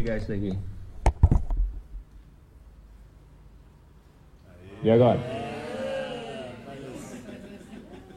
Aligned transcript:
ligar 0.00 0.16
isso 0.16 0.28
daqui. 0.28 0.58
E 4.82 4.90
agora? 4.90 5.20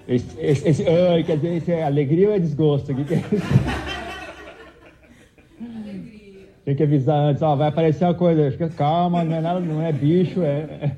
Esse, 0.07 0.39
esse, 0.39 0.67
esse, 0.67 0.88
ai, 0.88 1.23
quer 1.23 1.38
dizer, 1.38 1.71
é 1.71 1.83
alegria 1.83 2.29
ou 2.29 2.35
é 2.35 2.39
desgosto? 2.39 2.91
O 2.91 2.96
que, 2.96 3.04
que 3.05 3.13
é 3.15 3.17
isso? 3.17 3.33
Tem 6.65 6.76
que 6.76 6.83
avisar 6.83 7.17
antes, 7.17 7.42
ó, 7.42 7.58
vai 7.58 7.67
aparecer 7.67 8.06
uma 8.06 8.13
coisa, 8.13 8.50
fica 8.52 8.70
calma, 8.70 9.24
não 9.24 9.36
é 9.36 9.42
nada, 9.42 9.60
não 9.60 9.81
é 9.81 9.92
bicho, 9.92 10.42
é. 10.42 10.62
é... 10.81 10.96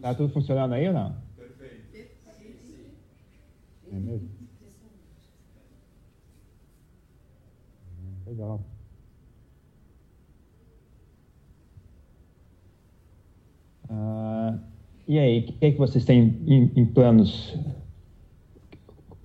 Tá 0.00 0.14
tudo 0.14 0.32
funcionando 0.32 0.72
aí 0.72 0.88
ou 0.88 0.94
não? 0.94 1.14
Perfeito. 1.36 2.10
É 3.92 3.94
mesmo? 3.94 4.28
Legal. 8.32 8.64
Ah, 13.90 14.58
e 15.06 15.18
aí, 15.18 15.40
o 15.40 15.42
que, 15.44 15.64
é 15.66 15.72
que 15.72 15.78
vocês 15.78 16.04
têm 16.04 16.38
em, 16.46 16.70
em, 16.76 16.86
planos? 16.86 17.56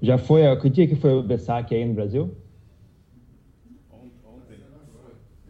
Já 0.02 0.18
foi, 0.18 0.42
que 0.60 0.70
dia 0.70 0.88
que 0.88 0.96
foi 0.96 1.14
o 1.14 1.24
Bessac 1.24 1.74
aí 1.74 1.86
no 1.86 1.94
Brasil? 1.94 2.36
Ontem. 3.92 4.58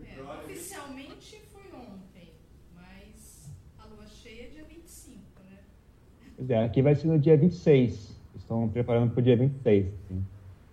É, 0.03 0.21
oficialmente 0.21 1.41
foi 1.51 1.63
ontem, 1.73 2.33
mas 2.75 3.49
a 3.79 3.85
lua 3.87 4.05
cheia 4.07 4.43
é 4.43 4.47
dia 4.47 4.65
25, 4.67 5.19
né? 5.49 6.55
É, 6.55 6.63
aqui 6.65 6.81
vai 6.81 6.95
ser 6.95 7.07
no 7.07 7.17
dia 7.17 7.37
26. 7.37 8.15
Estão 8.35 8.67
preparando 8.67 9.11
para 9.11 9.19
o 9.19 9.23
dia 9.23 9.37
26. 9.37 9.87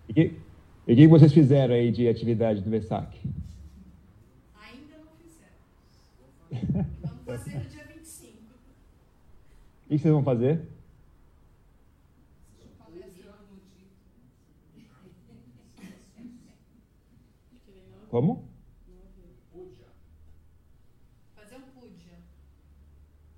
E 0.09 0.13
que, 0.13 0.37
e 0.87 0.93
o 0.93 0.95
que 0.95 1.07
vocês 1.07 1.33
fizeram 1.33 1.73
aí 1.73 1.91
de 1.91 2.07
atividade 2.07 2.61
do 2.61 2.69
Bessac? 2.69 3.17
Ainda 4.53 4.97
não 5.03 5.13
fizeram. 5.17 6.85
Vamos 7.01 7.23
fazer 7.25 7.57
no 7.57 7.65
dia 7.65 7.84
o 9.85 9.87
que 9.87 9.97
vocês 9.99 10.13
vão 10.13 10.23
fazer? 10.23 10.67
Como? 18.09 18.49
Fazer 21.35 21.55
um 21.57 21.61
puja. 21.73 22.13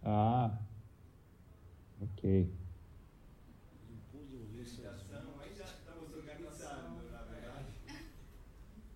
Ah, 0.04 0.58
ok. 2.00 2.54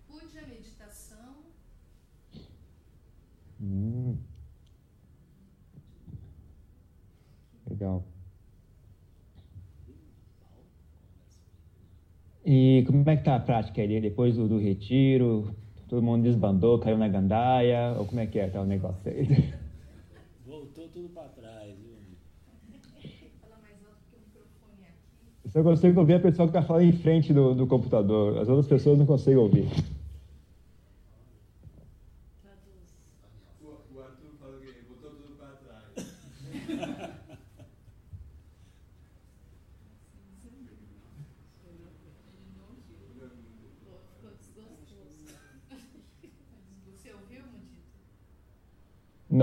Puja, 0.08 0.48
meditação. 0.48 1.36
Hum. 3.60 4.18
Legal. 7.72 8.04
E 12.82 12.84
como 12.84 13.08
é 13.08 13.16
que 13.16 13.24
tá 13.24 13.36
a 13.36 13.40
prática 13.40 13.80
ali? 13.80 14.02
Depois 14.02 14.36
do, 14.36 14.48
do, 14.48 14.58
retiro, 14.58 15.54
todo 15.88 16.02
mundo 16.02 16.24
desbandou, 16.24 16.80
caiu 16.80 16.98
na 16.98 17.08
gandaia? 17.08 17.94
Ou 17.96 18.06
como 18.06 18.20
é 18.20 18.26
que 18.26 18.40
é 18.40 18.48
tá 18.48 18.60
o 18.60 18.66
negócio 18.66 19.00
aí? 19.06 19.28
Voltou 20.44 20.88
tudo 20.88 21.08
para 21.10 21.28
trás, 21.30 21.76
viu? 21.78 21.92
Eu 25.44 25.52
só 25.52 25.62
consigo 25.62 26.00
ouvir 26.00 26.16
a 26.16 26.20
pessoa 26.20 26.48
que 26.48 26.58
está 26.58 26.68
falando 26.68 26.86
em 26.86 26.92
frente 26.92 27.32
do, 27.32 27.54
do 27.54 27.68
computador. 27.68 28.40
As 28.40 28.50
outras 28.50 28.66
pessoas 28.66 28.98
não 28.98 29.06
conseguem 29.06 29.38
ouvir. 29.38 29.68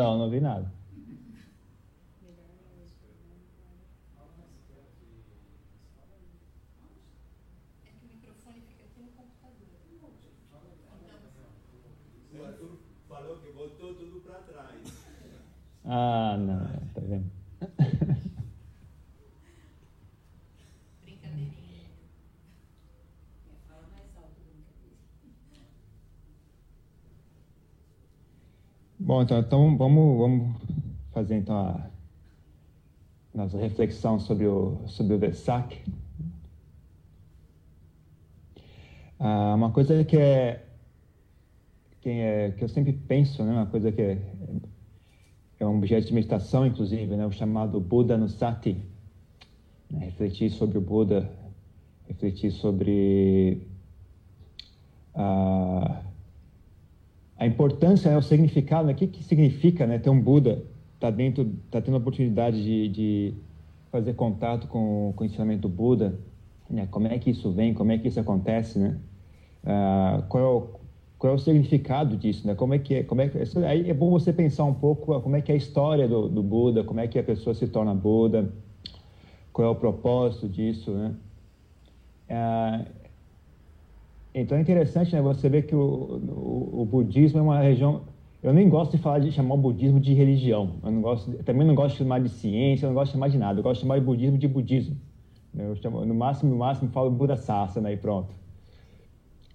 Não, 0.09 0.17
não 0.17 0.31
vi 0.31 0.41
nada. 0.41 0.73
O 12.33 12.43
Arthur 12.43 12.79
falou 13.07 13.37
que 13.37 13.51
voltou 13.51 13.95
tudo 13.97 14.21
para 14.21 14.39
trás. 14.39 14.81
Ah, 15.85 16.37
não, 16.39 16.67
tá 16.95 17.01
vendo? 17.03 17.31
Brincadeirinha. 21.03 21.89
Bom, 29.19 29.23
então, 29.25 29.41
então 29.41 29.77
vamos, 29.77 30.17
vamos 30.17 30.57
fazer 31.13 31.39
então 31.39 31.57
a 31.57 31.91
nossa 33.35 33.59
reflexão 33.59 34.21
sobre 34.21 34.47
o, 34.47 34.79
sobre 34.87 35.13
o 35.15 35.19
Vesak. 35.19 35.77
Ah, 39.19 39.55
uma 39.57 39.73
coisa 39.73 40.05
que 40.05 40.17
é, 40.17 40.65
que 42.01 42.09
é 42.09 42.53
que 42.53 42.63
eu 42.63 42.69
sempre 42.69 42.93
penso, 42.93 43.43
né, 43.43 43.55
uma 43.55 43.67
coisa 43.67 43.91
que 43.91 44.01
é, 44.01 44.19
é 45.59 45.67
um 45.67 45.79
objeto 45.79 46.07
de 46.07 46.15
meditação, 46.15 46.65
inclusive, 46.65 47.17
né, 47.17 47.27
o 47.27 47.33
chamado 47.33 47.81
Buda 47.81 48.17
no 48.17 48.29
Sati. 48.29 48.77
Né, 49.91 50.05
refletir 50.05 50.49
sobre 50.53 50.79
o 50.79 50.81
Buda, 50.81 51.29
refletir 52.07 52.53
sobre 52.53 53.67
a 55.13 56.08
a 57.39 57.47
importância, 57.47 58.11
né, 58.11 58.17
o 58.17 58.23
significado, 58.23 58.89
né, 58.89 58.93
o 58.93 58.97
que, 58.97 59.07
que 59.07 59.23
significa 59.23 59.87
né, 59.87 59.99
ter 59.99 60.11
um 60.11 60.21
Buda, 60.21 60.65
está 60.95 61.11
dentro, 61.11 61.55
está 61.67 61.81
tendo 61.81 61.95
a 61.95 61.99
oportunidade 61.99 62.63
de, 62.63 62.89
de, 62.89 63.35
fazer 63.93 64.13
contato 64.15 64.67
com, 64.67 65.13
com 65.15 65.23
o 65.23 65.27
ensinamento 65.27 65.63
do 65.63 65.69
Buda, 65.69 66.19
né, 66.69 66.89
como 66.91 67.07
é 67.07 67.19
que 67.19 67.31
isso 67.31 67.51
vem, 67.53 67.73
como 67.73 67.93
é 67.93 67.99
que 67.99 68.09
isso 68.09 68.19
acontece, 68.21 68.79
né? 68.79 68.99
Ah, 69.65 70.25
qual, 70.29 70.43
é 70.43 70.47
o, 70.47 70.69
qual 71.19 71.33
é 71.33 71.37
o 71.37 71.39
significado 71.39 72.17
disso, 72.17 72.47
né? 72.47 72.55
Como 72.55 72.75
é 72.75 72.79
que 72.79 72.95
é, 72.95 73.03
como 73.03 73.21
é 73.21 73.29
que, 73.29 73.39
aí 73.65 73.89
é 73.89 73.95
bom 73.95 74.11
você 74.11 74.33
pensar 74.33 74.65
um 74.65 74.75
pouco 74.75 75.21
como 75.21 75.37
é 75.37 75.41
que 75.41 75.51
é 75.51 75.55
a 75.55 75.59
história 75.59 76.07
do, 76.07 76.29
do 76.29 76.43
Buda, 76.43 76.85
como 76.85 77.01
é 77.01 77.09
que 77.09 77.19
a 77.19 77.23
pessoa 77.23 77.55
se 77.55 77.67
torna 77.67 77.95
Buda, 77.95 78.53
qual 79.53 79.69
é 79.69 79.71
o 79.71 79.75
propósito 79.75 80.49
disso, 80.49 80.93
né? 80.93 81.15
Ah, 82.31 82.85
então 84.41 84.59
é 84.59 84.61
interessante, 84.61 85.15
né? 85.15 85.21
Você 85.23 85.49
vê 85.49 85.63
que 85.63 85.75
o, 85.75 85.81
o, 85.81 86.83
o, 86.83 86.85
budismo 86.85 87.39
é 87.39 87.43
uma 87.43 87.61
região. 87.61 88.03
Eu 88.43 88.53
nem 88.53 88.69
gosto 88.69 88.97
de 88.97 89.03
falar 89.03 89.19
de 89.19 89.33
chamar 89.33 89.55
o 89.55 89.59
budismo 89.59 89.99
de 89.99 90.15
religião. 90.15 90.77
Eu 90.83 90.91
não 90.91 91.01
gosto, 91.01 91.31
também 91.45 91.67
não 91.67 91.75
gosto 91.75 91.93
de 91.93 91.99
chamar 91.99 92.21
de 92.21 92.29
ciência, 92.29 92.87
eu 92.87 92.91
não 92.91 92.95
gosto 92.95 93.11
de 93.11 93.13
chamar 93.15 93.29
de 93.29 93.39
nada. 93.39 93.59
Eu 93.59 93.63
gosto 93.63 93.81
de 93.81 93.83
chamar 93.83 93.99
de 93.99 94.05
budismo 94.05 94.39
de 94.39 94.49
budismo. 94.49 94.97
Eu 95.57 95.75
chamo, 95.77 96.05
no 96.05 96.15
máximo, 96.15 96.51
no 96.51 96.57
máximo, 96.57 96.91
falo 96.91 97.11
Buda 97.11 97.37
Sasana 97.37 97.91
e 97.91 97.97
pronto. 97.97 98.35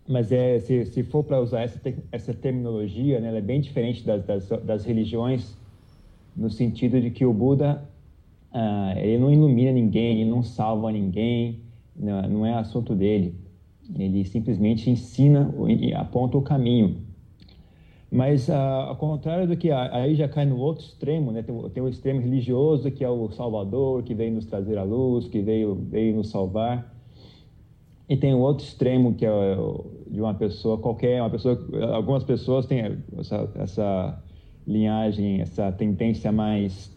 Mas 0.08 0.32
é, 0.32 0.60
se, 0.60 0.86
se 0.86 1.04
for 1.04 1.24
para 1.24 1.40
usar 1.40 1.62
essa, 1.62 1.80
essa 2.12 2.34
terminologia, 2.34 3.20
né, 3.22 3.30
ela 3.30 3.38
é 3.38 3.42
bem 3.42 3.62
diferente 3.62 4.06
das, 4.06 4.26
das, 4.26 4.50
das 4.50 4.84
religiões, 4.84 5.58
no 6.36 6.50
sentido 6.50 7.00
de 7.00 7.10
que 7.10 7.26
o 7.26 7.34
Buda 7.34 7.88
ah, 8.52 8.94
ele 8.98 9.18
não 9.18 9.32
ilumina 9.32 9.72
ninguém, 9.72 10.22
ele 10.22 10.30
não 10.30 10.44
salva 10.44 10.92
ninguém, 10.92 11.62
não, 11.96 12.22
não 12.24 12.46
é 12.46 12.54
assunto 12.54 12.94
dele. 12.94 13.36
Ele 13.98 14.26
simplesmente 14.26 14.90
ensina 14.90 15.54
e 15.68 15.94
aponta 15.94 16.38
o 16.38 16.42
caminho. 16.42 16.98
Mas, 18.12 18.48
uh, 18.48 18.54
ao 18.54 18.96
contrário 18.96 19.48
do 19.48 19.58
que 19.58 19.72
aí 19.72 20.14
já 20.14 20.28
cai 20.28 20.46
no 20.46 20.58
outro 20.58 20.86
extremo, 20.86 21.32
né? 21.32 21.42
tem, 21.42 21.70
tem 21.70 21.82
o 21.82 21.90
extremo 21.90 22.22
religioso, 22.22 22.92
que 22.92 23.04
é 23.04 23.10
o 23.10 23.32
Salvador, 23.32 24.04
que 24.04 24.14
veio 24.14 24.34
nos 24.34 24.46
trazer 24.46 24.78
a 24.78 24.84
luz, 24.84 25.28
que 25.28 25.42
veio, 25.42 25.74
veio 25.74 26.16
nos 26.16 26.30
salvar. 26.30 26.94
E 28.08 28.16
tem 28.16 28.34
o 28.34 28.40
outro 28.40 28.66
extremo, 28.66 29.16
que 29.16 29.26
é 29.26 29.56
de 30.08 30.22
uma 30.22 30.34
pessoa 30.36 30.78
qualquer, 30.78 31.22
uma 31.22 31.30
pessoa, 31.30 31.58
algumas 31.94 32.24
pessoas 32.24 32.68
têm 32.68 32.98
essa, 33.18 33.50
essa 33.56 34.24
linhagem, 34.68 35.42
essa 35.42 35.72
tendência 35.72 36.32
mais 36.32 36.96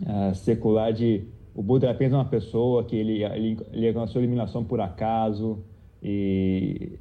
uh, 0.00 0.34
secular 0.34 0.92
de 0.92 1.24
o 1.54 1.62
Buda 1.62 1.86
é 1.86 1.90
apenas 1.90 2.12
uma 2.12 2.24
pessoa 2.26 2.84
que 2.84 2.94
ele, 2.94 3.24
ele, 3.24 3.58
ele 3.72 3.88
alcançou 3.88 4.20
a 4.20 4.22
eliminação 4.22 4.62
por 4.62 4.78
acaso, 4.78 5.64
e 6.08 6.98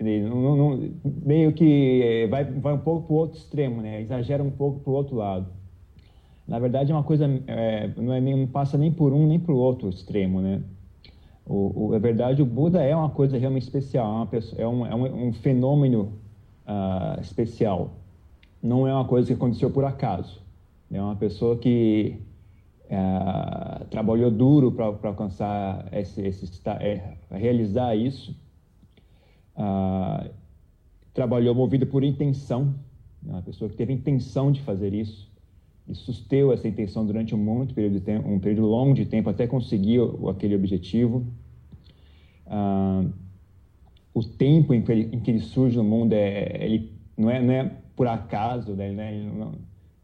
não, 0.00 0.56
não, 0.56 0.90
meio 1.04 1.52
que 1.52 2.02
eh, 2.02 2.26
vai, 2.26 2.44
vai 2.44 2.72
um 2.72 2.78
pouco 2.78 3.06
para 3.06 3.14
o 3.14 3.16
outro 3.16 3.38
extremo, 3.38 3.80
né? 3.80 4.00
exagera 4.00 4.42
um 4.42 4.50
pouco 4.50 4.80
para 4.80 4.90
o 4.90 4.94
outro 4.94 5.16
lado. 5.16 5.46
Na 6.46 6.58
verdade, 6.58 6.90
é 6.90 6.94
uma 6.94 7.04
coisa, 7.04 7.24
é, 7.46 7.88
não, 7.96 8.12
é 8.12 8.20
nem, 8.20 8.36
não 8.36 8.46
passa 8.48 8.76
nem 8.76 8.90
por 8.90 9.12
um 9.12 9.28
nem 9.28 9.38
para 9.38 9.52
o 9.52 9.56
outro 9.56 9.88
extremo. 9.88 10.40
Né? 10.40 10.60
O, 11.46 11.86
o, 11.86 11.92
na 11.92 11.98
verdade, 11.98 12.42
o 12.42 12.46
Buda 12.46 12.82
é 12.82 12.96
uma 12.96 13.10
coisa 13.10 13.38
realmente 13.38 13.62
especial, 13.62 14.06
é, 14.06 14.16
uma 14.16 14.26
pessoa, 14.26 14.60
é, 14.60 14.66
um, 14.66 14.86
é 14.86 14.94
um, 14.94 15.28
um, 15.28 15.32
fenômeno 15.32 16.12
uh, 16.66 17.20
especial. 17.20 17.92
Não 18.60 18.88
é 18.88 18.92
uma 18.92 19.04
coisa 19.04 19.28
que 19.28 19.34
aconteceu 19.34 19.70
por 19.70 19.84
acaso. 19.84 20.42
É 20.90 21.00
uma 21.00 21.14
pessoa 21.14 21.56
que 21.56 22.16
uh, 22.92 23.84
trabalhou 23.86 24.30
duro 24.30 24.70
para 24.72 25.08
alcançar 25.08 25.88
esse, 25.92 26.20
esse 26.20 26.60
é, 26.80 27.16
realizar 27.30 27.96
isso. 27.96 28.36
Uh, 29.56 30.30
trabalhou 31.14 31.54
movido 31.54 31.86
por 31.86 32.04
intenção. 32.04 32.74
É 33.26 33.30
uma 33.30 33.42
pessoa 33.42 33.68
que 33.70 33.76
teve 33.76 33.92
intenção 33.92 34.52
de 34.52 34.60
fazer 34.60 34.92
isso 34.92 35.30
e 35.88 35.94
susteu 35.94 36.52
essa 36.52 36.68
intenção 36.68 37.04
durante 37.04 37.34
um 37.34 37.38
muito 37.38 37.74
período 37.74 37.94
de 37.94 38.00
tempo, 38.00 38.28
um 38.28 38.38
período 38.38 38.66
longo 38.66 38.94
de 38.94 39.04
tempo 39.04 39.28
até 39.28 39.46
conseguir 39.46 40.00
o, 40.00 40.28
aquele 40.28 40.54
objetivo. 40.54 41.26
Ah, 42.46 43.04
o 44.14 44.22
tempo 44.22 44.74
em 44.74 44.82
que, 44.82 44.92
ele, 44.92 45.16
em 45.16 45.20
que, 45.20 45.30
ele, 45.30 45.40
surge 45.40 45.76
no 45.76 45.84
mundo 45.84 46.12
é, 46.12 46.64
ele 46.64 46.92
não 47.16 47.30
é, 47.30 47.40
não 47.40 47.52
é 47.52 47.76
por 47.96 48.06
acaso, 48.06 48.74
né? 48.74 48.88
Ele 48.88 49.30
não, 49.30 49.52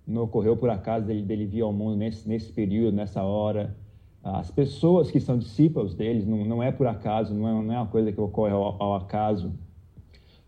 não, 0.08 0.22
ocorreu 0.22 0.56
por 0.56 0.70
acaso 0.70 1.06
dele, 1.06 1.22
dele 1.22 1.46
vir 1.46 1.60
ao 1.60 1.72
mundo 1.72 1.96
nesse, 1.96 2.26
nesse 2.26 2.50
período, 2.50 2.94
nessa 2.96 3.22
hora. 3.22 3.76
As 4.22 4.50
pessoas 4.50 5.10
que 5.10 5.20
são 5.20 5.38
discípulos 5.38 5.94
deles 5.94 6.26
não, 6.26 6.44
não 6.44 6.62
é 6.62 6.72
por 6.72 6.86
acaso, 6.86 7.34
não 7.34 7.48
é, 7.48 7.62
não 7.62 7.74
é 7.74 7.76
uma 7.76 7.86
coisa 7.86 8.10
que 8.10 8.20
ocorre 8.20 8.52
ao, 8.52 8.82
ao 8.82 8.94
acaso. 8.94 9.52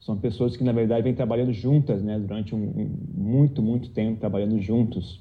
São 0.01 0.17
pessoas 0.17 0.57
que, 0.57 0.65
na 0.65 0.73
verdade, 0.73 1.03
vêm 1.03 1.15
trabalhando 1.15 1.53
juntas, 1.53 2.03
né, 2.03 2.19
durante 2.19 2.55
um, 2.55 2.59
um 2.59 2.91
muito, 3.15 3.63
muito 3.63 3.91
tempo, 3.91 4.19
trabalhando 4.19 4.59
juntos, 4.59 5.21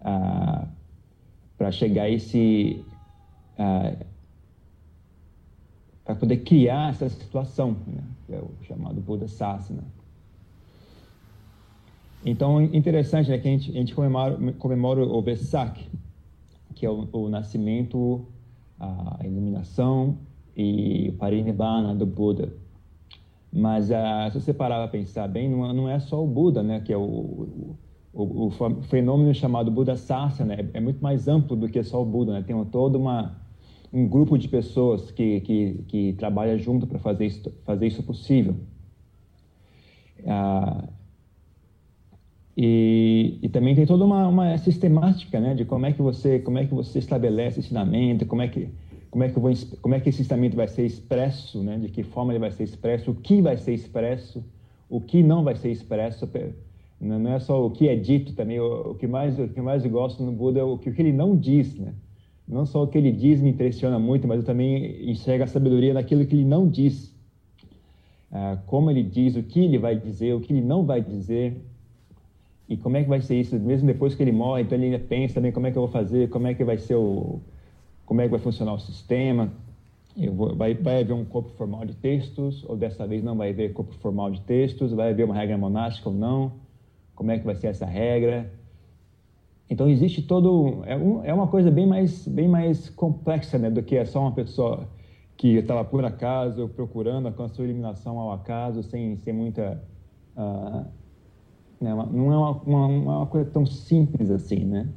ah, 0.00 0.66
para 1.58 1.70
chegar 1.70 2.04
a 2.04 2.10
esse. 2.10 2.82
Ah, 3.58 3.94
para 6.04 6.14
poder 6.14 6.38
criar 6.38 6.90
essa 6.90 7.08
situação, 7.08 7.76
né, 7.86 8.02
que 8.26 8.32
é 8.32 8.38
o 8.38 8.50
chamado 8.62 9.00
Buda 9.00 9.28
Sasana. 9.28 9.84
Então, 12.26 12.60
interessante 12.60 13.30
né, 13.30 13.38
que 13.38 13.46
a 13.46 13.50
gente, 13.52 13.70
a 13.70 13.74
gente 13.74 13.94
comemora, 13.94 14.36
comemora 14.54 15.00
o 15.00 15.22
Vesak, 15.22 15.80
que 16.74 16.84
é 16.84 16.90
o, 16.90 17.08
o 17.12 17.28
nascimento, 17.28 18.26
a 18.80 19.20
iluminação 19.22 20.18
e 20.56 21.10
o 21.10 21.12
Parinibbana 21.12 21.94
do 21.94 22.04
Buda. 22.04 22.52
Mas 23.52 23.90
uh, 23.90 24.32
se 24.32 24.40
você 24.40 24.52
parar 24.52 24.78
para 24.78 24.88
pensar 24.88 25.28
bem, 25.28 25.48
não, 25.48 25.72
não, 25.72 25.88
é 25.88 26.00
só 26.00 26.22
o 26.22 26.26
Buda, 26.26 26.64
né, 26.64 26.80
que 26.80 26.92
é 26.92 26.96
o, 26.96 27.76
o, 28.12 28.48
o 28.48 28.82
fenômeno 28.82 29.32
chamado 29.32 29.70
Buda 29.70 29.96
Sasana, 29.96 30.54
é, 30.54 30.68
é, 30.74 30.80
muito 30.80 31.00
mais 31.00 31.28
amplo 31.28 31.56
do 31.56 31.68
que 31.68 31.80
só 31.84 32.02
o 32.02 32.04
Buda, 32.04 32.32
né? 32.32 32.42
Tem 32.42 32.64
todo 32.64 32.96
uma, 32.96 33.40
um 33.92 34.08
grupo 34.08 34.36
de 34.36 34.48
pessoas 34.48 35.12
que, 35.12 35.40
que, 35.42 35.84
que 35.86 36.12
trabalha 36.14 36.58
junto 36.58 36.88
para 36.88 36.98
fazer 36.98 37.26
isso, 37.26 37.52
fazer 37.64 37.86
isso 37.86 38.02
possível. 38.02 38.56
Uh, 40.20 40.96
e, 42.56 43.38
e, 43.42 43.48
também 43.48 43.74
tem 43.74 43.84
toda 43.84 44.04
uma, 44.04 44.26
uma 44.28 44.56
sistemática, 44.58 45.38
né, 45.38 45.54
de 45.54 45.64
como 45.64 45.84
é 45.84 45.92
que 45.92 46.00
você 46.00 46.38
como 46.38 46.56
é 46.58 46.64
que 46.64 46.72
você 46.72 46.98
estabelece 46.98 47.60
ensinamento, 47.60 48.24
como 48.24 48.40
é 48.40 48.48
que 48.48 48.70
como 49.16 49.24
é 49.24 49.30
que 49.30 49.38
vou, 49.38 49.50
como 49.80 49.94
é 49.94 50.00
que 50.00 50.10
esse 50.10 50.20
ensinamento 50.20 50.56
vai 50.56 50.68
ser 50.68 50.84
expresso, 50.84 51.62
né? 51.62 51.78
De 51.78 51.88
que 51.88 52.02
forma 52.02 52.32
ele 52.32 52.38
vai 52.38 52.50
ser 52.50 52.64
expresso, 52.64 53.12
o 53.12 53.14
que 53.14 53.40
vai 53.40 53.56
ser 53.56 53.72
expresso, 53.72 54.44
o 54.90 55.00
que 55.00 55.22
não 55.22 55.42
vai 55.42 55.56
ser 55.56 55.70
expresso. 55.70 56.28
Não 57.00 57.32
é 57.32 57.38
só 57.38 57.64
o 57.64 57.70
que 57.70 57.88
é 57.88 57.96
dito 57.96 58.34
também. 58.34 58.60
O, 58.60 58.94
que 58.94 59.06
mais 59.06 59.38
o 59.38 59.48
que 59.48 59.60
mais 59.60 59.84
eu 59.84 59.90
gosto 59.90 60.22
no 60.22 60.32
Buda 60.32 60.60
é 60.60 60.62
o 60.62 60.76
que, 60.76 60.90
o 60.90 60.92
que 60.92 61.00
ele 61.00 61.12
não 61.12 61.34
diz, 61.34 61.74
né? 61.76 61.94
Não 62.46 62.66
só 62.66 62.84
o 62.84 62.86
que 62.86 62.98
ele 62.98 63.10
diz 63.10 63.40
me 63.40 63.50
impressiona 63.50 63.98
muito, 63.98 64.28
mas 64.28 64.40
eu 64.40 64.44
também 64.44 65.10
enxergo 65.10 65.44
a 65.44 65.46
sabedoria 65.46 65.94
naquilo 65.94 66.26
que 66.26 66.34
ele 66.34 66.44
não 66.44 66.68
diz. 66.68 67.14
Ah, 68.30 68.58
como 68.66 68.90
ele 68.90 69.02
diz, 69.02 69.34
o 69.34 69.42
que 69.42 69.60
ele 69.60 69.78
vai 69.78 69.96
dizer, 69.98 70.34
o 70.34 70.40
que 70.40 70.52
ele 70.52 70.60
não 70.62 70.84
vai 70.84 71.00
dizer. 71.00 71.56
E 72.68 72.76
como 72.76 72.96
é 72.96 73.02
que 73.02 73.08
vai 73.08 73.20
ser 73.20 73.38
isso, 73.40 73.56
mesmo 73.58 73.86
depois 73.86 74.14
que 74.14 74.22
ele 74.22 74.32
morre, 74.32 74.62
então 74.62 74.76
ele 74.76 74.86
ainda 74.86 74.98
pensa 74.98 75.34
também 75.34 75.52
como 75.52 75.66
é 75.66 75.70
que 75.70 75.78
eu 75.78 75.82
vou 75.82 75.90
fazer, 75.90 76.28
como 76.30 76.48
é 76.48 76.54
que 76.54 76.64
vai 76.64 76.78
ser 76.78 76.96
o, 76.96 77.40
como 78.04 78.20
é 78.20 78.24
que 78.24 78.30
vai 78.30 78.40
funcionar 78.40 78.74
o 78.74 78.78
sistema, 78.78 79.52
vou, 80.34 80.54
vai, 80.56 80.74
vai 80.74 81.00
haver 81.00 81.12
um 81.12 81.24
corpo 81.24 81.50
formal 81.50 81.84
de 81.84 81.94
textos, 81.94 82.64
ou 82.68 82.76
dessa 82.76 83.06
vez 83.06 83.22
não 83.22 83.36
vai 83.36 83.50
haver 83.50 83.72
corpo 83.72 83.94
formal 83.94 84.30
de 84.30 84.40
textos, 84.40 84.92
vai 84.92 85.10
haver 85.10 85.24
uma 85.24 85.34
regra 85.34 85.56
monástica 85.56 86.08
ou 86.08 86.14
não, 86.14 86.52
como 87.14 87.30
é 87.30 87.38
que 87.38 87.44
vai 87.44 87.54
ser 87.54 87.68
essa 87.68 87.86
regra. 87.86 88.50
Então 89.70 89.88
existe 89.88 90.22
todo, 90.22 90.82
é, 90.86 90.96
um, 90.96 91.24
é 91.24 91.32
uma 91.32 91.46
coisa 91.46 91.70
bem 91.70 91.86
mais, 91.86 92.26
bem 92.26 92.48
mais 92.48 92.88
complexa 92.90 93.58
né, 93.58 93.70
do 93.70 93.82
que 93.82 93.96
é 93.96 94.04
só 94.04 94.20
uma 94.20 94.32
pessoa 94.32 94.88
que 95.36 95.56
estava 95.56 95.84
por 95.84 96.04
acaso 96.04 96.68
procurando 96.68 97.28
a 97.28 97.48
sua 97.48 97.64
eliminação 97.64 98.18
ao 98.18 98.32
acaso, 98.32 98.82
sem, 98.82 99.16
sem 99.18 99.32
muita... 99.32 99.80
Uh, 100.36 101.05
né, 101.80 101.94
não 101.94 102.32
é 102.32 102.36
uma, 102.36 102.50
uma, 102.62 102.86
uma 102.86 103.26
coisa 103.26 103.50
tão 103.50 103.66
simples 103.66 104.30
assim, 104.30 104.64
né? 104.64 104.88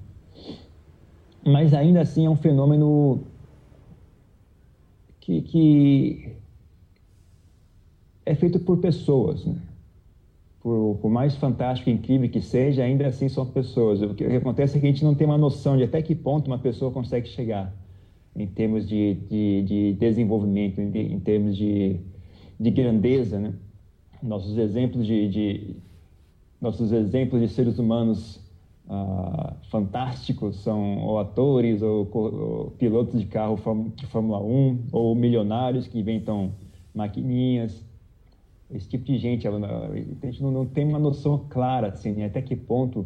mas 1.46 1.74
ainda 1.74 2.02
assim 2.02 2.26
é 2.26 2.30
um 2.30 2.36
fenômeno 2.36 3.24
que, 5.20 5.42
que 5.42 6.36
é 8.26 8.36
feito 8.36 8.60
por 8.60 8.78
pessoas. 8.78 9.46
Né? 9.46 9.56
Por, 10.62 10.98
por, 11.02 11.10
mais 11.10 11.36
fantástico 11.36 11.90
e 11.90 11.94
incrível 11.94 12.30
que 12.30 12.42
seja, 12.42 12.84
ainda 12.84 13.08
assim 13.08 13.30
são 13.30 13.46
pessoas. 13.46 14.02
O 14.02 14.14
que 14.14 14.26
acontece 14.26 14.78
é 14.78 14.82
que 14.82 14.88
a 14.88 14.90
gente 14.90 15.04
não 15.04 15.16
tem 15.16 15.26
uma 15.26 15.38
noção 15.38 15.78
de 15.78 15.84
até 15.84 16.02
que 16.02 16.14
ponto 16.14 16.48
uma 16.48 16.60
pessoa 16.60 16.92
consegue 16.92 17.28
chegar 17.30 17.74
em 18.36 18.46
termos 18.46 18.88
de, 18.88 19.16
de, 19.30 19.62
de 19.64 19.94
desenvolvimento, 19.94 20.80
em, 20.80 21.14
em, 21.14 21.20
termos 21.20 21.56
de, 21.56 22.00
de 22.60 22.72
grandeza. 22.72 23.40
Né? 23.40 23.54
Nossos 24.22 24.58
exemplos 24.58 25.08
de, 25.08 25.30
de 25.30 25.76
nossos 26.62 26.92
exemplos 26.92 27.42
de 27.42 27.48
seres 27.48 27.80
humanos 27.80 28.38
uh, 28.88 29.54
fantásticos, 29.70 30.58
são 30.62 31.00
ou 31.00 31.20
atores 31.20 31.82
ou, 31.82 32.10
ou, 32.12 32.72
pilotos 32.72 33.20
de 33.20 33.28
carro 33.28 33.58
de 33.96 34.06
Fórmula 34.08 34.40
1 34.40 34.88
ou 34.92 35.16
milionários 35.16 35.88
que 35.88 36.00
inventam 36.00 36.52
maquininhas. 36.94 37.84
Esse 38.70 38.88
tipo 38.88 39.06
de 39.06 39.18
gente, 39.18 39.48
a 39.48 39.52
gente 40.24 40.42
não, 40.44 40.52
não 40.52 40.66
tem 40.66 40.86
uma 40.86 41.00
noção 41.00 41.46
clara 41.50 41.88
assim, 41.88 42.24
até 42.24 42.42
que 42.42 42.56
ponto 42.56 43.06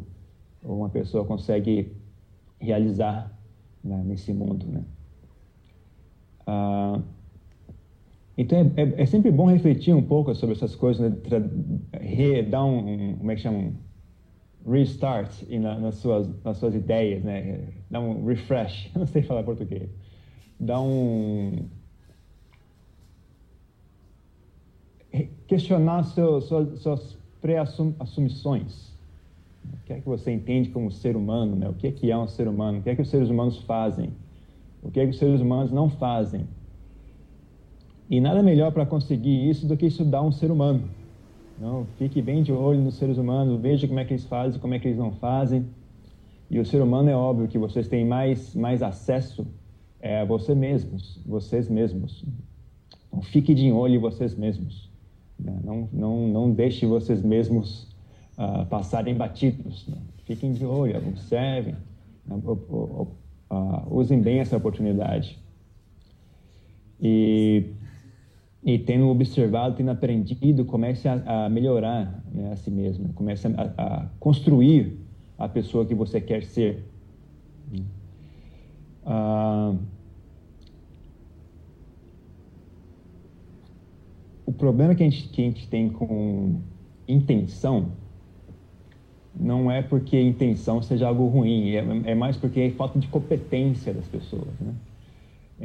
uma 0.61 0.89
pessoa 0.89 1.25
consegue 1.25 1.91
realizar 2.59 3.31
né, 3.83 4.01
nesse 4.05 4.33
mundo, 4.33 4.65
né? 4.65 4.83
Uh, 6.47 7.01
então 8.37 8.57
é, 8.57 8.81
é, 8.81 9.01
é, 9.03 9.05
sempre 9.05 9.31
bom 9.31 9.45
refletir 9.45 9.93
um 9.93 10.01
pouco 10.01 10.33
sobre 10.33 10.55
essas 10.55 10.75
coisas, 10.75 11.11
né? 11.11 12.41
dar 12.49 12.65
um, 12.65 13.11
um, 13.11 13.15
como 13.17 13.31
é 13.31 13.35
que 13.35 13.41
chama, 13.41 13.71
restart 14.67 15.43
na, 15.49 15.77
nas, 15.79 15.95
suas, 15.95 16.29
nas 16.43 16.57
suas 16.57 16.73
ideias, 16.73 17.23
né? 17.23 17.67
Dá 17.91 17.99
um 17.99 18.25
refresh, 18.25 18.91
não 18.95 19.05
sei 19.05 19.21
falar 19.21 19.43
português. 19.43 19.89
Dá 20.59 20.79
um... 20.79 21.67
Questionar 25.47 26.03
seu, 26.03 26.41
suas, 26.41 26.79
suas 26.79 27.17
pré-assumições. 27.39 28.91
O 29.63 29.85
que 29.85 29.93
é 29.93 29.99
que 29.99 30.07
você 30.07 30.31
entende 30.31 30.69
como 30.69 30.89
ser 30.89 31.15
humano, 31.15 31.55
né? 31.55 31.69
O 31.69 31.73
que 31.73 31.87
é 31.87 31.91
que 31.91 32.09
é 32.09 32.17
um 32.17 32.27
ser 32.27 32.47
humano? 32.47 32.79
O 32.79 32.81
que 32.81 32.89
é 32.89 32.95
que 32.95 33.01
os 33.01 33.09
seres 33.09 33.29
humanos 33.29 33.59
fazem? 33.59 34.11
O 34.81 34.89
que 34.89 34.99
é 34.99 35.03
que 35.03 35.11
os 35.11 35.19
seres 35.19 35.39
humanos 35.39 35.71
não 35.71 35.87
fazem? 35.87 36.47
E 38.09 38.19
nada 38.19 38.43
melhor 38.43 38.71
para 38.71 38.85
conseguir 38.85 39.49
isso 39.49 39.65
do 39.65 39.77
que 39.77 39.85
estudar 39.85 40.21
um 40.21 40.31
ser 40.31 40.51
humano. 40.51 40.83
Não, 41.59 41.85
fique 41.97 42.21
bem 42.21 42.43
de 42.43 42.51
olho 42.51 42.81
nos 42.81 42.95
seres 42.95 43.17
humanos, 43.17 43.59
veja 43.61 43.87
como 43.87 43.99
é 43.99 44.05
que 44.05 44.13
eles 44.13 44.25
fazem, 44.25 44.59
como 44.59 44.73
é 44.73 44.79
que 44.79 44.87
eles 44.87 44.97
não 44.97 45.11
fazem. 45.11 45.65
E 46.49 46.59
o 46.59 46.65
ser 46.65 46.81
humano 46.81 47.09
é 47.09 47.15
óbvio 47.15 47.47
que 47.47 47.57
vocês 47.57 47.87
têm 47.87 48.05
mais, 48.05 48.55
mais 48.55 48.83
acesso 48.83 49.47
é, 49.99 50.19
a 50.19 50.25
você 50.25 50.53
mesmos, 50.53 51.19
vocês 51.25 51.69
mesmos. 51.69 52.25
Então, 53.07 53.21
fique 53.21 53.53
de 53.53 53.71
olho 53.71 53.95
em 53.95 53.99
vocês 53.99 54.35
mesmos. 54.35 54.89
Né? 55.39 55.57
Não, 55.63 55.89
não, 55.91 56.27
não 56.27 56.51
deixe 56.51 56.85
vocês 56.85 57.21
mesmos 57.21 57.87
uh, 58.37 58.65
passarem 58.65 59.15
batidos. 59.15 59.87
Né? 59.87 59.97
Fiquem 60.25 60.51
de 60.51 60.65
olho, 60.65 60.97
observem, 60.97 61.75
né? 62.25 62.41
uh, 62.45 63.07
usem 63.89 64.21
bem 64.21 64.39
essa 64.39 64.57
oportunidade. 64.57 65.39
E 67.01 67.65
e 68.65 68.79
tendo 68.79 69.09
observado, 69.09 69.75
tendo 69.75 69.91
aprendido, 69.91 70.63
comece 70.63 71.07
a, 71.07 71.45
a 71.45 71.49
melhorar 71.49 72.23
né, 72.31 72.51
a 72.53 72.55
si 72.55 72.71
mesmo, 72.71 73.11
comece 73.13 73.47
a, 73.47 73.73
a, 73.77 74.09
construir 74.19 74.97
a 75.37 75.49
pessoa 75.49 75.85
que 75.85 75.93
você 75.93 76.21
quer 76.21 76.43
ser. 76.43 76.85
Ah, 79.05 79.75
o 84.45 84.53
problema 84.53 84.95
que 84.95 85.03
a, 85.03 85.09
gente, 85.09 85.27
que 85.27 85.41
a 85.41 85.45
gente 85.45 85.67
tem 85.67 85.89
com 85.89 86.61
intenção 87.05 87.91
não 89.37 89.69
é 89.69 89.81
porque 89.81 90.21
intenção 90.21 90.81
seja 90.81 91.07
algo 91.07 91.27
ruim, 91.27 91.71
é, 91.71 92.11
é 92.11 92.15
mais 92.15 92.37
porque 92.37 92.61
é 92.61 92.71
falta 92.71 92.97
de 92.97 93.07
competência 93.07 93.93
das 93.93 94.07
pessoas. 94.07 94.47
Né? 94.61 94.73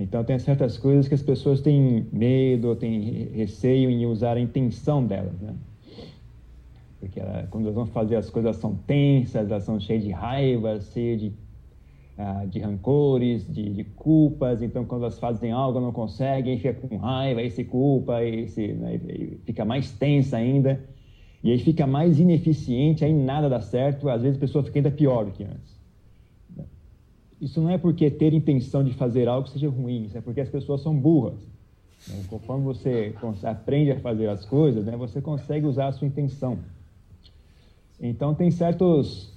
Então, 0.01 0.23
tem 0.23 0.39
certas 0.39 0.79
coisas 0.79 1.09
que 1.09 1.15
as 1.15 1.23
pessoas 1.23 1.61
têm 1.61 2.07
medo, 2.13 2.77
têm 2.77 3.31
receio 3.35 3.91
em 3.91 4.07
usar 4.07 4.37
a 4.37 4.41
intenção 4.41 5.05
delas, 5.05 5.41
né? 5.41 5.57
Porque 7.01 7.19
ela, 7.19 7.49
quando 7.51 7.65
elas 7.65 7.75
vão 7.75 7.87
fazer 7.87 8.15
as 8.15 8.31
coisas, 8.31 8.47
elas 8.47 8.61
são 8.61 8.77
tensas, 8.77 9.51
elas 9.51 9.65
são 9.65 9.81
cheias 9.81 10.05
de 10.05 10.13
raiva, 10.13 10.81
cheias 10.81 11.21
de, 11.21 11.33
ah, 12.17 12.45
de 12.45 12.61
rancores, 12.61 13.53
de, 13.53 13.71
de, 13.71 13.83
culpas. 13.83 14.63
Então, 14.63 14.85
quando 14.85 15.03
elas 15.03 15.19
fazem 15.19 15.51
algo, 15.51 15.81
não 15.81 15.91
conseguem, 15.91 16.59
fica 16.59 16.75
com 16.75 16.97
raiva, 16.97 17.41
aí 17.41 17.51
se 17.51 17.65
culpa, 17.65 18.19
aí 18.19 18.47
se, 18.47 18.69
né, 18.75 19.01
fica 19.45 19.65
mais 19.65 19.91
tensa 19.91 20.37
ainda. 20.37 20.81
E 21.43 21.51
aí 21.51 21.59
fica 21.59 21.89
mais 21.89 22.21
ineficiente, 22.21 23.05
aí 23.05 23.13
nada 23.13 23.49
dá 23.49 23.61
certo. 23.61 24.09
Às 24.09 24.23
vezes 24.23 24.37
a 24.37 24.41
pessoa 24.41 24.63
fica 24.63 24.79
ainda 24.79 24.93
pior 24.93 25.25
do 25.25 25.33
que 25.33 25.43
antes. 25.43 25.78
Isso 27.41 27.61
não 27.61 27.71
é 27.71 27.79
porque 27.79 28.11
ter 28.11 28.35
intenção 28.35 28.83
de 28.83 28.93
fazer 28.95 29.29
algo 29.29 29.49
seja 29.49 29.69
ruim, 29.69 30.05
isso 30.05 30.19
é 30.19 30.21
porque 30.21 30.41
as 30.41 30.49
pessoas 30.49 30.83
são 30.83 30.95
burras. 30.95 31.39
Né? 32.09 32.25
Conforme 32.29 32.65
você 32.65 33.15
aprende 33.45 33.93
a 33.93 34.01
fazer 34.01 34.29
as 34.29 34.45
coisas, 34.45 34.85
né, 34.85 34.97
você 34.97 35.21
consegue 35.21 35.67
usar 35.67 35.89
a 35.89 35.93
sua 35.93 36.07
intenção. 36.07 36.59
Então, 38.01 38.35
tem 38.35 38.51
certos 38.51 39.33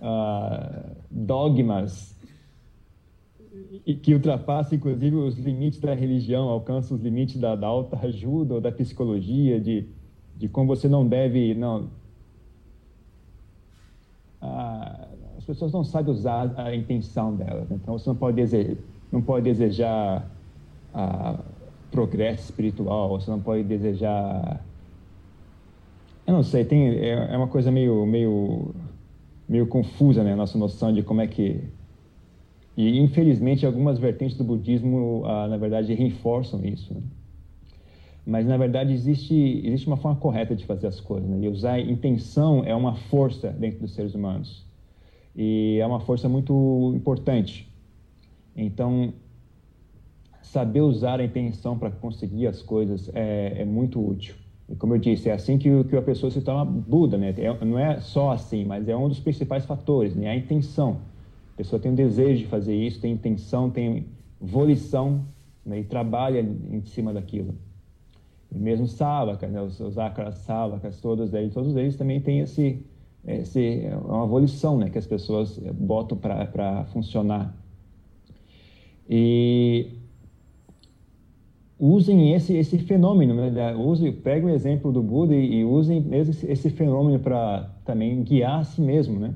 uh, 0.00 0.96
dogmas 1.10 2.12
que 4.02 4.14
ultrapassam, 4.14 4.76
inclusive, 4.76 5.16
os 5.16 5.36
limites 5.36 5.80
da 5.80 5.94
religião, 5.94 6.48
alcançam 6.48 6.96
os 6.96 7.02
limites 7.02 7.40
da, 7.40 7.56
da 7.56 7.66
alta 7.66 7.98
ajuda 8.06 8.54
ou 8.54 8.60
da 8.60 8.70
psicologia, 8.70 9.60
de, 9.60 9.86
de 10.36 10.48
como 10.48 10.68
você 10.68 10.88
não 10.88 11.06
deve. 11.06 11.54
Não, 11.54 11.90
uh, 14.40 15.22
as 15.42 15.46
pessoas 15.46 15.72
não 15.72 15.82
sabem 15.82 16.12
usar 16.12 16.54
a 16.56 16.74
intenção 16.74 17.34
delas, 17.34 17.70
então 17.70 17.98
você 17.98 18.08
não 18.08 18.16
pode 18.16 18.36
desejar, 18.36 18.76
não 19.10 19.20
pode 19.20 19.44
desejar 19.44 20.30
uh, 20.94 21.42
progresso 21.90 22.44
espiritual, 22.44 23.08
você 23.08 23.30
não 23.30 23.40
pode 23.40 23.64
desejar 23.64 24.62
eu 26.26 26.34
não 26.34 26.42
sei, 26.42 26.64
tem, 26.64 26.88
é, 26.88 27.32
é 27.32 27.36
uma 27.36 27.48
coisa 27.48 27.70
meio, 27.70 28.06
meio, 28.06 28.74
meio 29.48 29.66
confusa, 29.66 30.22
né? 30.22 30.32
A 30.32 30.36
nossa 30.36 30.56
noção 30.56 30.92
de 30.92 31.02
como 31.02 31.20
é 31.20 31.26
que. 31.26 31.60
E, 32.76 32.98
infelizmente, 32.98 33.66
algumas 33.66 33.98
vertentes 33.98 34.36
do 34.36 34.44
budismo, 34.44 35.24
ah, 35.26 35.48
na 35.48 35.56
verdade, 35.56 35.92
reforçam 35.94 36.64
isso. 36.64 36.94
Né? 36.94 37.00
Mas, 38.24 38.46
na 38.46 38.56
verdade, 38.56 38.92
existe, 38.92 39.60
existe 39.64 39.86
uma 39.86 39.96
forma 39.96 40.18
correta 40.18 40.54
de 40.54 40.64
fazer 40.64 40.86
as 40.86 41.00
coisas. 41.00 41.28
Né? 41.28 41.40
E 41.42 41.48
usar 41.48 41.80
intenção 41.80 42.64
é 42.64 42.74
uma 42.74 42.94
força 42.94 43.50
dentro 43.50 43.80
dos 43.80 43.92
seres 43.92 44.14
humanos. 44.14 44.64
E 45.34 45.78
é 45.80 45.86
uma 45.86 46.00
força 46.00 46.28
muito 46.28 46.92
importante. 46.94 47.70
Então, 48.56 49.12
saber 50.42 50.80
usar 50.80 51.20
a 51.20 51.24
intenção 51.24 51.78
para 51.78 51.90
conseguir 51.90 52.46
as 52.46 52.60
coisas 52.60 53.10
é, 53.14 53.62
é 53.62 53.64
muito 53.64 54.04
útil. 54.04 54.34
E 54.68 54.76
como 54.76 54.94
eu 54.94 54.98
disse, 54.98 55.28
é 55.28 55.32
assim 55.32 55.58
que, 55.58 55.84
que 55.84 55.96
a 55.96 56.02
pessoa 56.02 56.30
se 56.30 56.40
torna 56.40 56.64
Buda, 56.64 57.18
né? 57.18 57.34
É, 57.36 57.64
não 57.64 57.78
é 57.78 58.00
só 58.00 58.30
assim, 58.30 58.64
mas 58.64 58.88
é 58.88 58.96
um 58.96 59.08
dos 59.08 59.20
principais 59.20 59.64
fatores, 59.64 60.14
né? 60.14 60.28
A 60.28 60.36
intenção. 60.36 60.98
A 61.54 61.56
pessoa 61.56 61.80
tem 61.80 61.90
um 61.90 61.94
desejo 61.94 62.42
de 62.42 62.46
fazer 62.46 62.74
isso, 62.74 63.00
tem 63.00 63.12
intenção, 63.12 63.70
tem 63.70 64.06
volição 64.40 65.24
né? 65.64 65.80
e 65.80 65.84
trabalha 65.84 66.40
em 66.40 66.82
cima 66.84 67.12
daquilo. 67.12 67.54
E 68.50 68.58
mesmo 68.58 68.86
Savaka, 68.86 69.46
né? 69.46 69.60
os, 69.60 69.78
os 69.80 69.98
Akaras 69.98 70.38
Savakas, 70.38 71.00
todos 71.00 71.32
eles, 71.32 71.52
todos 71.52 71.76
eles 71.76 71.96
também 71.96 72.20
têm 72.20 72.40
esse, 72.40 72.84
esse, 73.26 73.84
é 73.84 73.96
uma 73.96 74.26
volição 74.26 74.78
né? 74.78 74.90
que 74.90 74.98
as 74.98 75.06
pessoas 75.06 75.58
botam 75.74 76.16
para 76.18 76.84
funcionar. 76.92 77.56
E 79.08 79.90
usem 81.78 82.32
esse, 82.32 82.54
esse 82.54 82.78
fenômeno, 82.78 83.34
né? 83.34 83.74
Use, 83.74 84.10
peguem 84.12 84.50
o 84.50 84.54
exemplo 84.54 84.92
do 84.92 85.02
Buda 85.02 85.34
e, 85.34 85.56
e 85.56 85.64
usem 85.64 86.06
esse, 86.12 86.46
esse 86.50 86.70
fenômeno 86.70 87.18
para 87.18 87.68
também 87.84 88.22
guiar 88.22 88.60
a 88.60 88.64
si 88.64 88.80
mesmo, 88.80 89.18
né? 89.18 89.34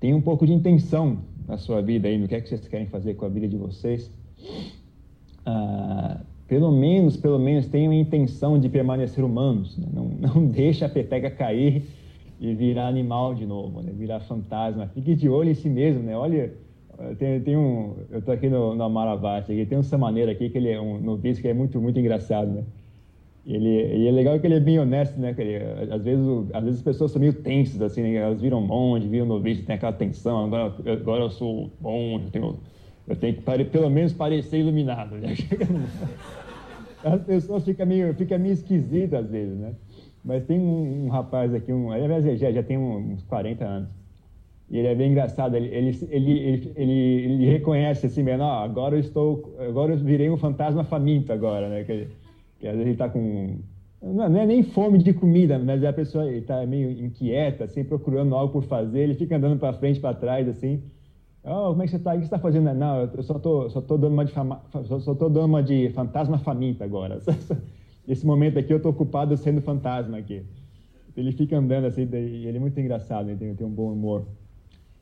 Tenha 0.00 0.16
um 0.16 0.20
pouco 0.20 0.46
de 0.46 0.52
intenção 0.52 1.18
na 1.46 1.56
sua 1.56 1.82
vida 1.82 2.08
aí, 2.08 2.18
no 2.18 2.26
que 2.26 2.34
é 2.34 2.40
que 2.40 2.48
vocês 2.48 2.66
querem 2.66 2.86
fazer 2.86 3.14
com 3.14 3.26
a 3.26 3.28
vida 3.28 3.46
de 3.46 3.56
vocês. 3.56 4.10
Ah, 5.44 6.20
pelo 6.48 6.72
menos, 6.72 7.16
pelo 7.16 7.38
menos 7.38 7.66
tenham 7.66 7.92
a 7.92 7.96
intenção 7.96 8.58
de 8.58 8.68
permanecer 8.68 9.24
humanos, 9.24 9.76
né? 9.76 9.86
não, 9.92 10.08
não 10.18 10.46
deixe 10.46 10.84
a 10.84 10.88
peteca 10.88 11.30
cair 11.30 11.84
e 12.42 12.54
virar 12.54 12.88
animal 12.88 13.34
de 13.34 13.46
novo, 13.46 13.80
né? 13.80 13.92
virar 13.94 14.20
fantasma. 14.20 14.88
Fique 14.88 15.14
de 15.14 15.28
olho 15.28 15.50
em 15.50 15.54
si 15.54 15.70
mesmo, 15.70 16.02
né? 16.02 16.16
Olha 16.16 16.52
tem, 17.18 17.40
tem 17.40 17.56
um, 17.56 17.96
eu 18.10 18.18
estou 18.18 18.34
aqui 18.34 18.48
no, 18.48 18.74
no 18.74 18.84
Amaravati, 18.84 19.66
tem 19.66 19.78
um 19.78 19.82
Samaneiro 19.82 20.30
aqui, 20.30 20.48
que 20.50 20.58
ele 20.58 20.70
é 20.70 20.80
um 20.80 21.00
noviço 21.00 21.40
que 21.40 21.48
é 21.48 21.54
muito, 21.54 21.80
muito 21.80 21.98
engraçado, 21.98 22.50
né? 22.50 22.64
Ele, 23.44 23.96
e 23.96 24.06
é 24.06 24.10
legal 24.12 24.38
que 24.38 24.46
ele 24.46 24.54
é 24.54 24.60
bem 24.60 24.78
honesto, 24.78 25.18
né? 25.18 25.34
Ele, 25.36 25.56
às, 25.92 26.02
vezes, 26.02 26.24
às 26.52 26.64
vezes 26.64 26.78
as 26.78 26.84
pessoas 26.84 27.10
são 27.10 27.20
meio 27.20 27.32
tensas, 27.32 27.80
assim, 27.80 28.02
né? 28.02 28.14
elas 28.14 28.40
viram 28.40 28.60
monge, 28.60 29.08
viram 29.08 29.26
noviço, 29.26 29.64
tem 29.64 29.74
aquela 29.74 29.92
tensão, 29.92 30.44
agora, 30.44 30.74
agora 30.86 31.22
eu 31.24 31.30
sou 31.30 31.70
bom, 31.80 32.20
eu 32.20 32.30
tenho, 32.30 32.56
eu 33.08 33.16
tenho 33.16 33.34
que 33.34 33.42
pare, 33.42 33.64
pelo 33.64 33.90
menos 33.90 34.12
parecer 34.12 34.58
iluminado. 34.58 35.16
Né? 35.16 35.34
As 37.02 37.20
pessoas 37.22 37.64
ficam 37.64 37.84
meio, 37.84 38.14
fica 38.14 38.38
meio 38.38 38.52
esquisitas 38.52 39.24
às 39.24 39.30
vezes, 39.30 39.58
né? 39.58 39.74
Mas 40.24 40.44
tem 40.44 40.58
um, 40.58 41.06
um 41.06 41.08
rapaz 41.08 41.52
aqui, 41.54 41.72
um, 41.72 41.90
aliás, 41.90 42.24
já, 42.38 42.50
já 42.50 42.62
tem 42.62 42.78
uns 42.78 43.22
40 43.24 43.64
anos, 43.64 43.90
e 44.70 44.78
ele 44.78 44.88
é 44.88 44.94
bem 44.94 45.10
engraçado, 45.10 45.56
ele, 45.56 45.66
ele, 45.66 45.98
ele, 46.10 46.72
ele, 46.76 46.92
ele 46.92 47.46
reconhece 47.46 48.06
assim, 48.06 48.22
mesmo, 48.22 48.44
ah, 48.44 48.62
agora 48.62 48.94
eu 48.94 49.00
estou, 49.00 49.54
agora 49.58 49.92
eu 49.92 49.98
virei 49.98 50.30
um 50.30 50.36
fantasma 50.36 50.84
faminto 50.84 51.32
agora, 51.32 51.68
né? 51.68 51.84
Que, 51.84 52.08
que 52.58 52.66
às 52.66 52.74
vezes 52.74 52.86
ele 52.86 52.92
está 52.92 53.08
com, 53.08 53.58
não 54.00 54.36
é 54.36 54.46
nem 54.46 54.62
fome 54.62 54.98
de 54.98 55.12
comida, 55.12 55.58
mas 55.58 55.84
a 55.84 55.92
pessoa 55.92 56.30
está 56.32 56.64
meio 56.66 56.90
inquieta, 56.90 57.64
assim, 57.64 57.84
procurando 57.84 58.34
algo 58.34 58.52
por 58.52 58.64
fazer, 58.64 59.00
ele 59.00 59.14
fica 59.14 59.36
andando 59.36 59.58
para 59.58 59.72
frente, 59.74 60.00
para 60.00 60.14
trás, 60.14 60.48
assim, 60.48 60.82
oh, 61.44 61.70
como 61.70 61.82
é 61.82 61.84
que 61.84 61.90
você 61.90 61.96
está? 61.98 62.10
O 62.10 62.14
que 62.14 62.20
você 62.20 62.24
está 62.24 62.38
fazendo? 62.38 62.72
Não, 62.74 63.10
eu 63.14 63.22
só 63.22 63.38
tô, 63.38 63.68
só 63.70 63.80
tô 63.80 63.96
dando 63.96 64.12
uma 64.12 64.24
de 64.24 64.32
fama, 64.32 64.62
só 64.84 65.14
tô 65.14 65.28
dando 65.28 65.46
uma 65.46 65.62
de 65.62 65.90
fantasma 65.90 66.38
faminto 66.38 66.82
agora. 66.82 67.18
Esse 68.06 68.26
momento 68.26 68.58
aqui 68.58 68.72
eu 68.72 68.78
estou 68.78 68.90
ocupado 68.90 69.36
sendo 69.36 69.60
fantasma 69.60 70.18
aqui. 70.18 70.42
Ele 71.16 71.32
fica 71.32 71.56
andando 71.56 71.86
assim, 71.86 72.08
e 72.10 72.46
ele 72.46 72.56
é 72.56 72.60
muito 72.60 72.78
engraçado, 72.80 73.28
ele 73.28 73.38
tem, 73.38 73.54
tem 73.54 73.66
um 73.66 73.70
bom 73.70 73.92
humor. 73.92 74.26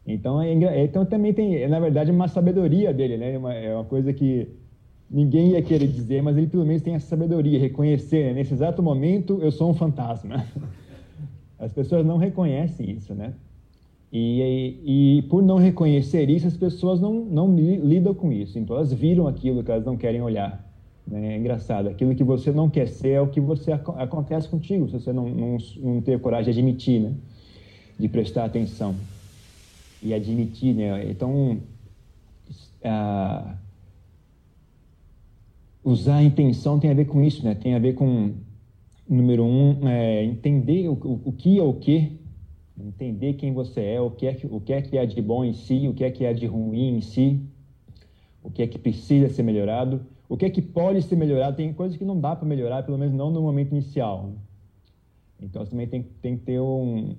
Então, 0.07 0.41
é, 0.41 0.85
então 0.85 1.05
também 1.05 1.33
tem, 1.33 1.67
na 1.69 1.79
verdade, 1.79 2.11
uma 2.11 2.29
sabedoria 2.29 2.93
dele, 2.93 3.17
né? 3.17 3.39
Uma, 3.39 3.55
é 3.55 3.75
uma 3.75 3.85
coisa 3.85 4.13
que 4.13 4.49
ninguém 5.11 5.51
ia 5.51 5.63
querer 5.63 5.87
dizer, 5.87 6.23
mas 6.23 6.37
ele 6.37 6.47
pelo 6.47 6.65
menos 6.65 6.83
tem 6.83 6.95
essa 6.95 7.07
sabedoria, 7.07 7.59
reconhecer, 7.59 8.27
né? 8.27 8.35
nesse 8.35 8.55
exato 8.55 8.83
momento 8.83 9.41
eu 9.43 9.51
sou 9.51 9.71
um 9.71 9.75
fantasma. 9.75 10.45
As 11.59 11.73
pessoas 11.73 12.07
não 12.07 12.17
reconhecem 12.17 12.91
isso, 12.91 13.15
né? 13.15 13.35
E, 14.13 14.41
e, 14.85 15.19
e, 15.19 15.23
por 15.23 15.43
não 15.43 15.57
reconhecer 15.57 16.29
isso, 16.29 16.47
as 16.47 16.57
pessoas 16.57 17.01
não, 17.01 17.13
não 17.27 17.55
lidam 17.55 18.13
com 18.13 18.33
isso. 18.33 18.59
Então 18.59 18.75
elas 18.75 18.93
viram 18.93 19.29
aquilo 19.29 19.63
que 19.63 19.71
elas 19.71 19.85
não 19.85 19.97
querem 19.97 20.21
olhar. 20.21 20.69
Né? 21.07 21.35
É 21.35 21.39
engraçado. 21.39 21.89
Aquilo 21.89 22.15
que 22.15 22.25
você 22.25 22.53
não 22.53 22.69
quer 22.71 22.89
ser 22.89 23.11
é 23.11 23.21
o 23.21 23.29
que 23.29 23.41
você 23.41 23.73
acontece 23.73 24.49
contigo, 24.49 24.87
se 24.87 24.93
você 24.95 25.13
não, 25.13 25.29
não, 25.29 25.59
não 25.79 26.01
ter 26.01 26.19
coragem 26.21 26.53
de 26.53 26.61
admitir, 26.61 27.01
né? 27.01 27.15
De 27.99 28.09
prestar 28.09 28.45
atenção 28.45 28.95
e 30.03 30.15
admitir, 30.15 30.75
né? 30.75 31.11
Então, 31.11 31.59
uh, 32.85 33.55
usar 35.85 36.17
a 36.17 36.23
intenção 36.23 36.79
tem 36.79 36.91
a 36.91 36.95
ver 36.95 37.07
com 37.07 37.23
isso, 37.23 37.45
né? 37.45 37.55
Tem 37.55 37.75
a 37.75 37.79
ver 37.79 37.95
com, 37.95 38.33
número 39.09 39.45
um, 39.45 39.89
é, 39.89 40.25
entender 40.25 40.89
o, 40.89 40.93
o, 40.93 41.21
o, 41.27 41.33
que 41.33 41.59
é 41.59 41.63
o 41.63 41.75
que, 41.75 42.19
entender 42.79 43.35
quem 43.35 43.53
você 43.53 43.81
é, 43.81 44.01
o 44.01 44.11
que 44.11 44.27
é, 44.27 44.37
o 44.51 44.61
que 44.61 44.73
é 44.73 44.81
que 44.81 44.97
é 44.97 45.05
de 45.05 45.21
bom 45.21 45.45
em 45.45 45.53
si, 45.53 45.87
o 45.89 45.95
que 45.95 46.05
é 46.05 46.11
que 46.11 46.25
é 46.25 46.33
de 46.33 46.47
ruim 46.47 46.97
em 46.97 47.01
si, 47.01 47.41
o 48.43 48.51
que 48.51 48.63
é 48.63 48.67
que 48.67 48.79
precisa 48.79 49.29
ser 49.29 49.43
melhorado, 49.43 50.01
o 50.31 50.37
que 50.37 50.45
é 50.45 50.51
que 50.51 50.63
pode 50.63 51.03
ser 51.03 51.17
melhorado. 51.17 51.57
Tem 51.57 51.73
coisas 51.73 51.99
que 51.99 52.05
não 52.05 52.19
dá 52.19 52.37
para 52.37 52.47
melhorar, 52.47 52.85
pelo 52.85 52.97
menos 52.97 53.13
não 53.13 53.33
no 53.33 53.43
momento 53.43 53.73
inicial. 53.73 54.31
Então, 55.43 55.65
você 55.65 55.73
também 55.73 55.89
tem, 55.89 56.05
tem 56.23 56.37
que 56.37 56.45
ter 56.45 56.61
um, 56.61 57.17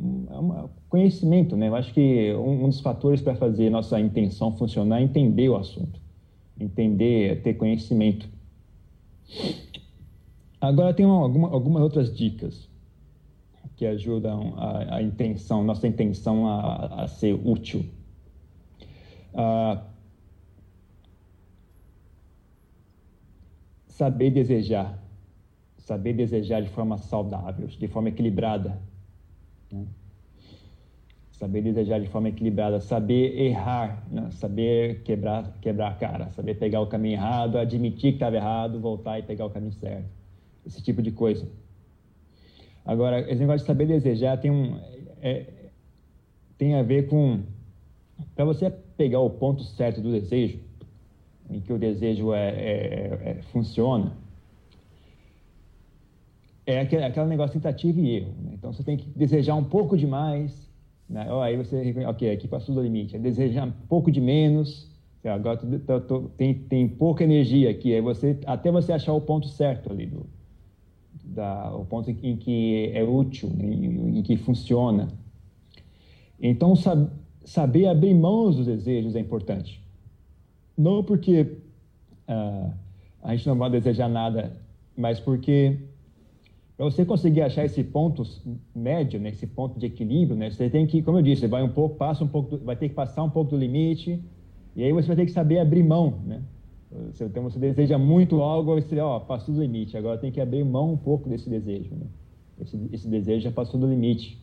um, 0.00 0.26
um, 0.30 0.68
conhecimento, 0.88 1.56
né? 1.56 1.68
Eu 1.68 1.76
acho 1.76 1.94
que 1.94 2.34
um, 2.34 2.64
um 2.64 2.68
dos 2.68 2.80
fatores 2.80 3.22
para 3.22 3.36
fazer 3.36 3.70
nossa 3.70 4.00
intenção 4.00 4.50
funcionar 4.56 5.00
é 5.00 5.04
entender 5.04 5.48
o 5.48 5.56
assunto. 5.56 6.00
Entender, 6.58 7.40
ter 7.42 7.54
conhecimento. 7.54 8.28
Agora, 10.60 10.92
tem 10.92 11.06
alguma, 11.06 11.50
algumas 11.50 11.82
outras 11.84 12.12
dicas 12.12 12.68
que 13.76 13.86
ajudam 13.86 14.54
a, 14.56 14.96
a 14.96 15.02
intenção, 15.02 15.62
nossa 15.62 15.86
intenção 15.86 16.48
a, 16.48 17.04
a 17.04 17.06
ser 17.06 17.32
útil. 17.44 17.84
Ah, 19.32 19.84
saber 23.96 24.30
desejar 24.30 24.98
saber 25.78 26.14
desejar 26.14 26.62
de 26.62 26.70
forma 26.70 26.96
saudável, 26.96 27.66
de 27.66 27.88
forma 27.88 28.08
equilibrada. 28.08 28.80
Né? 29.70 29.84
saber 31.32 31.62
desejar 31.62 32.00
de 32.00 32.06
forma 32.08 32.28
equilibrada, 32.28 32.80
saber 32.80 33.38
errar, 33.38 34.02
né? 34.10 34.30
saber 34.30 35.02
quebrar, 35.02 35.52
quebrar 35.60 35.88
a 35.88 35.94
cara, 35.94 36.30
saber 36.30 36.54
pegar 36.54 36.80
o 36.80 36.86
caminho 36.86 37.14
errado, 37.14 37.58
admitir 37.58 38.12
que 38.12 38.16
estava 38.16 38.36
errado, 38.36 38.80
voltar 38.80 39.18
e 39.18 39.22
pegar 39.22 39.44
o 39.44 39.50
caminho 39.50 39.72
certo. 39.72 40.06
Esse 40.64 40.82
tipo 40.82 41.02
de 41.02 41.10
coisa. 41.10 41.46
Agora, 42.84 43.20
esse 43.30 43.40
negócio 43.40 43.60
de 43.60 43.66
saber 43.66 43.86
desejar 43.86 44.38
tem, 44.38 44.50
um, 44.50 44.78
é, 45.20 45.44
tem 46.56 46.76
a 46.76 46.82
ver 46.82 47.08
com. 47.08 47.40
Para 48.34 48.44
você 48.44 48.70
pegar 48.96 49.20
o 49.20 49.28
ponto 49.28 49.62
certo 49.64 50.00
do 50.00 50.12
desejo, 50.12 50.60
em 51.50 51.60
que 51.60 51.72
o 51.72 51.78
desejo 51.78 52.32
é, 52.32 52.48
é, 52.48 53.20
é 53.24 53.42
funciona, 53.52 54.12
é 56.66 56.80
aquele, 56.80 57.04
aquele 57.04 57.26
negócio 57.26 57.52
tentativa 57.52 58.00
e 58.00 58.16
erro. 58.16 58.34
Né? 58.42 58.52
Então, 58.54 58.72
você 58.72 58.82
tem 58.82 58.96
que 58.96 59.08
desejar 59.10 59.54
um 59.54 59.64
pouco 59.64 59.96
demais, 59.96 60.64
né? 61.08 61.26
Aí 61.42 61.56
você, 61.56 61.94
ok, 62.06 62.30
aqui 62.30 62.48
passou 62.48 62.74
do 62.74 62.82
limite. 62.82 63.16
É 63.16 63.18
desejar 63.18 63.66
um 63.66 63.72
pouco 63.88 64.10
de 64.10 64.20
menos. 64.20 64.90
Agora 65.24 65.56
tô, 65.56 65.78
tô, 65.78 66.00
tô, 66.00 66.20
tem, 66.30 66.54
tem 66.54 66.88
pouca 66.88 67.24
energia 67.24 67.70
aqui. 67.70 67.94
Aí 67.94 68.00
você, 68.00 68.38
até 68.46 68.70
você 68.70 68.92
achar 68.92 69.12
o 69.12 69.20
ponto 69.20 69.48
certo 69.48 69.90
ali, 69.90 70.06
do, 70.06 70.26
da, 71.22 71.74
o 71.74 71.84
ponto 71.84 72.10
em 72.10 72.36
que 72.36 72.90
é 72.94 73.02
útil, 73.02 73.50
né? 73.50 73.66
em, 73.66 74.18
em, 74.18 74.22
que 74.22 74.36
funciona. 74.36 75.08
Então, 76.40 76.74
sab, 76.76 77.08
saber 77.44 77.86
abrir 77.86 78.14
mãos 78.14 78.56
dos 78.56 78.66
desejos 78.66 79.14
é 79.14 79.20
importante. 79.20 79.83
Não 80.76 81.02
porque 81.02 81.42
uh, 82.28 82.72
a 83.22 83.34
gente 83.34 83.46
não 83.46 83.56
vai 83.56 83.70
desejar 83.70 84.08
nada, 84.08 84.56
mas 84.96 85.20
porque 85.20 85.78
para 86.76 86.86
você 86.86 87.04
conseguir 87.04 87.42
achar 87.42 87.64
esse 87.64 87.84
ponto 87.84 88.24
médio, 88.74 89.20
né, 89.20 89.28
esse 89.28 89.46
ponto 89.46 89.78
de 89.78 89.86
equilíbrio, 89.86 90.36
né, 90.36 90.50
você 90.50 90.68
tem 90.68 90.86
que, 90.86 91.02
como 91.02 91.18
eu 91.18 91.22
disse, 91.22 91.46
vai 91.46 91.62
um 91.62 91.68
pouco, 91.68 91.96
passa 91.96 92.24
um 92.24 92.28
pouco, 92.28 92.58
vai 92.58 92.74
ter 92.74 92.88
que 92.88 92.94
passar 92.94 93.22
um 93.22 93.30
pouco 93.30 93.52
do 93.52 93.56
limite, 93.56 94.20
e 94.74 94.82
aí 94.82 94.92
você 94.92 95.06
vai 95.06 95.16
ter 95.16 95.26
que 95.26 95.30
saber 95.30 95.60
abrir 95.60 95.84
mão, 95.84 96.18
né? 96.26 96.42
Você, 97.12 97.26
você 97.26 97.58
deseja 97.58 97.98
muito 97.98 98.40
algo, 98.40 98.74
você, 98.74 98.98
ó, 99.00 99.18
passou 99.20 99.54
do 99.54 99.60
limite, 99.60 99.96
agora 99.96 100.18
tem 100.18 100.30
que 100.30 100.40
abrir 100.40 100.64
mão 100.64 100.92
um 100.92 100.96
pouco 100.96 101.28
desse 101.28 101.48
desejo, 101.48 101.90
né? 101.94 102.06
Esse, 102.60 102.88
esse 102.92 103.08
desejo 103.08 103.40
já 103.40 103.50
passou 103.50 103.78
do 103.78 103.86
limite. 103.86 104.38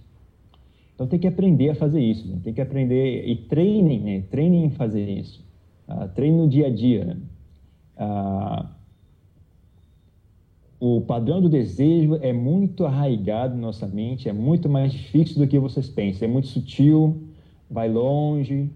Então 0.95 1.07
tem 1.07 1.19
que 1.19 1.27
aprender 1.27 1.69
a 1.69 1.75
fazer 1.75 2.01
isso, 2.01 2.27
né? 2.27 2.39
tem 2.43 2.53
que 2.53 2.61
aprender 2.61 3.25
e 3.25 3.35
treinem, 3.35 3.99
né? 4.01 4.23
Treinem 4.29 4.65
em 4.65 4.69
fazer 4.69 5.07
isso. 5.09 5.43
Uh, 5.91 6.07
treine 6.09 6.37
no 6.37 6.47
dia 6.47 6.67
a 6.67 6.69
dia? 6.69 7.17
Uh, 7.97 8.65
o 10.81 11.01
padrão 11.01 11.39
do 11.39 11.47
desejo 11.47 12.15
é 12.21 12.33
muito 12.33 12.85
arraigado 12.85 13.53
na 13.53 13.61
nossa 13.61 13.85
mente, 13.85 14.27
é 14.27 14.33
muito 14.33 14.67
mais 14.67 14.91
difícil 14.91 15.37
do 15.37 15.47
que 15.47 15.59
vocês 15.59 15.87
pensam, 15.87 16.27
é 16.27 16.31
muito 16.31 16.47
sutil, 16.47 17.21
vai 17.69 17.87
longe, 17.87 18.67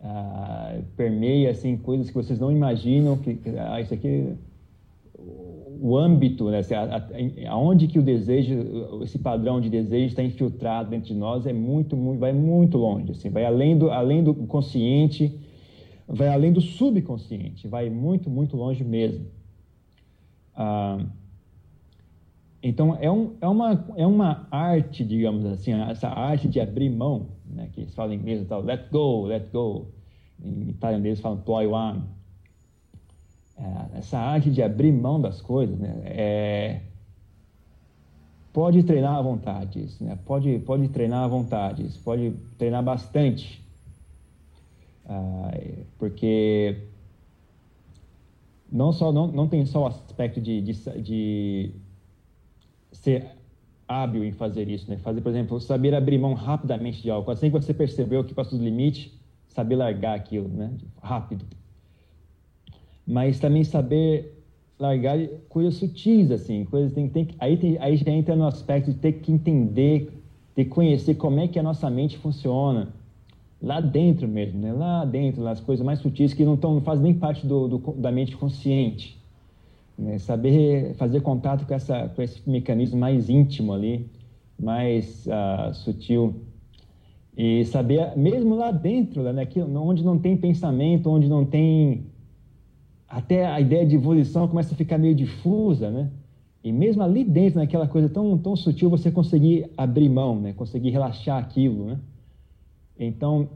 ah, 0.00 0.78
permeia 0.96 1.50
assim 1.50 1.76
coisas 1.76 2.08
que 2.08 2.14
vocês 2.14 2.40
não 2.40 2.50
imaginam 2.50 3.18
que 3.18 3.38
ah, 3.58 3.78
isso 3.80 3.92
aqui 3.92 4.32
o 5.84 5.98
âmbito, 5.98 6.48
né, 6.48 6.60
assim, 6.60 6.74
aonde 7.46 7.88
que 7.88 7.98
o 7.98 8.02
desejo, 8.02 9.02
esse 9.02 9.18
padrão 9.18 9.60
de 9.60 9.68
desejo 9.68 10.06
está 10.06 10.22
infiltrado 10.22 10.90
dentro 10.90 11.08
de 11.08 11.14
nós 11.14 11.46
é 11.46 11.52
muito, 11.52 11.94
muito 11.94 12.20
vai 12.20 12.32
muito 12.32 12.78
longe, 12.78 13.12
assim, 13.12 13.28
vai 13.28 13.44
além 13.44 13.76
do 13.76 13.90
além 13.90 14.24
do 14.24 14.32
consciente, 14.34 15.38
vai 16.12 16.28
além 16.28 16.52
do 16.52 16.60
subconsciente, 16.60 17.66
vai 17.66 17.88
muito 17.88 18.28
muito 18.28 18.56
longe 18.56 18.84
mesmo. 18.84 19.26
Ah, 20.54 20.98
então, 22.62 22.96
é, 23.00 23.10
um, 23.10 23.34
é, 23.40 23.48
uma, 23.48 23.84
é 23.96 24.06
uma 24.06 24.46
arte, 24.50 25.04
digamos 25.04 25.44
assim, 25.46 25.72
essa 25.72 26.08
arte 26.08 26.46
de 26.46 26.60
abrir 26.60 26.90
mão, 26.90 27.26
né, 27.44 27.68
que 27.72 27.80
eles 27.80 27.94
falam 27.94 28.12
em 28.12 28.18
inglês, 28.18 28.46
tal, 28.46 28.62
let 28.62 28.88
go, 28.90 29.24
let 29.24 29.50
go. 29.50 29.86
Em 30.40 30.68
italiano 30.68 31.04
eles 31.06 31.20
falam 31.20 31.38
ploy 31.38 31.66
one. 31.66 32.02
É, 33.56 33.98
essa 33.98 34.18
arte 34.18 34.50
de 34.50 34.62
abrir 34.62 34.92
mão 34.92 35.20
das 35.20 35.40
coisas, 35.40 35.76
né, 35.78 36.02
é, 36.04 36.80
pode 38.52 38.82
treinar 38.82 39.16
à 39.16 39.22
vontade, 39.22 39.82
isso, 39.82 40.04
né, 40.04 40.16
pode, 40.24 40.58
pode 40.60 40.88
treinar 40.88 41.24
à 41.24 41.28
vontade, 41.28 41.84
isso, 41.84 41.98
pode 42.04 42.32
treinar 42.58 42.82
bastante. 42.82 43.61
Ah, 45.12 45.50
porque 45.98 46.78
não 48.70 48.92
só 48.92 49.12
não, 49.12 49.26
não 49.26 49.46
tem 49.46 49.66
só 49.66 49.82
o 49.82 49.86
aspecto 49.86 50.40
de, 50.40 50.62
de, 50.62 50.72
de 51.02 51.70
ser 52.92 53.26
hábil 53.86 54.24
em 54.24 54.32
fazer 54.32 54.70
isso, 54.70 54.90
né? 54.90 54.96
Fazer, 54.96 55.20
por 55.20 55.28
exemplo, 55.28 55.60
saber 55.60 55.94
abrir 55.94 56.16
mão 56.16 56.32
rapidamente 56.32 57.02
de 57.02 57.10
algo. 57.10 57.30
Assim 57.30 57.50
que 57.50 57.60
você 57.60 57.74
percebeu 57.74 58.24
que 58.24 58.32
passou 58.32 58.58
do 58.58 58.64
limite, 58.64 59.12
saber 59.48 59.76
largar 59.76 60.16
aquilo, 60.16 60.48
né? 60.48 60.72
Rápido. 61.02 61.44
Mas 63.06 63.38
também 63.38 63.64
saber 63.64 64.42
largar 64.78 65.18
coisas 65.50 65.74
sutis, 65.74 66.30
assim, 66.30 66.64
coisas 66.64 66.92
tem, 66.94 67.06
tem 67.08 67.28
aí 67.38 67.58
tem, 67.58 67.76
aí 67.78 67.96
já 67.98 68.10
entra 68.10 68.34
no 68.34 68.46
aspecto 68.46 68.90
de 68.90 68.98
ter 68.98 69.12
que 69.12 69.30
entender, 69.30 70.10
que 70.54 70.64
conhecer 70.64 71.16
como 71.16 71.38
é 71.38 71.46
que 71.46 71.58
a 71.58 71.62
nossa 71.62 71.90
mente 71.90 72.16
funciona 72.16 72.88
lá 73.62 73.80
dentro 73.80 74.26
mesmo, 74.26 74.60
né? 74.60 74.72
Lá 74.72 75.04
dentro, 75.04 75.46
as 75.46 75.60
coisas 75.60 75.86
mais 75.86 76.00
sutis 76.00 76.34
que 76.34 76.44
não, 76.44 76.56
tão, 76.56 76.74
não 76.74 76.80
fazem 76.80 77.04
nem 77.04 77.14
parte 77.14 77.46
do, 77.46 77.68
do 77.68 77.78
da 77.92 78.10
mente 78.10 78.36
consciente. 78.36 79.22
Né? 79.96 80.18
Saber 80.18 80.94
fazer 80.94 81.20
contato 81.20 81.64
com, 81.64 81.72
essa, 81.72 82.08
com 82.08 82.20
esse 82.20 82.48
mecanismo 82.48 82.98
mais 82.98 83.30
íntimo 83.30 83.72
ali, 83.72 84.10
mais 84.58 85.26
uh, 85.26 85.72
sutil. 85.74 86.34
E 87.36 87.64
saber, 87.66 88.16
mesmo 88.16 88.56
lá 88.56 88.72
dentro, 88.72 89.22
né? 89.22 89.48
onde 89.76 90.04
não 90.04 90.18
tem 90.18 90.36
pensamento, 90.36 91.08
onde 91.08 91.28
não 91.28 91.44
tem. 91.44 92.06
Até 93.08 93.46
a 93.46 93.60
ideia 93.60 93.86
de 93.86 93.94
evolução 93.94 94.48
começa 94.48 94.74
a 94.74 94.76
ficar 94.76 94.98
meio 94.98 95.14
difusa, 95.14 95.90
né? 95.90 96.10
E 96.64 96.72
mesmo 96.72 97.02
ali 97.02 97.24
dentro, 97.24 97.58
naquela 97.58 97.86
coisa 97.86 98.08
tão, 98.08 98.38
tão 98.38 98.56
sutil, 98.56 98.88
você 98.88 99.10
conseguir 99.10 99.70
abrir 99.76 100.08
mão, 100.08 100.40
né? 100.40 100.52
Conseguir 100.52 100.90
relaxar 100.90 101.38
aquilo, 101.38 101.84
né? 101.84 101.98
Então, 102.98 103.48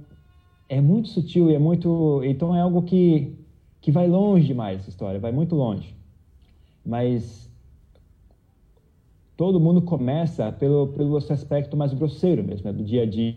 é 0.69 0.81
muito 0.81 1.09
sutil 1.09 1.51
e 1.51 1.55
é 1.55 1.59
muito. 1.59 2.23
Então, 2.25 2.55
é 2.55 2.61
algo 2.61 2.83
que, 2.83 3.37
que 3.81 3.91
vai 3.91 4.09
longe 4.09 4.47
demais 4.47 4.81
essa 4.81 4.91
história, 4.91 5.21
vai 5.21 5.33
muito 5.33 5.55
longe. 5.55 5.95
Mas 6.85 7.47
todo 9.37 9.61
mundo 9.61 9.83
começa 9.83 10.51
pelo, 10.51 10.89
pelo 10.89 11.17
aspecto 11.17 11.77
mais 11.77 11.93
grosseiro 11.93 12.43
mesmo, 12.43 12.67
né, 12.67 12.73
do 12.73 12.83
dia 12.83 13.03
a 13.03 13.07
dia. 13.07 13.37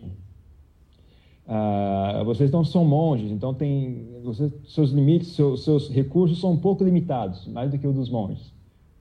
Uh, 1.46 2.24
vocês 2.24 2.50
não 2.50 2.64
são 2.64 2.84
monges, 2.84 3.30
então 3.32 3.52
tem 3.52 4.06
vocês, 4.22 4.52
seus 4.68 4.90
limites, 4.90 5.32
seus, 5.32 5.64
seus 5.64 5.90
recursos 5.90 6.40
são 6.40 6.52
um 6.52 6.56
pouco 6.56 6.84
limitados, 6.84 7.46
mais 7.48 7.72
do 7.72 7.78
que 7.78 7.88
o 7.88 7.92
dos 7.92 8.08
monges, 8.08 8.52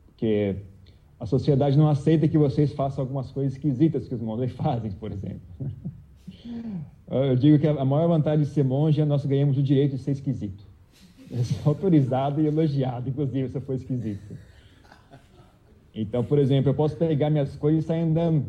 porque 0.07 0.55
a 1.19 1.27
sociedade 1.27 1.77
não 1.77 1.87
aceita 1.87 2.27
que 2.27 2.39
vocês 2.39 2.73
façam 2.73 3.03
algumas 3.03 3.31
coisas 3.31 3.53
esquisitas 3.53 4.07
que 4.07 4.15
os 4.15 4.21
monges 4.21 4.51
fazem, 4.57 4.91
por 4.91 5.11
exemplo. 5.11 5.41
Eu 7.09 7.35
digo 7.35 7.57
que 7.57 7.67
a 7.67 7.85
maior 7.85 8.07
vantagem 8.07 8.45
de 8.45 8.51
ser 8.51 8.63
monge 8.63 9.01
é 9.01 9.05
nós 9.05 9.25
ganhamos 9.25 9.57
o 9.57 9.63
direito 9.63 9.95
de 9.95 10.01
ser 10.01 10.11
esquisito. 10.11 10.63
autorizado 11.65 12.41
e 12.41 12.47
elogiado, 12.47 13.09
inclusive, 13.09 13.49
se 13.49 13.57
eu 13.57 13.61
for 13.61 13.75
esquisito. 13.75 14.37
Então, 15.93 16.23
por 16.23 16.37
exemplo, 16.37 16.69
eu 16.69 16.73
posso 16.73 16.95
pegar 16.95 17.29
minhas 17.29 17.55
coisas 17.55 17.83
e 17.83 17.87
sair 17.87 18.01
andando 18.01 18.45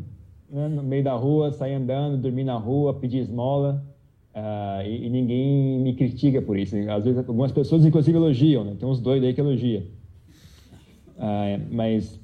né, 0.49 0.67
no 0.67 0.83
meio 0.83 1.03
da 1.03 1.13
rua, 1.13 1.51
sair 1.51 1.73
andando, 1.73 2.21
dormir 2.21 2.43
na 2.43 2.55
rua, 2.55 2.93
pedir 2.93 3.19
esmola, 3.19 3.83
uh, 4.35 4.85
e, 4.85 5.07
e, 5.07 5.09
ninguém 5.09 5.79
me 5.79 5.95
critica 5.95 6.41
por 6.41 6.57
isso. 6.57 6.75
Às 6.89 7.05
vezes, 7.05 7.17
algumas 7.17 7.51
pessoas, 7.51 7.83
inclusive, 7.83 8.17
elogiam, 8.17 8.63
né? 8.63 8.75
tem 8.79 8.87
uns 8.87 8.99
doidos 8.99 9.27
aí 9.27 9.33
que 9.33 9.41
elogiam. 9.41 9.83
Uh, 11.17 11.65
mas 11.71 12.20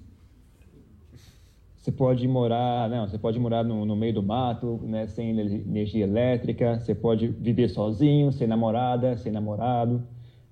você 1.88 1.92
pode 1.94 2.28
morar, 2.28 2.90
não, 2.90 3.08
você 3.08 3.18
pode 3.18 3.40
morar 3.40 3.64
no, 3.64 3.86
no 3.86 3.96
meio 3.96 4.16
do 4.16 4.22
mato, 4.22 4.78
né, 4.84 5.08
sem 5.08 5.30
energia 5.30 6.04
elétrica, 6.04 6.82
você 6.82 6.94
pode 6.94 7.30
viver 7.30 7.70
sozinho, 7.70 8.30
sem 8.34 8.46
namorada, 8.46 9.16
sem 9.16 9.32
namorado, 9.32 10.04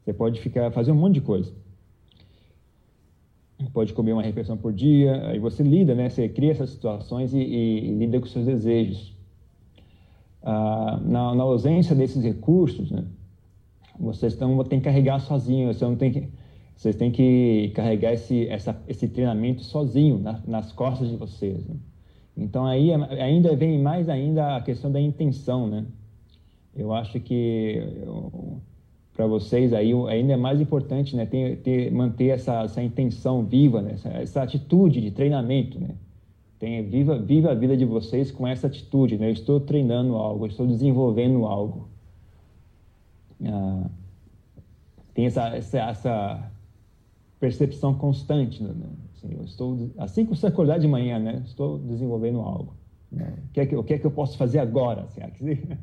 você 0.01 0.13
pode 0.13 0.39
ficar 0.39 0.71
fazer 0.71 0.93
um 0.93 0.95
monte 0.95 1.15
de 1.15 1.21
coisa. 1.21 1.53
Pode 3.73 3.91
comer 3.91 4.13
uma 4.13 4.21
refeição 4.21 4.55
por 4.55 4.71
dia, 4.71 5.27
aí 5.27 5.37
você 5.37 5.61
lida, 5.61 5.93
né, 5.93 6.09
você 6.09 6.29
cria 6.29 6.51
essas 6.51 6.69
situações 6.69 7.33
e, 7.33 7.39
e, 7.39 7.89
e 7.89 7.97
lida 7.97 8.17
com 8.17 8.27
seus 8.27 8.45
desejos. 8.45 9.13
Ah, 10.41 11.01
na, 11.03 11.35
na, 11.35 11.43
ausência 11.43 11.93
desses 11.93 12.23
recursos, 12.23 12.91
né, 12.91 13.03
vocês 13.99 14.31
estão 14.31 14.63
tem 14.63 14.79
que 14.79 14.85
carregar 14.85 15.19
sozinho, 15.19 15.73
você 15.73 15.83
não 15.83 15.97
tem 15.97 16.13
que 16.13 16.29
vocês 16.75 16.95
têm 16.95 17.11
que 17.11 17.71
carregar 17.73 18.13
esse, 18.13 18.47
essa, 18.47 18.79
esse 18.87 19.07
treinamento 19.07 19.63
sozinho 19.63 20.19
na, 20.19 20.39
nas 20.45 20.71
costas 20.71 21.09
de 21.09 21.15
vocês. 21.15 21.65
Né? 21.65 21.75
Então 22.37 22.65
aí 22.65 22.91
é, 22.91 22.95
ainda 23.23 23.55
vem 23.55 23.79
mais 23.79 24.09
ainda 24.09 24.57
a 24.57 24.61
questão 24.61 24.91
da 24.91 24.99
intenção, 24.99 25.67
né? 25.67 25.85
Eu 26.75 26.93
acho 26.93 27.19
que 27.21 27.81
para 29.13 29.25
vocês 29.25 29.71
aí 29.73 29.93
ainda 30.09 30.33
é 30.33 30.37
mais 30.37 30.59
importante, 30.59 31.15
né? 31.15 31.25
Ter, 31.25 31.57
ter 31.61 31.89
manter 31.91 32.27
essa, 32.27 32.63
essa 32.63 32.83
intenção 32.83 33.45
viva, 33.45 33.81
né? 33.81 33.93
essa, 33.93 34.09
essa 34.09 34.43
atitude 34.43 34.99
de 34.99 35.11
treinamento, 35.11 35.79
né? 35.79 35.95
Tenha, 36.59 36.83
viva, 36.83 37.17
viva 37.17 37.51
a 37.51 37.53
vida 37.53 37.77
de 37.77 37.85
vocês 37.85 38.31
com 38.31 38.45
essa 38.45 38.67
atitude, 38.67 39.17
né? 39.17 39.29
Eu 39.29 39.33
estou 39.33 39.59
treinando 39.59 40.15
algo, 40.15 40.45
eu 40.45 40.49
estou 40.49 40.67
desenvolvendo 40.67 41.45
algo. 41.45 41.87
Ah, 43.45 43.89
tem 45.13 45.25
essa, 45.25 45.47
essa, 45.55 45.79
essa, 45.79 46.51
percepção 47.45 47.93
constante. 47.93 48.63
Né? 48.63 48.73
Assim, 49.13 49.35
eu 49.37 49.43
estou, 49.43 49.91
assim 49.97 50.25
que 50.25 50.35
você 50.35 50.47
acordar 50.47 50.79
de 50.79 50.87
manhã, 50.87 51.19
né? 51.19 51.43
Estou 51.45 51.77
desenvolvendo 51.77 52.39
algo. 52.39 52.73
Né? 53.11 53.33
O, 53.49 53.53
que 53.53 53.59
é 53.59 53.65
que, 53.67 53.75
o 53.75 53.83
que 53.83 53.93
é 53.93 53.99
que 53.99 54.05
eu 54.05 54.11
posso 54.11 54.35
fazer 54.35 54.57
agora? 54.57 55.03
Assim, 55.03 55.21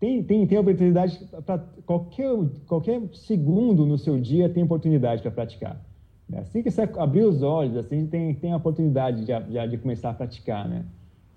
tem, 0.00 0.22
tem, 0.24 0.46
tem 0.46 0.58
oportunidade 0.58 1.18
para 1.46 1.58
qualquer, 1.86 2.30
qualquer 2.66 3.00
segundo 3.12 3.86
no 3.86 3.96
seu 3.96 4.20
dia 4.20 4.48
tem 4.48 4.64
oportunidade 4.64 5.22
para 5.22 5.30
praticar. 5.30 5.80
Né? 6.28 6.40
Assim 6.40 6.62
que 6.62 6.70
você 6.70 6.82
abrir 6.82 7.22
os 7.22 7.42
olhos, 7.42 7.76
assim 7.76 8.06
tem, 8.06 8.34
tem 8.34 8.52
a 8.52 8.56
oportunidade 8.56 9.24
de, 9.24 9.32
de, 9.50 9.68
de 9.68 9.78
começar 9.78 10.10
a 10.10 10.14
praticar, 10.14 10.68
né? 10.68 10.84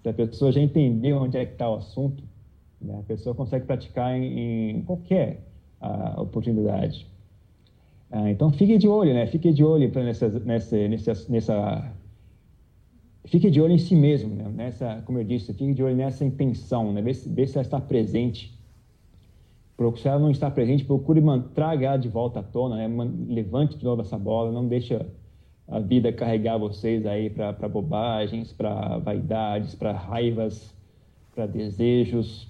Se 0.02 0.10
a 0.10 0.14
pessoa 0.14 0.52
já 0.52 0.62
entendeu 0.62 1.18
onde 1.18 1.38
é 1.38 1.46
que 1.46 1.54
está 1.54 1.70
o 1.70 1.76
assunto, 1.76 2.24
né? 2.80 2.98
a 3.00 3.04
pessoa 3.04 3.36
consegue 3.36 3.66
praticar 3.66 4.16
em, 4.16 4.78
em 4.78 4.82
qualquer 4.84 5.44
uh, 5.82 6.22
oportunidade. 6.22 7.08
Uh, 8.12 8.28
então 8.28 8.52
fique 8.52 8.78
de 8.78 8.88
olho, 8.88 9.14
né? 9.14 9.28
Fique 9.28 9.52
de 9.52 9.64
olho 9.64 9.92
nessa, 9.94 10.30
nessa, 10.40 10.88
nessa, 10.88 11.32
nessa 11.32 11.94
fique 13.26 13.50
de 13.50 13.60
olho 13.62 13.74
em 13.74 13.78
si 13.78 13.96
mesmo, 13.96 14.34
né? 14.34 14.50
nessa, 14.54 15.02
como 15.06 15.20
eu 15.20 15.24
disse, 15.24 15.54
fique 15.54 15.74
de 15.74 15.84
olho 15.84 15.96
nessa 15.96 16.24
intenção, 16.24 16.94
né? 16.94 17.02
Vê 17.02 17.14
se, 17.14 17.28
vê 17.28 17.46
se 17.46 17.58
ela 17.58 17.66
está 17.66 17.80
presente 17.80 18.58
se 19.96 20.08
ela 20.08 20.20
não 20.20 20.32
está 20.32 20.50
presente, 20.50 20.84
procure 20.84 21.22
traga 21.54 21.88
ela 21.88 21.98
de 21.98 22.10
volta 22.10 22.40
à 22.40 22.44
tona, 22.44 22.76
né? 22.76 22.88
levante 23.30 23.78
de 23.78 23.86
novo 23.86 24.02
essa 24.02 24.18
bola, 24.18 24.52
não 24.52 24.68
deixa 24.68 25.06
a 25.68 25.80
vida 25.80 26.12
carregar 26.12 26.58
vocês 26.58 27.06
aí 27.06 27.30
para 27.30 27.70
bobagens, 27.70 28.52
para 28.52 28.98
vaidades, 28.98 29.76
para 29.76 29.92
raivas, 29.92 30.74
para 31.36 31.46
desejos 31.46 32.48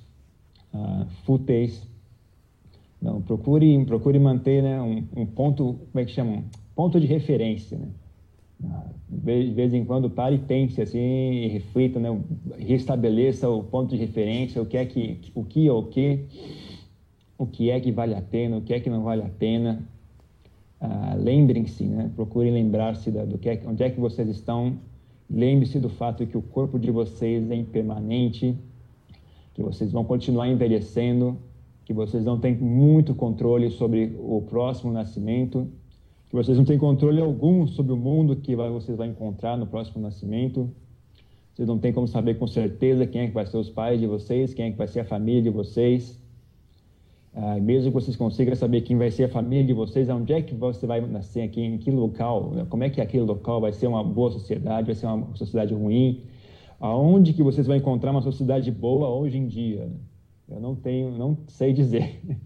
uh, 0.73 1.05
fúteis. 1.25 1.85
Procure, 3.25 3.85
procure 3.85 4.19
manter 4.19 4.63
né, 4.63 4.81
um, 4.81 5.03
um, 5.15 5.25
ponto, 5.25 5.75
como 5.91 6.01
é 6.01 6.05
que 6.05 6.11
chama? 6.11 6.43
ponto 6.75 6.99
de 6.99 7.07
referência, 7.07 7.77
né? 7.77 7.87
De 9.09 9.51
vez 9.51 9.73
em 9.73 9.85
quando 9.85 10.09
pare 10.09 10.35
e 10.35 10.39
pense 10.39 10.81
assim, 10.81 10.99
e 10.99 11.47
reflita, 11.47 11.99
né? 11.99 12.19
restabeleça 12.57 13.47
o 13.49 13.63
ponto 13.63 13.89
de 13.89 13.97
referência, 13.97 14.61
o 14.61 14.65
que 14.65 14.77
é 14.77 14.85
que, 14.85 15.19
o 15.35 15.43
que 15.43 15.67
é 15.67 15.71
o 15.71 15.83
que 15.83 16.25
o 17.37 17.45
que 17.45 17.69
é 17.69 17.79
que 17.79 17.91
vale 17.91 18.15
a 18.15 18.21
pena, 18.21 18.57
o 18.57 18.61
que 18.61 18.73
é 18.73 18.79
que 18.79 18.89
não 18.89 19.03
vale 19.03 19.21
a 19.21 19.29
pena. 19.29 19.87
Ah, 20.79 21.15
Lembrem-se, 21.17 21.83
né? 21.83 22.11
procurem 22.15 22.51
lembrar-se 22.51 23.11
do 23.11 23.37
que 23.37 23.49
é, 23.49 23.61
onde 23.65 23.83
é 23.83 23.89
que 23.89 23.99
vocês 23.99 24.27
estão. 24.27 24.77
Lembre-se 25.29 25.79
do 25.79 25.89
fato 25.89 26.25
que 26.25 26.37
o 26.37 26.41
corpo 26.41 26.79
de 26.79 26.89
vocês 26.89 27.49
é 27.51 27.55
impermanente, 27.55 28.55
que 29.53 29.61
vocês 29.61 29.91
vão 29.91 30.03
continuar 30.03 30.47
envelhecendo, 30.47 31.37
que 31.87 31.93
vocês 31.93 32.25
não 32.25 32.37
têm 32.37 32.53
muito 32.53 33.15
controle 33.15 33.71
sobre 33.71 34.13
o 34.19 34.41
próximo 34.41 34.91
nascimento, 34.91 35.69
que 36.29 36.35
vocês 36.35 36.57
não 36.57 36.65
têm 36.65 36.77
controle 36.77 37.21
algum 37.21 37.65
sobre 37.65 37.93
o 37.93 37.95
mundo 37.95 38.35
que 38.35 38.57
vai, 38.57 38.69
vocês 38.69 38.97
vão 38.97 39.07
encontrar 39.07 39.55
no 39.55 39.65
próximo 39.65 40.01
nascimento. 40.01 40.69
Vocês 41.53 41.65
não 41.65 41.79
têm 41.79 41.93
como 41.93 42.05
saber 42.05 42.37
com 42.37 42.45
certeza 42.45 43.07
quem 43.07 43.21
é 43.21 43.27
que 43.27 43.33
vai 43.33 43.45
ser 43.45 43.55
os 43.55 43.69
pais 43.69 44.01
de 44.01 44.05
vocês, 44.05 44.53
quem 44.53 44.65
é 44.65 44.71
que 44.71 44.77
vai 44.77 44.89
ser 44.89 44.99
a 44.99 45.05
família 45.05 45.41
de 45.41 45.49
vocês. 45.49 46.21
Ah, 47.33 47.57
mesmo 47.57 47.89
que 47.89 47.93
vocês 47.93 48.17
consigam 48.17 48.53
saber 48.53 48.81
quem 48.81 48.97
vai 48.97 49.09
ser 49.09 49.23
a 49.23 49.29
família 49.29 49.63
de 49.63 49.71
vocês, 49.71 50.09
onde 50.09 50.33
é 50.33 50.41
que 50.41 50.53
você 50.53 50.85
vai 50.85 50.99
nascer 50.99 51.43
aqui, 51.43 51.61
em 51.61 51.77
que 51.77 51.89
local, 51.89 52.51
né? 52.51 52.67
como 52.69 52.83
é 52.83 52.89
que 52.89 52.99
aquele 52.99 53.23
local 53.23 53.61
vai 53.61 53.71
ser 53.71 53.87
uma 53.87 54.03
boa 54.03 54.29
sociedade, 54.29 54.87
vai 54.87 54.95
ser 54.95 55.05
uma 55.05 55.33
sociedade 55.37 55.73
ruim, 55.73 56.21
aonde 56.81 57.31
que 57.31 57.41
vocês 57.41 57.65
vão 57.65 57.77
encontrar 57.77 58.11
uma 58.11 58.21
sociedade 58.21 58.69
boa 58.71 59.07
hoje 59.07 59.37
em 59.37 59.47
dia. 59.47 59.85
Né? 59.85 59.95
Eu 60.49 60.59
não 60.59 60.75
tenho, 60.75 61.11
não 61.17 61.37
sei 61.47 61.73
dizer. 61.73 62.21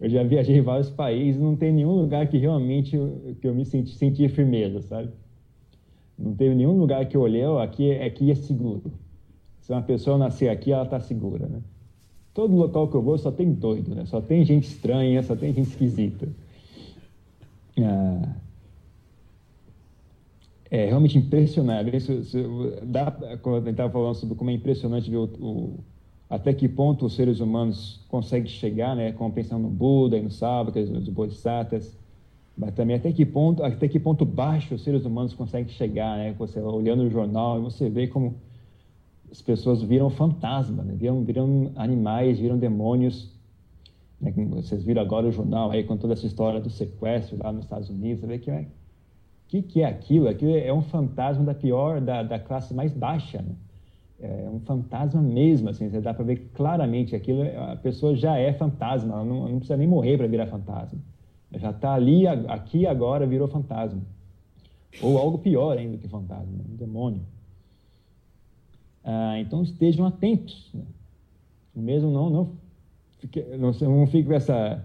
Eu 0.00 0.08
já 0.08 0.22
viajei 0.22 0.56
em 0.56 0.60
vários 0.60 0.88
países, 0.88 1.40
não 1.40 1.56
tem 1.56 1.72
nenhum 1.72 2.00
lugar 2.00 2.28
que 2.28 2.38
realmente 2.38 2.96
que 3.40 3.48
eu 3.48 3.52
me 3.52 3.64
senti, 3.64 3.92
senti 3.96 4.28
firmeza, 4.28 4.80
sabe? 4.82 5.10
Não 6.16 6.32
teve 6.32 6.54
nenhum 6.54 6.78
lugar 6.78 7.06
que 7.06 7.16
eu 7.16 7.22
olhei, 7.22 7.44
oh, 7.44 7.58
aqui, 7.58 7.90
aqui 7.98 8.30
é 8.30 8.36
seguro. 8.36 8.92
Se 9.60 9.72
uma 9.72 9.82
pessoa 9.82 10.16
nascer 10.16 10.48
aqui, 10.48 10.70
ela 10.70 10.84
está 10.84 11.00
segura, 11.00 11.48
né? 11.48 11.60
Todo 12.32 12.54
local 12.54 12.86
que 12.86 12.94
eu 12.94 13.02
vou 13.02 13.18
só 13.18 13.32
tem 13.32 13.52
doido, 13.52 13.94
né? 13.96 14.04
Só 14.06 14.20
tem 14.20 14.44
gente 14.44 14.68
estranha, 14.68 15.20
só 15.24 15.34
tem 15.34 15.52
gente 15.52 15.70
esquisita. 15.70 16.28
Ah, 17.80 18.36
é 20.70 20.86
realmente 20.86 21.18
impressionante. 21.18 21.96
Isso, 21.96 22.12
isso, 22.12 22.38
dá, 22.82 23.10
quando 23.42 23.66
eu 23.66 23.70
estava 23.70 23.92
falando 23.92 24.14
sobre 24.14 24.34
como 24.34 24.50
é 24.50 24.52
impressionante 24.52 25.10
ver 25.10 25.16
o, 25.16 25.24
o, 25.24 25.84
até 26.28 26.52
que 26.52 26.68
ponto 26.68 27.06
os 27.06 27.14
seres 27.14 27.40
humanos 27.40 28.00
conseguem 28.08 28.48
chegar, 28.48 28.96
né? 28.96 29.12
Como 29.12 29.32
pensando 29.32 29.62
no 29.62 29.70
Buda 29.70 30.16
e 30.16 30.22
no 30.22 30.30
Sábado, 30.30 30.80
nos 30.86 31.08
Bodhisattvas, 31.08 31.96
mas 32.56 32.72
também 32.74 32.96
até 32.96 33.12
que 33.12 33.26
ponto, 33.26 33.62
até 33.62 33.88
que 33.88 33.98
ponto 33.98 34.24
baixo 34.24 34.74
os 34.74 34.82
seres 34.82 35.04
humanos 35.04 35.34
conseguem 35.34 35.68
chegar, 35.68 36.16
né? 36.16 36.34
Você 36.38 36.60
olhando 36.60 37.02
o 37.02 37.10
jornal 37.10 37.58
e 37.58 37.62
você 37.62 37.90
vê 37.90 38.06
como 38.06 38.36
as 39.30 39.42
pessoas 39.42 39.82
viram 39.82 40.08
fantasma, 40.10 40.84
né? 40.84 40.94
viram, 40.96 41.24
viram 41.24 41.72
animais, 41.74 42.38
viram 42.38 42.56
demônios. 42.56 43.32
Né? 44.20 44.32
Vocês 44.50 44.84
viram 44.84 45.02
agora 45.02 45.26
o 45.26 45.32
jornal 45.32 45.72
aí 45.72 45.82
com 45.82 45.96
toda 45.96 46.12
essa 46.12 46.24
história 46.24 46.60
do 46.60 46.70
sequestro 46.70 47.36
lá 47.42 47.52
nos 47.52 47.64
Estados 47.64 47.90
Unidos, 47.90 48.20
você 48.20 48.26
vê 48.28 48.38
que 48.38 48.50
é, 48.50 48.68
que, 49.48 49.62
que 49.62 49.80
é 49.82 49.86
aquilo? 49.86 50.28
Aquilo 50.28 50.56
é 50.56 50.72
um 50.72 50.82
fantasma 50.82 51.44
da 51.44 51.54
pior, 51.54 52.00
da, 52.00 52.22
da 52.22 52.38
classe 52.38 52.72
mais 52.72 52.92
baixa, 52.92 53.42
né? 53.42 53.54
É 54.20 54.48
um 54.48 54.60
fantasma 54.60 55.20
mesmo, 55.20 55.68
assim, 55.68 55.90
você 55.90 56.00
dá 56.00 56.14
para 56.14 56.24
ver 56.24 56.50
claramente 56.54 57.16
aquilo, 57.16 57.42
a 57.72 57.76
pessoa 57.76 58.14
já 58.14 58.38
é 58.38 58.52
fantasma, 58.52 59.12
ela 59.12 59.24
não, 59.24 59.48
não 59.48 59.56
precisa 59.58 59.76
nem 59.76 59.88
morrer 59.88 60.16
para 60.16 60.26
virar 60.26 60.46
fantasma. 60.46 60.98
Já 61.52 61.70
está 61.70 61.94
ali, 61.94 62.26
aqui 62.26 62.86
agora 62.86 63.26
virou 63.26 63.48
fantasma. 63.48 64.00
Ou 65.02 65.18
algo 65.18 65.38
pior 65.38 65.76
ainda 65.76 65.98
que 65.98 66.08
fantasma, 66.08 66.46
um 66.46 66.76
demônio. 66.76 67.22
Ah, 69.02 69.38
então 69.38 69.62
estejam 69.62 70.06
atentos. 70.06 70.70
Né? 70.72 70.84
Mesmo 71.74 72.10
não, 72.10 72.30
não, 72.30 72.50
não, 73.58 73.72
não 73.72 74.06
fique 74.06 74.28
com 74.28 74.32
essa, 74.32 74.84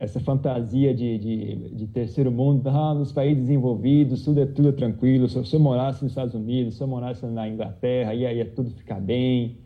essa 0.00 0.18
fantasia 0.18 0.94
de, 0.94 1.18
de, 1.18 1.56
de, 1.74 1.86
terceiro 1.86 2.32
mundo, 2.32 2.66
ah, 2.70 2.94
nos 2.94 3.12
países 3.12 3.42
desenvolvidos, 3.44 4.24
tudo 4.24 4.40
é, 4.40 4.46
tudo 4.46 4.70
é 4.70 4.72
tranquilo. 4.72 5.28
Se, 5.28 5.54
eu 5.54 5.60
morasse 5.60 6.02
nos 6.02 6.12
Estados 6.12 6.34
Unidos, 6.34 6.76
se 6.76 6.82
eu 6.82 6.88
morasse 6.88 7.26
na 7.26 7.46
Inglaterra, 7.46 8.14
ia, 8.14 8.32
ia 8.32 8.46
tudo 8.46 8.70
ficar 8.70 8.98
bem. 8.98 9.58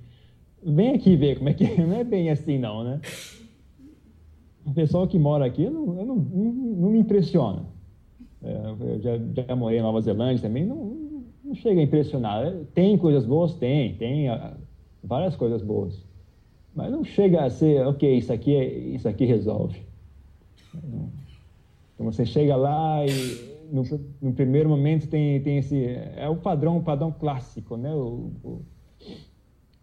Vem 0.60 0.90
aqui 0.90 1.14
ver 1.14 1.38
como 1.38 1.50
é 1.50 1.54
que 1.54 1.64
não 1.80 1.94
é 1.94 2.02
bem 2.02 2.30
assim, 2.30 2.58
não, 2.58 2.82
né? 2.82 3.00
O 4.66 4.74
pessoal 4.74 5.06
que 5.06 5.20
mora 5.20 5.44
aqui 5.44 5.70
não, 5.70 6.00
eu 6.00 6.04
não, 6.04 6.16
não, 6.16 6.52
não 6.52 6.90
me 6.90 6.98
impressiona. 6.98 7.62
É, 8.42 8.74
eu 8.80 9.00
já, 9.00 9.12
já 9.46 9.54
morei 9.54 9.78
em 9.78 9.82
Nova 9.82 10.00
Zelândia 10.00 10.42
também, 10.42 10.66
não, 10.66 10.96
não 11.44 11.54
chega 11.54 11.80
a 11.80 11.84
impressionar. 11.84 12.52
Tem 12.74 12.98
coisas 12.98 13.24
boas? 13.24 13.54
Tem, 13.54 13.94
tem 13.94 14.28
ah, 14.28 14.56
várias 15.00 15.36
coisas 15.36 15.62
boas. 15.62 16.04
Mas 16.74 16.90
não 16.90 17.04
chega 17.04 17.44
a 17.44 17.50
ser, 17.50 17.86
ok, 17.86 18.16
isso 18.16 18.32
aqui, 18.32 18.52
é, 18.56 18.66
isso 18.66 19.08
aqui 19.08 19.24
resolve. 19.24 19.93
Então 21.94 22.06
você 22.06 22.26
chega 22.26 22.56
lá 22.56 23.04
e 23.06 23.54
no, 23.70 23.82
no, 24.20 24.32
primeiro 24.32 24.68
momento 24.68 25.08
tem, 25.08 25.40
tem 25.40 25.58
esse. 25.58 25.84
É 26.16 26.28
o 26.28 26.36
padrão, 26.36 26.78
o 26.78 26.82
padrão 26.82 27.12
clássico, 27.12 27.76
né? 27.76 27.92
O, 27.94 28.30
o, 28.42 28.62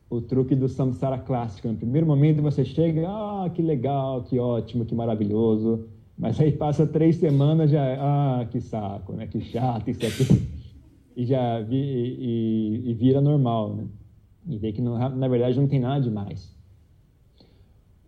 o, 0.10 0.22
truque 0.22 0.56
do 0.56 0.68
samsara 0.68 1.18
clássico. 1.18 1.68
No 1.68 1.76
primeiro 1.76 2.06
momento 2.06 2.42
você 2.42 2.64
chega, 2.64 3.08
ah, 3.08 3.50
que 3.54 3.62
legal, 3.62 4.24
que 4.24 4.38
ótimo, 4.40 4.86
que 4.86 4.96
maravilhoso. 4.96 5.88
Mas 6.18 6.40
aí 6.40 6.52
passa 6.52 6.86
três 6.86 7.16
semanas 7.16 7.72
já, 7.72 7.98
ah, 8.00 8.46
que 8.46 8.62
saco, 8.62 9.14
né? 9.14 9.28
Que 9.28 9.42
chato 9.42 9.90
isso 9.90 10.06
aqui 10.06 10.48
e 11.16 11.26
já 11.26 11.60
vi, 11.62 11.78
e, 11.78 12.92
e, 12.92 12.94
vira 12.94 13.20
normal, 13.20 13.76
né? 13.76 13.86
E 14.48 14.58
vê 14.58 14.72
que 14.72 14.82
não, 14.82 14.98
na 15.10 15.28
verdade 15.28 15.60
não 15.60 15.68
tem 15.68 15.80
nada 15.80 16.02
demais. 16.02 16.56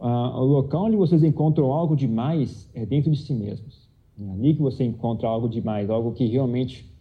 Ah, 0.06 0.38
o 0.38 0.44
local 0.44 0.84
onde 0.84 0.98
vocês 0.98 1.24
encontram 1.24 1.72
algo 1.72 1.96
demais 1.96 2.70
é 2.74 2.86
dentro 2.86 3.10
de 3.10 3.18
si 3.18 3.34
mesmos. 3.34 3.88
É 4.20 4.30
ali 4.32 4.54
que 4.54 4.62
você 4.62 4.84
encontra 4.84 5.30
algo 5.30 5.48
demais, 5.48 5.90
algo 5.90 6.12
que 6.12 6.26
realmente 6.26 6.94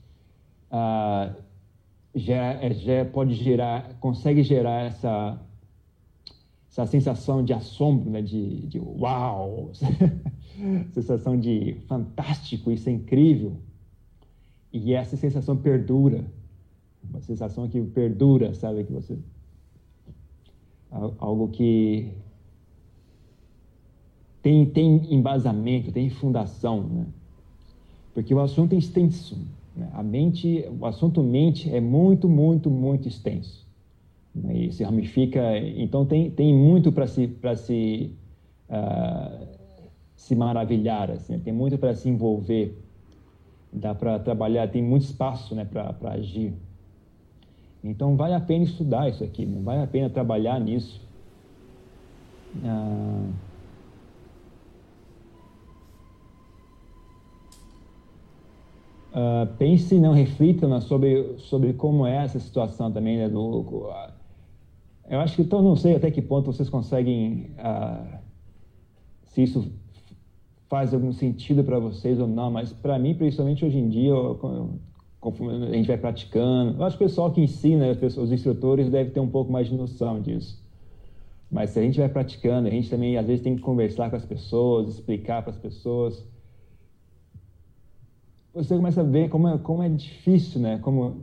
ah, 0.70 1.34
já, 2.14 2.52
é, 2.62 2.72
já 2.72 3.04
pode 3.04 3.34
gerar, 3.34 3.94
consegue 3.98 4.44
gerar 4.44 4.84
essa 4.84 5.36
essa 6.70 6.86
sensação 6.86 7.44
de 7.44 7.52
assombro, 7.52 8.08
né? 8.08 8.22
de, 8.22 8.68
de 8.68 8.78
uau, 8.78 9.72
sensação 10.94 11.36
de 11.38 11.74
fantástico, 11.88 12.70
isso 12.70 12.88
é 12.88 12.92
incrível. 12.92 13.56
E 14.72 14.94
essa 14.94 15.16
sensação 15.16 15.56
perdura. 15.56 16.24
Uma 17.10 17.20
sensação 17.20 17.68
que 17.68 17.82
perdura, 17.82 18.54
sabe? 18.54 18.84
Que 18.84 18.92
você. 18.92 19.18
Algo 21.18 21.48
que 21.48 22.08
tem, 24.42 24.66
tem 24.66 25.14
embasamento, 25.14 25.92
tem 25.92 26.10
fundação, 26.10 26.82
né? 26.82 27.06
Porque 28.12 28.34
o 28.34 28.40
assunto 28.40 28.74
é 28.74 28.76
extenso. 28.76 29.38
Né? 29.76 29.88
A 29.94 30.02
mente, 30.02 30.66
o 30.78 30.84
assunto 30.84 31.22
mente 31.22 31.74
é 31.74 31.80
muito, 31.80 32.28
muito, 32.28 32.70
muito 32.70 33.08
extenso. 33.08 33.66
Né? 34.34 34.56
E 34.64 34.72
se 34.72 34.82
ramifica, 34.82 35.40
então 35.58 36.04
tem, 36.04 36.30
tem 36.30 36.54
muito 36.54 36.90
para 36.92 37.06
se, 37.06 37.26
para 37.26 37.56
se, 37.56 38.12
uh, 38.68 39.46
se 40.16 40.34
maravilhar, 40.34 41.10
assim, 41.10 41.38
tem 41.38 41.52
muito 41.52 41.78
para 41.78 41.94
se 41.94 42.08
envolver, 42.08 42.76
dá 43.72 43.94
para 43.94 44.18
trabalhar, 44.18 44.68
tem 44.68 44.82
muito 44.82 45.04
espaço 45.04 45.54
né, 45.54 45.64
para 45.64 45.94
agir. 46.10 46.52
Então 47.82 48.16
vale 48.16 48.34
a 48.34 48.40
pena 48.40 48.64
estudar 48.64 49.08
isso 49.08 49.24
aqui, 49.24 49.46
né? 49.46 49.60
vale 49.62 49.82
a 49.82 49.86
pena 49.86 50.10
trabalhar 50.10 50.60
nisso. 50.60 51.00
Uh, 52.56 53.32
Uh, 59.12 59.46
pense, 59.58 59.98
não 59.98 60.14
reflita 60.14 60.66
né, 60.66 60.80
sobre, 60.80 61.34
sobre 61.36 61.74
como 61.74 62.06
é 62.06 62.24
essa 62.24 62.40
situação 62.40 62.90
também. 62.90 63.18
Né, 63.18 63.28
do, 63.28 63.60
uh, 63.60 64.10
eu 65.08 65.20
acho 65.20 65.36
que, 65.36 65.42
então, 65.42 65.60
não 65.60 65.76
sei 65.76 65.94
até 65.94 66.10
que 66.10 66.22
ponto 66.22 66.50
vocês 66.50 66.70
conseguem, 66.70 67.50
uh, 67.58 68.18
se 69.24 69.42
isso 69.42 69.70
faz 70.66 70.94
algum 70.94 71.12
sentido 71.12 71.62
para 71.62 71.78
vocês 71.78 72.18
ou 72.18 72.26
não, 72.26 72.50
mas 72.50 72.72
para 72.72 72.98
mim, 72.98 73.14
principalmente 73.14 73.62
hoje 73.62 73.78
em 73.78 73.90
dia, 73.90 74.08
eu, 74.08 74.78
conforme 75.20 75.66
a 75.66 75.72
gente 75.72 75.88
vai 75.88 75.98
praticando, 75.98 76.78
eu 76.78 76.84
acho 76.84 76.96
que 76.96 77.04
o 77.04 77.06
pessoal 77.06 77.30
que 77.30 77.42
ensina, 77.42 77.90
os 77.90 78.32
instrutores, 78.32 78.88
deve 78.88 79.10
ter 79.10 79.20
um 79.20 79.28
pouco 79.28 79.52
mais 79.52 79.68
de 79.68 79.76
noção 79.76 80.22
disso. 80.22 80.58
Mas 81.50 81.68
se 81.68 81.78
a 81.78 81.82
gente 81.82 81.98
vai 81.98 82.08
praticando, 82.08 82.66
a 82.66 82.70
gente 82.70 82.88
também 82.88 83.18
às 83.18 83.26
vezes 83.26 83.44
tem 83.44 83.54
que 83.54 83.60
conversar 83.60 84.08
com 84.08 84.16
as 84.16 84.24
pessoas, 84.24 84.88
explicar 84.88 85.42
para 85.42 85.50
as 85.50 85.58
pessoas 85.58 86.26
você 88.54 88.76
começa 88.76 89.00
a 89.00 89.04
ver 89.04 89.28
como 89.28 89.48
é, 89.48 89.58
como 89.58 89.82
é 89.82 89.88
difícil, 89.88 90.60
né? 90.60 90.78
Como, 90.78 91.22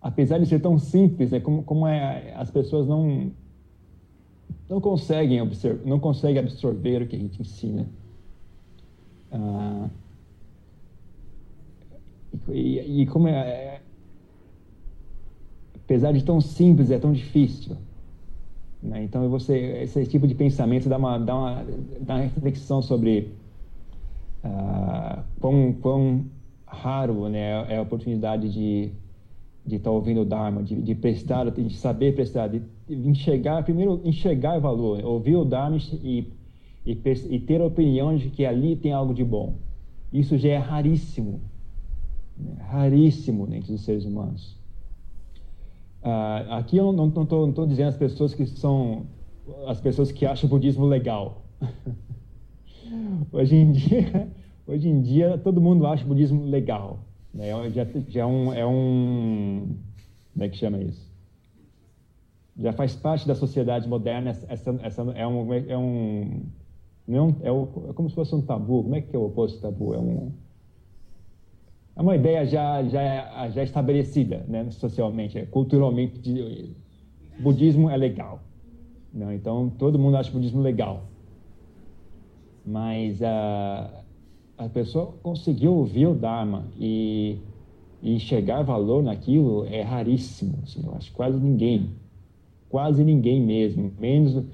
apesar 0.00 0.38
de 0.38 0.46
ser 0.46 0.60
tão 0.60 0.78
simples, 0.78 1.30
né? 1.30 1.40
Como, 1.40 1.62
como 1.62 1.86
é, 1.86 2.32
as 2.34 2.50
pessoas 2.50 2.86
não 2.86 3.30
não 4.68 4.80
conseguem 4.80 5.40
observar, 5.40 5.84
não 5.86 5.98
conseguem 5.98 6.42
absorver 6.42 7.02
o 7.02 7.06
que 7.06 7.16
a 7.16 7.18
gente 7.18 7.40
ensina. 7.40 7.86
Ah, 9.32 9.88
e, 12.48 13.02
e, 13.02 13.06
como 13.06 13.28
é, 13.28 13.32
é, 13.32 13.80
apesar 15.74 16.12
de 16.12 16.22
tão 16.22 16.40
simples, 16.40 16.90
é 16.90 16.98
tão 16.98 17.12
difícil. 17.12 17.76
Né? 18.82 19.04
Então, 19.04 19.28
você, 19.28 19.56
esse 19.82 20.06
tipo 20.06 20.26
de 20.26 20.34
pensamento 20.34 20.88
dá 20.88 20.98
uma, 20.98 21.18
dá 21.18 21.34
uma, 21.34 21.64
dá 22.00 22.14
uma 22.14 22.22
reflexão 22.22 22.80
sobre 22.82 23.32
uh, 24.44 25.07
quão, 25.40 25.72
quão 25.72 26.24
raro 26.66 27.28
né, 27.28 27.72
é 27.72 27.78
a 27.78 27.82
oportunidade 27.82 28.50
de 28.52 28.92
de 29.68 29.76
estar 29.76 29.90
tá 29.90 29.94
ouvindo 29.94 30.22
o 30.22 30.24
Dharma, 30.24 30.62
de, 30.62 30.74
de 30.80 30.94
prestar, 30.94 31.50
de 31.50 31.76
saber 31.76 32.14
prestar, 32.14 32.48
de, 32.48 32.62
enxergar, 32.88 33.62
primeiro 33.62 34.00
enxergar 34.02 34.58
valor, 34.58 35.04
ouvir 35.04 35.36
o 35.36 35.44
Dharma 35.44 35.76
e, 36.02 36.26
e, 36.86 36.92
e, 36.92 37.38
ter 37.38 37.60
a 37.60 37.66
opinião 37.66 38.16
de 38.16 38.30
que 38.30 38.46
ali 38.46 38.74
tem 38.74 38.92
algo 38.92 39.12
de 39.12 39.22
bom. 39.22 39.56
Isso 40.10 40.38
já 40.38 40.48
é 40.48 40.56
raríssimo, 40.56 41.40
né? 42.36 42.56
raríssimo 42.60 43.46
entre 43.52 43.74
os 43.74 43.82
seres 43.82 44.06
humanos. 44.06 44.56
Uh, 46.02 46.52
aqui 46.52 46.78
eu 46.78 46.90
não 46.92 47.08
estou 47.08 47.66
dizendo 47.66 47.88
as 47.88 47.96
pessoas 47.96 48.32
que 48.32 48.46
são 48.46 49.06
as 49.66 49.80
pessoas 49.80 50.10
que 50.10 50.24
acham 50.24 50.46
o 50.46 50.50
budismo 50.50 50.86
legal. 50.86 51.42
Hoje 53.32 53.56
em 53.56 53.72
dia 53.72 54.30
Hoje 54.68 54.86
em 54.86 55.00
dia, 55.00 55.38
todo 55.38 55.62
mundo 55.62 55.86
acha 55.86 56.04
o 56.04 56.08
budismo 56.08 56.44
legal. 56.44 56.98
Né? 57.32 57.48
É 57.48 57.70
já, 57.70 57.86
já 58.06 58.20
é, 58.20 58.26
um, 58.26 58.52
é 58.52 58.66
um. 58.66 59.74
Como 60.34 60.44
é 60.44 60.48
que 60.50 60.58
chama 60.58 60.78
isso? 60.78 61.10
Já 62.54 62.74
faz 62.74 62.94
parte 62.94 63.26
da 63.26 63.34
sociedade 63.34 63.88
moderna. 63.88 64.28
Essa, 64.28 64.78
essa 64.82 65.00
é 65.14 65.26
um. 65.26 65.54
É 65.54 65.78
um 65.78 66.42
não, 67.06 67.34
é, 67.42 67.50
o, 67.50 67.66
é 67.88 67.92
como 67.94 68.10
se 68.10 68.14
fosse 68.14 68.34
um 68.34 68.42
tabu. 68.42 68.82
Como 68.82 68.94
é 68.94 69.00
que 69.00 69.16
é 69.16 69.18
o 69.18 69.24
oposto 69.24 69.58
tabu? 69.58 69.94
É 69.94 69.98
um. 69.98 70.32
É 71.96 72.02
uma 72.02 72.14
ideia 72.14 72.44
já, 72.44 72.84
já, 72.84 73.48
já 73.48 73.62
estabelecida 73.62 74.44
né, 74.46 74.70
socialmente, 74.70 75.46
culturalmente. 75.46 76.18
De, 76.18 76.76
budismo 77.40 77.88
é 77.88 77.96
legal. 77.96 78.42
Não, 79.14 79.32
então, 79.32 79.70
todo 79.70 79.98
mundo 79.98 80.18
acha 80.18 80.28
o 80.28 80.34
budismo 80.34 80.60
legal. 80.60 81.04
Mas 82.66 83.18
uh, 83.22 83.97
a 84.58 84.68
pessoa 84.68 85.14
conseguir 85.22 85.68
ouvir 85.68 86.08
o 86.08 86.14
Dharma 86.14 86.64
e, 86.78 87.38
e 88.02 88.14
enxergar 88.14 88.62
valor 88.62 89.02
naquilo 89.02 89.64
é 89.66 89.82
raríssimo. 89.82 90.58
Assim, 90.64 90.82
eu 90.84 90.94
acho 90.94 91.12
quase 91.12 91.38
ninguém. 91.38 91.90
Quase 92.68 93.04
ninguém 93.04 93.40
mesmo. 93.40 93.92
Menos, 93.98 94.44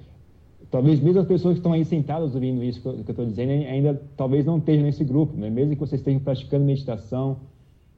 talvez 0.71 1.01
mesmo 1.01 1.21
as 1.21 1.27
pessoas 1.27 1.55
que 1.55 1.61
estão 1.61 1.73
aí 1.73 1.85
sentadas 1.85 2.35
ouvindo 2.35 2.63
isso 2.63 2.81
que 2.81 2.87
eu 2.87 3.01
estou 3.01 3.25
dizendo 3.25 3.51
ainda 3.51 4.01
talvez 4.17 4.45
não 4.45 4.59
estejam 4.59 4.85
nesse 4.85 5.03
grupo. 5.03 5.35
Né? 5.37 5.49
Mesmo 5.49 5.73
que 5.73 5.81
vocês 5.81 6.01
estejam 6.01 6.21
praticando 6.21 6.65
meditação 6.67 7.39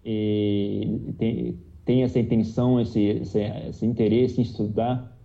e 0.04 1.56
tem 1.84 2.02
essa 2.02 2.18
intenção, 2.18 2.80
esse, 2.80 3.00
esse, 3.00 3.40
esse, 3.68 3.84
interesse 3.84 4.40
em 4.40 4.42
estudar, 4.42 5.16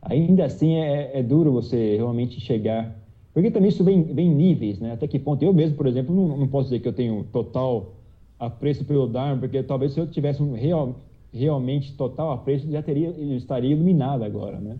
ainda 0.00 0.44
assim 0.44 0.76
é, 0.76 1.18
é 1.18 1.22
duro 1.22 1.52
você 1.52 1.96
realmente 1.96 2.40
chegar 2.40 2.94
porque 3.34 3.50
também 3.50 3.68
isso 3.68 3.82
vem, 3.82 4.04
vem 4.04 4.28
em 4.28 4.34
níveis, 4.34 4.78
né? 4.78 4.92
Até 4.92 5.08
que 5.08 5.18
ponto 5.18 5.42
eu 5.42 5.52
mesmo, 5.52 5.76
por 5.76 5.88
exemplo, 5.88 6.14
não, 6.14 6.38
não 6.38 6.48
posso 6.48 6.66
dizer 6.70 6.78
que 6.78 6.88
eu 6.88 6.92
tenho 6.92 7.24
total 7.24 7.96
apreço 8.38 8.84
pelo 8.84 9.08
Dharma, 9.08 9.40
porque 9.40 9.62
talvez 9.62 9.92
se 9.92 10.00
eu 10.00 10.06
tivesse 10.06 10.42
um 10.42 10.54
real, 10.54 11.00
realmente 11.32 11.94
total 11.94 12.30
apreço, 12.30 12.70
já 12.70 12.80
teria, 12.80 13.10
estaria 13.36 13.72
iluminado 13.72 14.22
agora, 14.22 14.60
né? 14.60 14.78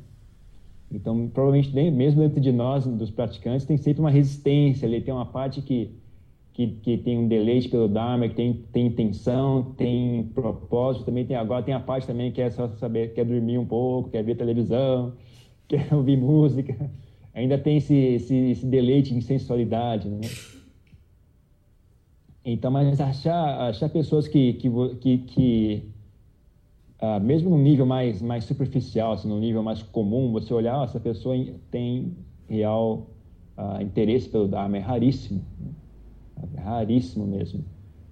Então, 0.90 1.28
provavelmente, 1.28 1.74
mesmo 1.90 2.20
dentro 2.20 2.40
de 2.40 2.52
nós, 2.52 2.86
dos 2.86 3.10
praticantes, 3.10 3.66
tem 3.66 3.76
sempre 3.76 4.00
uma 4.00 4.10
resistência 4.10 4.86
ali, 4.86 5.00
tem 5.00 5.12
uma 5.12 5.26
parte 5.26 5.60
que, 5.60 5.90
que, 6.52 6.68
que 6.68 6.98
tem 6.98 7.18
um 7.18 7.26
deleite 7.26 7.68
pelo 7.68 7.88
Dharma, 7.88 8.28
que 8.28 8.36
tem, 8.36 8.52
tem 8.72 8.86
intenção, 8.86 9.74
tem 9.76 10.22
propósito, 10.34 11.04
também 11.06 11.26
tem, 11.26 11.36
agora 11.36 11.64
tem 11.64 11.74
a 11.74 11.80
parte 11.80 12.06
também 12.06 12.30
que 12.30 12.40
é 12.40 12.50
só 12.50 12.68
saber, 12.76 13.12
quer 13.14 13.24
dormir 13.24 13.58
um 13.58 13.66
pouco, 13.66 14.10
quer 14.10 14.22
ver 14.22 14.36
televisão, 14.36 15.14
quer 15.66 15.92
ouvir 15.92 16.16
música, 16.16 16.88
ainda 17.34 17.58
tem 17.58 17.78
esse, 17.78 17.94
esse, 17.94 18.34
esse 18.34 18.66
deleite 18.66 19.12
em 19.12 19.20
sensualidade, 19.20 20.08
né? 20.08 20.20
Então, 22.44 22.70
mas 22.70 23.00
achar, 23.00 23.68
achar 23.68 23.88
pessoas 23.88 24.28
que, 24.28 24.52
que, 24.54 24.70
que, 25.00 25.18
que 25.18 25.82
uh, 27.00 27.18
mesmo 27.20 27.50
no 27.50 27.58
nível 27.58 27.86
mais, 27.86 28.20
mais 28.20 28.44
superficial, 28.44 29.12
assim, 29.12 29.28
no 29.28 29.40
nível 29.40 29.62
mais 29.62 29.82
comum, 29.82 30.30
você 30.30 30.52
olhar, 30.52 30.80
oh, 30.80 30.84
essa 30.84 31.00
pessoa 31.00 31.34
tem 31.70 32.14
real 32.48 33.06
uh, 33.56 33.82
interesse 33.82 34.28
pelo 34.28 34.46
Dharma, 34.46 34.76
é 34.76 34.80
raríssimo. 34.80 35.42
Né? 35.58 35.70
É 36.56 36.60
raríssimo 36.60 37.26
mesmo. 37.26 37.64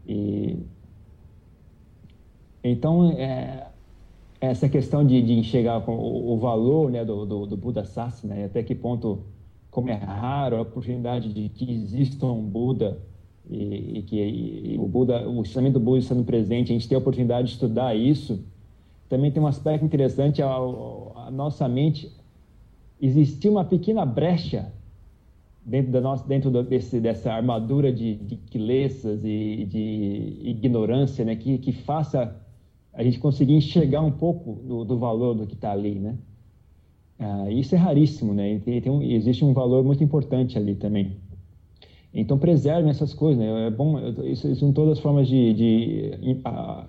E, 0.06 0.58
então, 2.64 3.10
é, 3.12 3.71
essa 4.42 4.68
questão 4.68 5.06
de, 5.06 5.22
de 5.22 5.34
enxergar 5.34 5.88
o, 5.88 6.32
o 6.32 6.36
valor 6.36 6.90
né, 6.90 7.04
do, 7.04 7.24
do, 7.24 7.46
do 7.46 7.56
Buda 7.56 7.84
Sasana, 7.84 8.34
né, 8.34 8.44
até 8.46 8.60
que 8.60 8.74
ponto, 8.74 9.20
como 9.70 9.88
é 9.88 9.94
raro 9.94 10.56
a 10.56 10.62
oportunidade 10.62 11.32
de 11.32 11.48
que 11.48 11.70
exista 11.70 12.26
um 12.26 12.42
Buda 12.42 12.98
e, 13.48 13.98
e 13.98 14.02
que 14.02 14.16
e 14.16 14.76
o 14.80 14.86
Buda, 14.86 15.28
o 15.28 15.42
ensinamento 15.42 15.78
do 15.78 15.84
Buda 15.84 16.00
estando 16.00 16.24
presente, 16.24 16.72
a 16.72 16.74
gente 16.74 16.88
tem 16.88 16.96
a 16.96 16.98
oportunidade 16.98 17.46
de 17.46 17.54
estudar 17.54 17.94
isso, 17.94 18.44
também 19.08 19.30
tem 19.30 19.40
um 19.40 19.46
aspecto 19.46 19.84
interessante, 19.84 20.42
a, 20.42 20.48
a 20.48 21.30
nossa 21.30 21.68
mente, 21.68 22.10
existia 23.00 23.48
uma 23.48 23.64
pequena 23.64 24.04
brecha 24.04 24.72
dentro, 25.64 25.92
da 25.92 26.00
nossa, 26.00 26.26
dentro 26.26 26.50
desse, 26.64 26.98
dessa 26.98 27.32
armadura 27.32 27.92
de, 27.92 28.16
de 28.16 28.40
e 28.52 29.64
de 29.66 30.38
ignorância, 30.42 31.24
né, 31.24 31.36
que, 31.36 31.58
que 31.58 31.70
faça 31.70 32.41
a 32.92 33.02
gente 33.02 33.18
conseguir 33.18 33.54
enxergar 33.54 34.02
um 34.02 34.12
pouco 34.12 34.54
do, 34.62 34.84
do 34.84 34.98
valor 34.98 35.34
do 35.34 35.46
que 35.46 35.54
está 35.54 35.72
ali, 35.72 35.98
né? 35.98 36.16
Ah, 37.18 37.50
isso 37.50 37.74
é 37.74 37.78
raríssimo, 37.78 38.34
né? 38.34 38.58
Tem, 38.60 38.82
um, 38.90 39.02
existe 39.02 39.44
um 39.44 39.52
valor 39.52 39.84
muito 39.84 40.02
importante 40.02 40.58
ali 40.58 40.74
também. 40.74 41.16
Então 42.12 42.38
preservem 42.38 42.90
essas 42.90 43.14
coisas, 43.14 43.38
né? 43.38 43.66
É 43.66 43.70
bom, 43.70 43.98
isso, 44.24 44.54
são 44.56 44.72
todas 44.72 44.98
formas 44.98 45.28
de, 45.28 45.54
de 45.54 46.40
a, 46.44 46.86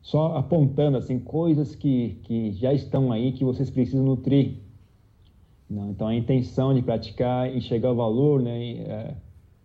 só 0.00 0.36
apontando 0.36 0.96
assim 0.96 1.18
coisas 1.18 1.74
que, 1.74 2.20
que 2.22 2.52
já 2.52 2.72
estão 2.72 3.12
aí 3.12 3.32
que 3.32 3.44
vocês 3.44 3.68
precisam 3.70 4.04
nutrir. 4.04 4.58
Não, 5.68 5.90
então 5.90 6.06
a 6.06 6.14
intenção 6.14 6.72
de 6.74 6.82
praticar, 6.82 7.54
enxergar 7.54 7.92
o 7.92 7.96
valor, 7.96 8.40
né? 8.40 8.72
É, 8.72 9.14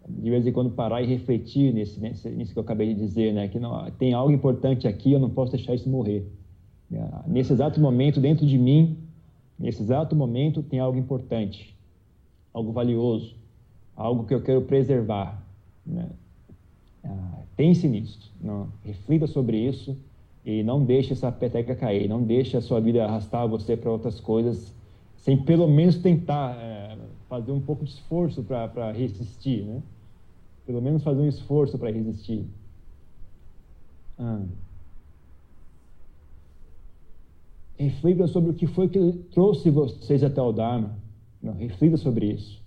de 0.10 0.30
vez 0.30 0.46
em 0.48 0.52
quando 0.52 0.72
parar 0.72 1.02
e 1.04 1.06
refletir 1.06 1.74
nesse, 1.74 2.00
nesse, 2.00 2.30
nisso 2.30 2.52
que 2.52 2.60
eu 2.60 2.64
acabei 2.64 2.94
de 2.94 3.00
dizer, 3.00 3.32
né? 3.34 3.48
Que 3.48 3.60
não, 3.60 3.90
tem 3.92 4.14
algo 4.14 4.32
importante 4.32 4.88
aqui, 4.88 5.12
eu 5.12 5.20
não 5.20 5.30
posso 5.30 5.52
deixar 5.52 5.76
isso 5.76 5.88
morrer. 5.88 6.26
É, 6.92 7.04
nesse 7.28 7.54
exato 7.54 7.80
momento, 7.80 8.20
dentro 8.20 8.46
de 8.46 8.58
mim, 8.58 8.98
nesse 9.58 9.82
exato 9.84 10.16
momento, 10.16 10.64
tem 10.64 10.80
algo 10.80 10.98
importante, 10.98 11.76
algo 12.52 12.72
valioso, 12.72 13.36
algo 13.96 14.26
que 14.26 14.34
eu 14.34 14.42
quero 14.42 14.64
preservar. 14.64 15.44
Né? 15.86 16.10
Ah, 17.04 17.42
pense 17.56 17.88
nisso, 17.88 18.32
não, 18.42 18.68
reflita 18.84 19.28
sobre 19.28 19.58
isso 19.58 19.96
e 20.44 20.64
não 20.64 20.84
deixe 20.84 21.14
essa 21.14 21.32
peteca 21.32 21.76
cair, 21.76 22.10
não 22.10 22.24
deixe 22.24 22.58
a 22.58 22.62
sua 22.62 22.80
vida 22.80 23.06
arrastar 23.06 23.48
você 23.48 23.78
para 23.78 23.92
outras 23.92 24.20
coisas, 24.20 24.74
sem 25.18 25.38
pelo 25.38 25.68
menos 25.68 25.98
tentar 25.98 26.58
é, 26.58 26.98
fazer 27.28 27.52
um 27.52 27.60
pouco 27.62 27.86
de 27.86 27.92
esforço 27.92 28.42
para 28.44 28.92
resistir, 28.92 29.64
né? 29.64 29.82
Pelo 30.70 30.84
menos 30.84 31.02
fazer 31.02 31.20
um 31.20 31.28
esforço 31.28 31.80
para 31.80 31.90
resistir. 31.90 32.46
Ah. 34.20 34.44
Reflita 37.76 38.28
sobre 38.28 38.52
o 38.52 38.54
que 38.54 38.68
foi 38.68 38.88
que 38.88 39.14
trouxe 39.32 39.72
vocês 39.72 40.24
até 40.24 40.40
o 40.40 40.52
Dharma. 40.52 40.96
Não, 41.42 41.54
reflita 41.54 41.98
sobre 41.98 42.28
isso. 42.28 42.62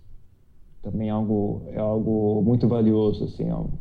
Também 0.83 1.11
é 1.11 1.12
algo, 1.12 1.62
é 1.69 1.79
algo 1.79 2.43
muito 2.43 2.67
valioso, 2.67 3.23
assim, 3.23 3.49
algo 3.49 3.79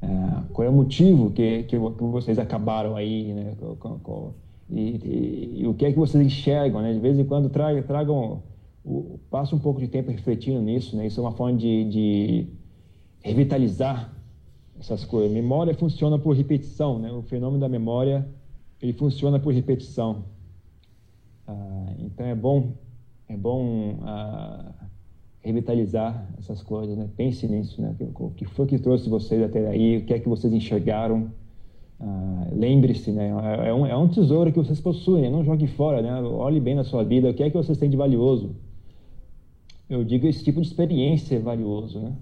é, 0.00 0.06
qual 0.52 0.64
é 0.64 0.70
o 0.70 0.72
motivo 0.72 1.32
que, 1.32 1.64
que, 1.64 1.76
vocês 1.76 2.38
acabaram 2.38 2.94
aí, 2.94 3.34
né? 3.34 3.56
E, 4.70 4.80
e, 4.80 5.60
e, 5.62 5.66
o 5.66 5.74
que 5.74 5.86
é 5.86 5.90
que 5.90 5.98
vocês 5.98 6.24
enxergam, 6.24 6.80
né? 6.80 6.92
De 6.92 7.00
vez 7.00 7.18
em 7.18 7.24
quando 7.24 7.48
tragam, 7.48 7.82
tragam 7.82 8.42
passa 9.28 9.56
um 9.56 9.58
pouco 9.58 9.80
de 9.80 9.88
tempo 9.88 10.12
refletindo 10.12 10.62
nisso, 10.62 10.96
né? 10.96 11.08
Isso 11.08 11.18
é 11.18 11.24
uma 11.24 11.32
forma 11.32 11.58
de, 11.58 11.84
de 11.90 12.61
revitalizar 13.22 14.12
essas 14.78 15.04
coisas. 15.04 15.30
Memória 15.30 15.74
funciona 15.74 16.18
por 16.18 16.36
repetição, 16.36 16.98
né? 16.98 17.10
O 17.12 17.22
fenômeno 17.22 17.60
da 17.60 17.68
memória 17.68 18.26
ele 18.80 18.92
funciona 18.92 19.38
por 19.38 19.54
repetição. 19.54 20.24
Ah, 21.46 21.94
então 22.00 22.26
é 22.26 22.34
bom, 22.34 22.72
é 23.28 23.36
bom 23.36 23.98
ah, 24.02 24.72
revitalizar 25.40 26.26
essas 26.38 26.62
coisas, 26.62 26.96
né? 26.96 27.08
Pense 27.16 27.46
nisso, 27.46 27.80
né? 27.80 27.94
O 28.16 28.30
que 28.30 28.44
foi 28.44 28.66
que 28.66 28.78
trouxe 28.78 29.08
vocês 29.08 29.42
até 29.42 29.68
aí? 29.68 29.98
O 29.98 30.04
que 30.04 30.14
é 30.14 30.18
que 30.18 30.28
vocês 30.28 30.52
enxergaram? 30.52 31.30
Ah, 32.00 32.48
Lembre-se, 32.52 33.12
né? 33.12 33.30
É, 33.60 33.68
é 33.68 33.74
um, 33.74 33.86
é 33.86 33.96
um 33.96 34.08
tesouro 34.08 34.50
que 34.52 34.58
vocês 34.58 34.80
possuem, 34.80 35.22
né? 35.22 35.30
não 35.30 35.44
jogue 35.44 35.68
fora, 35.68 36.02
né? 36.02 36.20
Olhe 36.22 36.58
bem 36.58 36.74
na 36.74 36.84
sua 36.84 37.04
vida, 37.04 37.30
o 37.30 37.34
que 37.34 37.44
é 37.44 37.50
que 37.50 37.56
vocês 37.56 37.78
têm 37.78 37.88
de 37.88 37.96
valioso? 37.96 38.56
Eu 39.88 40.02
digo 40.02 40.26
esse 40.26 40.42
tipo 40.42 40.60
de 40.60 40.66
experiência 40.66 41.36
é 41.36 41.38
valioso, 41.38 42.00
né? 42.00 42.12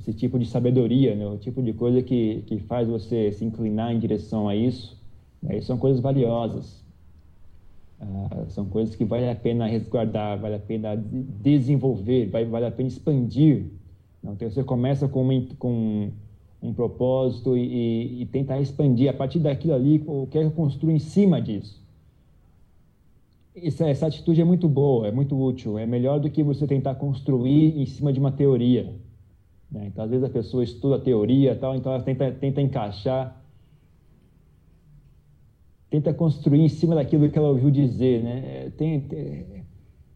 Esse 0.00 0.14
tipo 0.14 0.38
de 0.38 0.46
sabedoria, 0.46 1.14
né? 1.14 1.26
O 1.26 1.36
tipo 1.36 1.62
de 1.62 1.74
coisa 1.74 2.02
que, 2.02 2.42
que 2.46 2.58
faz 2.58 2.88
você 2.88 3.30
se 3.32 3.44
inclinar 3.44 3.92
em 3.92 3.98
direção 3.98 4.48
a 4.48 4.56
isso, 4.56 4.98
né? 5.42 5.60
são 5.60 5.76
coisas 5.76 6.00
valiosas. 6.00 6.82
Ah, 8.00 8.46
são 8.48 8.64
coisas 8.64 8.96
que 8.96 9.04
vale 9.04 9.28
a 9.28 9.34
pena 9.34 9.66
resguardar, 9.66 10.40
vale 10.40 10.54
a 10.54 10.58
pena 10.58 10.96
desenvolver, 10.96 12.30
vale, 12.30 12.46
vale 12.46 12.66
a 12.66 12.70
pena 12.70 12.88
expandir. 12.88 13.66
Então 14.24 14.50
você 14.50 14.64
começa 14.64 15.06
com, 15.06 15.20
uma, 15.22 15.46
com 15.58 16.10
um 16.62 16.72
propósito 16.72 17.54
e, 17.54 17.60
e, 17.60 18.22
e, 18.22 18.26
tentar 18.26 18.58
expandir. 18.58 19.10
A 19.10 19.12
partir 19.12 19.38
daquilo 19.38 19.74
ali, 19.74 20.02
o 20.06 20.26
que 20.26 20.38
é 20.38 20.48
construo 20.48 20.90
em 20.90 20.98
cima 20.98 21.42
disso? 21.42 21.78
Essa, 23.54 23.86
essa 23.86 24.06
atitude 24.06 24.40
é 24.40 24.44
muito 24.44 24.66
boa, 24.66 25.06
é 25.08 25.12
muito 25.12 25.38
útil. 25.38 25.78
É 25.78 25.84
melhor 25.84 26.20
do 26.20 26.30
que 26.30 26.42
você 26.42 26.66
tentar 26.66 26.94
construir 26.94 27.78
em 27.78 27.84
cima 27.84 28.14
de 28.14 28.18
uma 28.18 28.32
teoria. 28.32 28.94
Né? 29.70 29.86
Então, 29.86 30.04
às 30.04 30.10
vezes 30.10 30.24
a 30.24 30.30
pessoa 30.30 30.64
estuda 30.64 30.98
teoria, 30.98 31.54
tal, 31.54 31.74
então 31.74 31.92
ela 31.92 32.02
tenta, 32.02 32.30
tenta 32.32 32.60
encaixar 32.60 33.40
tenta 35.90 36.14
construir 36.14 36.60
em 36.60 36.68
cima 36.68 36.94
daquilo 36.94 37.28
que 37.28 37.36
ela 37.36 37.48
ouviu 37.48 37.70
dizer, 37.70 38.22
né? 38.22 38.72
Tem, 38.76 39.00
tem, 39.00 39.64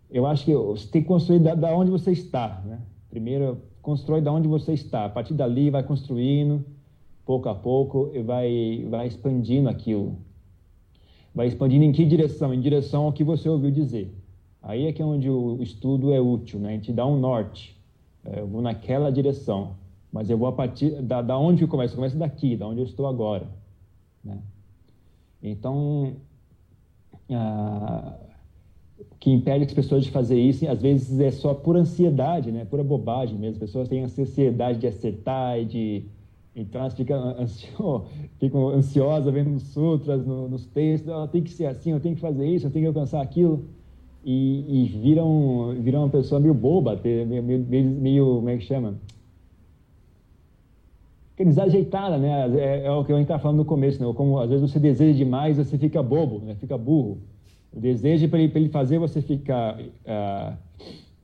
eu 0.09 0.25
acho 0.25 0.45
que 0.45 0.55
você 0.55 0.89
tem 0.89 1.03
que 1.03 1.09
construir 1.09 1.41
da, 1.41 1.55
da, 1.57 1.77
onde 1.77 1.91
você 1.91 2.13
está, 2.13 2.63
né? 2.65 2.81
Primeiro, 3.11 3.61
constrói 3.83 4.21
da 4.21 4.33
onde 4.33 4.47
você 4.47 4.73
está. 4.73 5.05
A 5.05 5.09
partir 5.09 5.35
dali, 5.35 5.71
vai 5.71 5.83
construindo, 5.83 6.65
pouco 7.27 7.49
a 7.49 7.55
pouco, 7.55 8.11
e 8.15 8.23
vai, 8.23 8.87
vai 8.89 9.09
expandindo 9.09 9.69
aquilo. 9.69 10.17
Vai 11.35 11.49
expandindo 11.49 11.85
em 11.85 11.91
que 11.91 12.05
direção? 12.05 12.55
Em 12.55 12.61
direção 12.61 13.05
ao 13.05 13.13
que 13.13 13.25
você 13.25 13.49
ouviu 13.49 13.73
dizer. 13.73 14.15
Aí 14.63 14.87
é 14.87 14.93
que 14.93 15.03
é 15.03 15.05
onde 15.05 15.29
o 15.29 15.61
estudo 15.61 16.13
é 16.13 16.21
útil, 16.21 16.61
né? 16.61 16.75
Gente 16.75 16.93
dá 16.93 17.05
um 17.05 17.19
norte. 17.19 17.77
É, 18.25 18.41
eu 18.41 18.47
vou 18.47 18.63
naquela 18.63 19.11
direção, 19.11 19.77
mas 20.13 20.31
eu 20.31 20.39
vou 20.39 20.49
a 20.49 20.53
partir 20.53 21.03
da, 21.03 21.21
da 21.21 21.39
onde 21.39 21.63
eu 21.63 21.69
começo? 21.69 21.95
Eu 21.95 21.97
começo 21.97 22.17
daqui, 22.17 22.57
da 22.57 22.67
onde 22.67 22.81
eu 22.81 22.85
estou 22.85 23.07
agora, 23.07 23.47
né? 24.25 24.39
Então, 25.43 26.17
ah, 27.31 28.17
o 28.99 29.17
que 29.19 29.31
impede 29.31 29.65
as 29.65 29.73
pessoas 29.73 30.05
de 30.05 30.11
fazer 30.11 30.39
isso, 30.39 30.67
às 30.69 30.81
vezes, 30.81 31.19
é 31.21 31.31
só 31.31 31.53
por 31.53 31.77
ansiedade, 31.77 32.51
né? 32.51 32.65
Pura 32.65 32.83
bobagem 32.83 33.37
mesmo. 33.37 33.55
As 33.55 33.59
pessoas 33.59 33.89
têm 33.89 34.03
ansiedade 34.03 34.79
de 34.79 34.87
acertar 34.87 35.59
e 35.59 35.65
de... 35.65 36.05
Então, 36.57 36.81
elas 36.81 36.95
ficam, 36.95 37.35
ansio, 37.39 38.05
ficam 38.39 38.69
ansiosas 38.69 39.33
vendo 39.33 39.51
nos 39.51 39.65
sutras, 39.65 40.25
no, 40.25 40.49
nos 40.49 40.67
textos. 40.67 41.13
Oh, 41.13 41.27
tem 41.27 41.43
que 41.43 41.51
ser 41.51 41.67
assim, 41.67 41.91
eu 41.91 42.01
tenho 42.01 42.15
que 42.15 42.21
fazer 42.21 42.47
isso, 42.47 42.67
eu 42.67 42.71
tenho 42.71 42.85
que 42.85 42.89
alcançar 42.89 43.21
aquilo. 43.21 43.69
E, 44.25 44.85
e 44.85 44.89
viram, 45.03 45.75
uma 45.75 46.09
pessoa 46.09 46.41
meio 46.41 46.55
boba, 46.55 46.99
meio, 47.05 47.43
meio, 47.43 47.85
meio, 47.85 48.25
como 48.37 48.49
é 48.49 48.57
que 48.57 48.65
chama? 48.65 48.95
que 51.37 51.45
desajeitada, 51.45 52.17
né? 52.17 52.49
É, 52.59 52.87
é, 52.87 52.91
o 52.93 53.05
que 53.05 53.13
a 53.13 53.17
gente 53.17 53.25
estava 53.25 53.43
falando 53.43 53.59
no 53.59 53.65
começo, 53.65 54.05
né? 54.05 54.13
Como 54.15 54.39
às 54.39 54.49
vezes 54.49 54.71
você 54.71 54.79
deseja 54.79 55.17
demais, 55.17 55.57
você 55.57 55.77
fica 55.77 56.03
bobo, 56.03 56.39
né? 56.39 56.55
Fica 56.55 56.79
burro. 56.79 57.19
O 57.73 57.81
desejo 57.81 58.29
para 58.29 58.39
ele, 58.39 58.53
ele, 58.55 58.69
fazer 58.69 58.99
você 58.99 59.21
ficar 59.21 59.81
uh, 59.81 60.57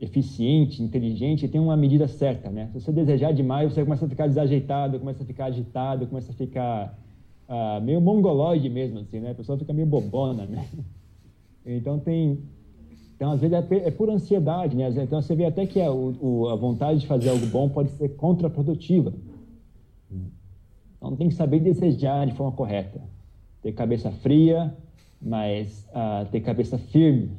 eficiente, 0.00 0.82
inteligente, 0.82 1.46
tem 1.46 1.60
uma 1.60 1.76
medida 1.76 2.08
certa, 2.08 2.50
né? 2.50 2.68
Se 2.72 2.80
você 2.80 2.90
desejar 2.90 3.32
demais, 3.32 3.72
você 3.72 3.84
começa 3.84 4.04
a 4.04 4.08
ficar 4.08 4.26
desajeitado, 4.26 4.98
começa 4.98 5.22
a 5.22 5.26
ficar 5.26 5.44
agitado, 5.44 6.08
começa 6.08 6.32
a 6.32 6.34
ficar 6.34 6.98
uh, 7.48 7.80
meio 7.80 8.00
mongoloide 8.00 8.68
mesmo, 8.68 8.98
assim, 8.98 9.20
né? 9.20 9.30
A 9.30 9.34
pessoa 9.34 9.56
fica 9.56 9.72
meio 9.72 9.86
bobona, 9.86 10.44
né? 10.44 10.66
Então 11.62 11.98
tem 11.98 12.38
então, 13.20 13.32
às 13.32 13.40
vezes, 13.42 13.54
é, 13.54 13.88
é 13.88 13.90
por 13.90 14.08
ansiedade, 14.08 14.74
né? 14.74 14.88
Então, 14.88 15.20
você 15.20 15.36
vê 15.36 15.44
até 15.44 15.66
que 15.66 15.78
a, 15.78 15.92
o, 15.92 16.48
a 16.48 16.56
vontade 16.56 17.00
de 17.00 17.06
fazer 17.06 17.28
algo 17.28 17.44
bom 17.48 17.68
pode 17.68 17.90
ser 17.90 18.16
contraprodutiva. 18.16 19.12
Então 20.96 21.14
tem 21.16 21.28
que 21.28 21.34
saber 21.34 21.60
desejar 21.60 22.26
de 22.26 22.32
forma 22.32 22.52
correta. 22.52 22.98
Ter 23.62 23.72
cabeça 23.72 24.10
fria, 24.10 24.74
mas 25.20 25.86
uh, 25.90 26.24
ter 26.30 26.40
cabeça 26.40 26.78
firme. 26.78 27.30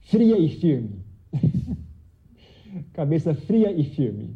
Fria 0.00 0.38
e 0.38 0.48
firme. 0.48 1.04
cabeça 2.94 3.34
fria 3.34 3.70
e 3.72 3.84
firme. 3.84 4.34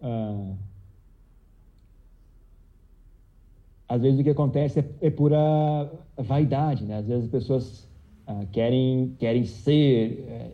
Uh, 0.00 0.56
às 3.88 4.02
vezes 4.02 4.18
o 4.18 4.24
que 4.24 4.30
acontece 4.30 4.80
é, 4.80 4.84
é 5.00 5.10
pura 5.10 5.38
vaidade, 6.16 6.84
né? 6.84 6.98
Às 6.98 7.06
vezes 7.06 7.24
as 7.26 7.30
pessoas 7.30 7.93
uh, 8.26 8.46
querem, 8.52 9.14
querem 9.18 9.44
ser 9.44 10.24
eh, 10.28 10.50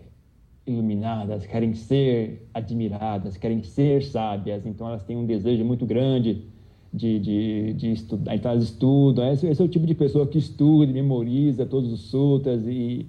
iluminadas, 0.67 1.47
querem 1.47 1.75
ser 1.75 2.49
admiradas, 2.53 3.37
querem 3.37 3.63
ser 3.63 4.03
sábias, 4.03 4.67
então 4.67 4.89
elas 4.89 5.03
têm 5.03 5.17
um 5.17 5.27
desejo 5.27 5.65
muito 5.65 5.87
grande 5.87 6.45
de, 6.93 7.19
de, 7.19 7.73
de 7.75 7.93
estudar, 7.93 8.35
então 8.35 8.51
elas 8.51 8.65
estudam, 8.65 9.31
esse, 9.33 9.47
esse, 9.47 9.63
é 9.63 9.65
o 9.65 9.69
tipo 9.69 9.87
de 9.87 9.95
pessoa 9.95 10.27
que 10.27 10.39
estuda, 10.39 10.93
memoriza 10.93 11.65
todos 11.65 11.93
os 11.93 12.01
sutras 12.03 12.67
e, 12.67 13.07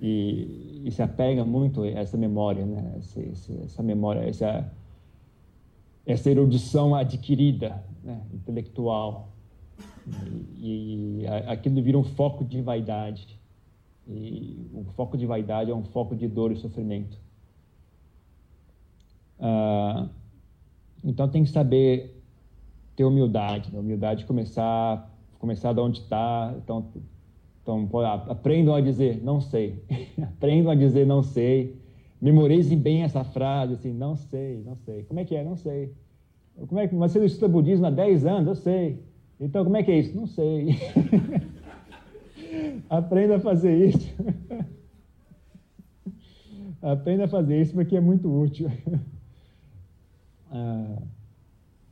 e, 0.00 0.82
e 0.84 0.90
se 0.90 1.02
apega 1.02 1.44
muito 1.44 1.82
a 1.82 1.88
essa 1.88 2.16
memória, 2.16 2.64
né? 2.64 2.94
essa, 2.98 3.20
essa 3.64 3.82
memória, 3.82 4.20
essa, 4.20 4.70
essa 6.06 6.30
erudição 6.30 6.94
adquirida, 6.94 7.82
né? 8.04 8.20
intelectual. 8.32 9.28
E, 10.58 11.20
e 11.22 11.26
aquilo 11.46 11.80
vira 11.80 11.96
um 11.96 12.02
foco 12.02 12.44
de 12.44 12.60
vaidade. 12.60 13.40
E 14.08 14.66
o 14.72 14.84
foco 14.96 15.16
de 15.16 15.26
vaidade 15.26 15.70
é 15.70 15.74
um 15.74 15.84
foco 15.84 16.16
de 16.16 16.26
dor 16.26 16.52
e 16.52 16.56
sofrimento. 16.56 17.18
Ah, 19.38 20.08
então 21.04 21.28
tem 21.28 21.44
que 21.44 21.50
saber 21.50 22.22
ter 22.94 23.04
humildade, 23.04 23.72
né? 23.72 23.78
humildade 23.78 24.24
começar 24.24 25.12
começar 25.42 25.72
de 25.72 25.80
onde 25.80 25.98
está. 25.98 26.54
Então, 26.56 26.86
então 27.60 27.88
aprendam 28.28 28.74
a 28.74 28.80
dizer 28.80 29.20
não 29.22 29.40
sei, 29.40 29.82
aprendam 30.22 30.70
a 30.70 30.74
dizer 30.76 31.04
não 31.04 31.22
sei, 31.22 31.76
memorizem 32.20 32.78
bem 32.78 33.02
essa 33.02 33.24
frase 33.24 33.74
assim, 33.74 33.92
não 33.92 34.14
sei, 34.14 34.62
não 34.64 34.76
sei. 34.76 35.02
Como 35.02 35.18
é 35.18 35.24
que 35.24 35.34
é? 35.34 35.42
Não 35.42 35.56
sei. 35.56 35.92
Como 36.68 36.80
é 36.80 36.86
que 36.86 36.94
você 36.94 37.24
estuda 37.24 37.48
budismo 37.48 37.86
há 37.86 37.90
10 37.90 38.24
anos? 38.24 38.46
Eu 38.46 38.54
sei. 38.54 39.02
Então 39.40 39.64
como 39.64 39.76
é 39.76 39.82
que 39.82 39.90
é 39.90 39.98
isso? 39.98 40.16
Não 40.16 40.26
sei. 40.26 40.68
Aprenda 42.92 43.36
a 43.36 43.40
fazer 43.40 43.88
isso. 43.88 44.14
Aprenda 46.82 47.24
a 47.24 47.28
fazer 47.28 47.58
isso 47.58 47.72
porque 47.72 47.96
é 47.96 48.00
muito 48.00 48.30
útil. 48.30 48.70
Ah, 50.54 50.98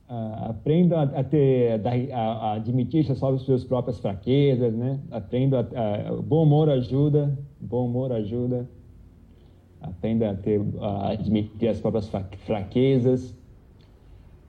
ah, 0.07 0.49
aprenda 0.51 1.01
a, 1.01 1.23
ter, 1.23 1.81
a, 2.13 2.19
a 2.19 2.53
admitir 2.53 3.11
as 3.11 3.17
suas 3.41 3.63
próprias 3.63 3.97
fraquezas, 3.97 4.75
né? 4.75 4.99
Aprenda 5.09 5.61
a, 5.61 6.09
a, 6.09 6.21
bom 6.21 6.43
humor 6.43 6.69
ajuda, 6.69 7.35
bom 7.59 7.87
humor 7.87 8.11
ajuda. 8.11 8.69
Aprenda 9.81 10.29
a, 10.29 10.35
ter, 10.35 10.61
a 10.79 11.13
admitir 11.13 11.69
as 11.69 11.79
próprias 11.79 12.07
fraquezas. 12.45 13.35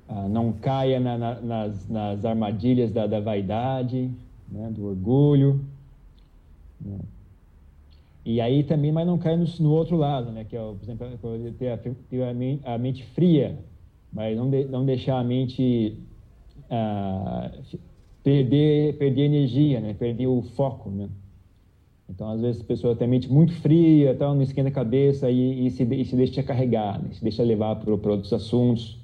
ah, 0.06 0.28
não 0.28 0.52
caia 0.52 1.00
na, 1.00 1.16
na, 1.16 1.40
nas, 1.40 1.88
nas, 1.88 2.22
armadilhas 2.26 2.92
da, 2.92 3.06
da 3.06 3.20
vaidade, 3.20 4.10
né, 4.50 4.70
do 4.70 4.88
orgulho. 4.88 5.71
Né. 6.84 6.98
E 8.24 8.40
aí 8.40 8.62
também, 8.62 8.92
mas 8.92 9.06
não 9.06 9.18
caia 9.18 9.36
no, 9.36 9.46
no, 9.60 9.72
outro 9.72 9.96
lado, 9.96 10.30
né, 10.30 10.44
que 10.44 10.56
é, 10.56 10.60
por 10.60 10.82
exemplo, 10.82 11.08
ter 11.58 11.70
a, 11.70 11.76
ter 11.76 12.22
a, 12.64 12.78
mente, 12.78 13.04
fria, 13.14 13.58
mas 14.12 14.36
não, 14.36 14.48
de, 14.48 14.64
não 14.66 14.86
deixar 14.86 15.18
a 15.18 15.24
mente 15.24 15.98
ah, 16.70 17.50
perder, 18.22 18.96
perder 18.96 19.22
energia, 19.22 19.80
né, 19.80 19.94
perder 19.94 20.28
o 20.28 20.42
foco, 20.42 20.88
né. 20.88 21.08
Então, 22.08 22.30
às 22.30 22.40
vezes, 22.42 22.60
a 22.60 22.64
pessoa 22.64 22.94
tem 22.94 23.06
a 23.06 23.10
mente 23.10 23.32
muito 23.32 23.54
fria, 23.54 24.14
tal, 24.14 24.34
não 24.34 24.42
esquenta 24.42 24.68
a 24.68 24.72
cabeça 24.72 25.30
e, 25.30 25.66
e, 25.66 25.70
se, 25.70 25.82
e 25.82 26.04
se 26.04 26.14
deixa 26.14 26.42
carregar, 26.42 27.02
né? 27.02 27.08
se 27.12 27.22
deixa 27.22 27.42
levar 27.42 27.76
para 27.76 27.90
outros 27.90 28.32
assuntos. 28.32 28.98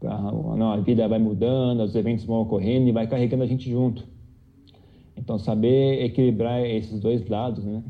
Não, 0.00 0.72
a 0.72 0.76
vida 0.78 1.06
vai 1.06 1.18
mudando, 1.18 1.82
os 1.82 1.94
eventos 1.94 2.24
vão 2.24 2.40
ocorrendo 2.40 2.88
e 2.88 2.92
vai 2.92 3.06
carregando 3.06 3.42
a 3.42 3.46
gente 3.46 3.68
junto. 3.68 4.04
Então, 5.28 5.38
saber 5.38 6.02
equilibrar 6.02 6.64
esses 6.64 6.98
dois 7.00 7.28
lados, 7.28 7.62
né? 7.62 7.82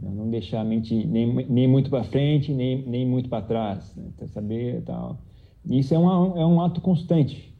Não 0.00 0.28
deixar 0.28 0.62
a 0.62 0.64
mente 0.64 1.06
nem, 1.06 1.32
nem 1.32 1.68
muito 1.68 1.88
para 1.88 2.02
frente, 2.02 2.52
nem, 2.52 2.82
nem 2.82 3.06
muito 3.06 3.28
para 3.28 3.40
trás. 3.40 3.94
Né? 3.94 4.02
Então, 4.08 4.26
saber 4.26 4.82
tal. 4.82 5.16
Isso 5.64 5.94
é, 5.94 5.98
uma, 5.98 6.40
é 6.40 6.44
um 6.44 6.60
ato 6.60 6.80
constante. 6.80 7.54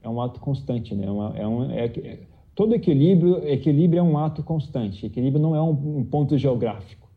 É 0.00 0.08
um 0.08 0.20
ato 0.20 0.38
constante, 0.38 0.94
né? 0.94 1.04
É, 1.04 1.10
uma, 1.10 1.36
é, 1.36 1.48
um, 1.48 1.68
é, 1.68 2.20
todo 2.54 2.76
equilíbrio, 2.76 3.44
equilíbrio 3.44 3.98
é 3.98 4.02
um 4.04 4.16
ato 4.16 4.40
constante. 4.44 5.04
Equilíbrio 5.04 5.42
não 5.42 5.56
é 5.56 5.60
um, 5.60 5.98
um 5.98 6.04
ponto 6.04 6.38
geográfico. 6.38 7.08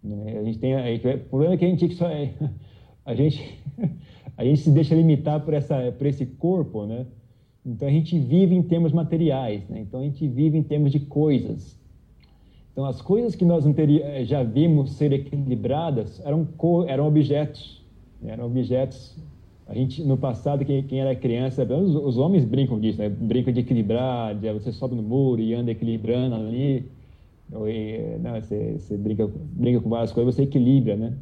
Né? 0.00 0.38
A 0.38 0.44
gente 0.44 0.60
tem, 0.60 0.74
o 0.76 1.28
problema 1.28 1.54
é 1.54 1.56
que 1.56 1.64
a 1.64 1.68
gente 1.68 1.92
só, 1.96 2.06
a 3.04 3.14
gente 3.16 3.58
a 4.38 4.44
gente 4.44 4.60
se 4.60 4.70
deixa 4.70 4.94
limitar 4.94 5.40
por 5.40 5.54
essa 5.54 5.90
por 5.90 6.06
esse 6.06 6.24
corpo, 6.24 6.86
né? 6.86 7.04
Então 7.64 7.88
a 7.88 7.90
gente 7.90 8.18
vive 8.18 8.54
em 8.54 8.62
termos 8.62 8.92
materiais, 8.92 9.66
né? 9.68 9.80
Então 9.80 10.00
a 10.00 10.02
gente 10.02 10.26
vive 10.28 10.58
em 10.58 10.62
termos 10.62 10.92
de 10.92 11.00
coisas. 11.00 11.78
Então 12.72 12.84
as 12.84 13.00
coisas 13.00 13.34
que 13.34 13.44
nós 13.44 13.64
eh, 13.66 14.24
já 14.24 14.42
vimos 14.42 14.92
ser 14.92 15.12
equilibradas 15.12 16.20
eram 16.24 16.46
eram 16.86 17.06
objetos, 17.06 17.82
né? 18.20 18.32
eram 18.32 18.46
objetos 18.46 19.16
a 19.66 19.74
gente, 19.74 20.02
no 20.02 20.16
passado, 20.16 20.64
quem, 20.64 20.82
quem 20.82 21.00
era 21.00 21.14
criança, 21.14 21.64
os, 21.64 21.94
os, 21.94 22.18
homens 22.18 22.44
brincam 22.44 22.78
disso, 22.78 22.98
né? 22.98 23.08
Brincam 23.08 23.52
de 23.52 23.60
equilibrar, 23.60 24.34
de, 24.34 24.52
você 24.52 24.70
sobe 24.70 24.94
no 24.94 25.02
muro 25.02 25.40
e 25.40 25.54
anda 25.54 25.70
equilibrando 25.70 26.34
ali. 26.34 26.84
Ou, 27.50 27.66
e, 27.68 28.18
não, 28.22 28.38
você, 28.38 28.76
você 28.78 28.96
brinca, 28.96 29.26
brinca 29.26 29.80
com 29.80 29.88
várias 29.88 30.12
coisas, 30.12 30.34
você 30.34 30.42
equilibra, 30.42 30.96
né? 30.96 31.14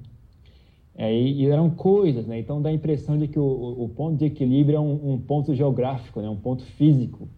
É, 0.95 1.12
e, 1.12 1.47
eram 1.47 1.70
coisas, 1.70 2.26
né? 2.26 2.38
Então 2.38 2.61
dá 2.61 2.68
a 2.68 2.72
impressão 2.72 3.16
de 3.18 3.26
que 3.26 3.38
o, 3.38 3.84
o 3.84 3.88
ponto 3.88 4.18
de 4.18 4.26
equilíbrio 4.26 4.76
é 4.76 4.80
um, 4.80 5.12
um, 5.14 5.18
ponto 5.18 5.55
geográfico, 5.55 6.20
né? 6.20 6.28
Um 6.28 6.36
ponto 6.36 6.64
físico, 6.64 7.28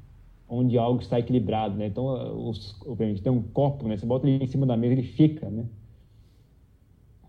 onde 0.48 0.76
algo 0.76 1.00
está 1.00 1.18
equilibrado, 1.18 1.76
né? 1.76 1.86
Então, 1.86 2.48
os, 2.48 2.76
obviamente, 2.84 3.22
tem 3.22 3.32
um 3.32 3.42
copo, 3.42 3.86
né? 3.86 3.96
Você 3.96 4.06
bota 4.06 4.28
ele 4.28 4.44
em 4.44 4.46
cima 4.48 4.66
da 4.66 4.76
mesa, 4.76 4.94
ele 4.94 5.04
fica, 5.04 5.48
né? 5.48 5.66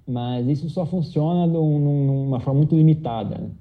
Mas 0.08 0.48
isso 0.48 0.70
só 0.70 0.86
funciona 0.86 1.48
numa 1.48 2.40
forma 2.40 2.60
muito 2.60 2.76
limitada, 2.76 3.38
né? 3.38 3.52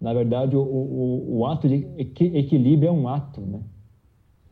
Na 0.00 0.14
verdade, 0.14 0.56
o, 0.56 0.62
o, 0.62 1.38
o 1.38 1.46
ato 1.46 1.68
de 1.68 1.86
equilíbrio 1.98 2.88
é 2.88 2.92
um 2.92 3.06
ato, 3.06 3.40
né? 3.40 3.60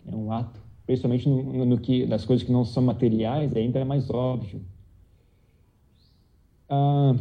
É 0.06 0.14
um 0.14 0.30
ato. 0.30 0.60
Principalmente 0.86 1.28
no, 1.28 1.64
no 1.64 1.78
que, 1.78 2.06
nas 2.06 2.24
coisas 2.24 2.44
que 2.44 2.52
não 2.52 2.64
são 2.64 2.82
materiais, 2.82 3.54
ainda 3.56 3.78
é 3.78 3.84
mais 3.84 4.10
óbvio. 4.10 4.60
Ah, 6.68 7.14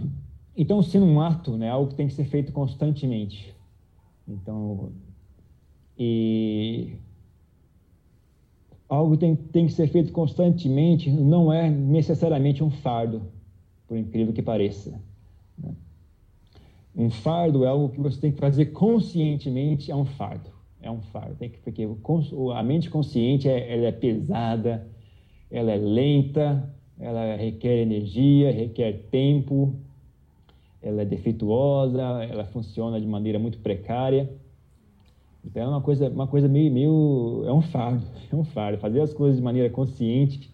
então, 0.55 0.81
sendo 0.81 1.05
um 1.05 1.21
ato, 1.21 1.55
né, 1.55 1.69
algo 1.69 1.89
que 1.89 1.95
tem 1.95 2.07
que 2.07 2.13
ser 2.13 2.25
feito 2.25 2.51
constantemente. 2.51 3.55
Então, 4.27 4.91
e 5.97 6.93
algo 8.89 9.17
tem, 9.17 9.35
tem 9.35 9.65
que 9.65 9.73
ser 9.73 9.87
feito 9.87 10.11
constantemente 10.11 11.09
não 11.09 11.51
é 11.51 11.69
necessariamente 11.69 12.63
um 12.63 12.69
fardo, 12.69 13.21
por 13.87 13.97
incrível 13.97 14.33
que 14.33 14.41
pareça. 14.41 15.01
Né? 15.57 15.73
Um 16.95 17.09
fardo 17.09 17.63
é 17.63 17.67
algo 17.67 17.89
que 17.89 17.99
você 17.99 18.19
tem 18.19 18.31
que 18.31 18.39
fazer 18.39 18.67
conscientemente, 18.67 19.91
é 19.91 19.95
um 19.95 20.05
fardo. 20.05 20.49
É 20.81 20.91
um 20.91 21.01
fardo. 21.01 21.35
Tem 21.35 21.49
que, 21.49 21.57
porque 21.59 21.87
a 22.55 22.63
mente 22.63 22.89
consciente 22.89 23.49
é, 23.49 23.73
ela 23.73 23.87
é 23.87 23.91
pesada, 23.91 24.87
ela 25.49 25.71
é 25.71 25.77
lenta, 25.77 26.71
ela 26.99 27.35
requer 27.35 27.77
energia, 27.77 28.51
requer 28.51 28.93
tempo, 29.11 29.75
ela 30.81 31.01
é 31.01 31.05
defeituosa, 31.05 32.01
ela 32.01 32.45
funciona 32.45 32.99
de 32.99 33.07
maneira 33.07 33.37
muito 33.37 33.59
precária. 33.59 34.29
Então 35.43 35.63
é 35.63 35.67
uma 35.67 35.81
coisa, 35.81 36.09
uma 36.09 36.27
coisa 36.27 36.47
meio, 36.47 36.71
meio, 36.71 37.43
é 37.45 37.53
um 37.53 37.61
fardo, 37.61 38.03
é 38.31 38.35
um 38.35 38.43
fardo. 38.43 38.79
Fazer 38.79 39.01
as 39.01 39.13
coisas 39.13 39.37
de 39.37 39.43
maneira 39.43 39.69
consciente 39.69 40.49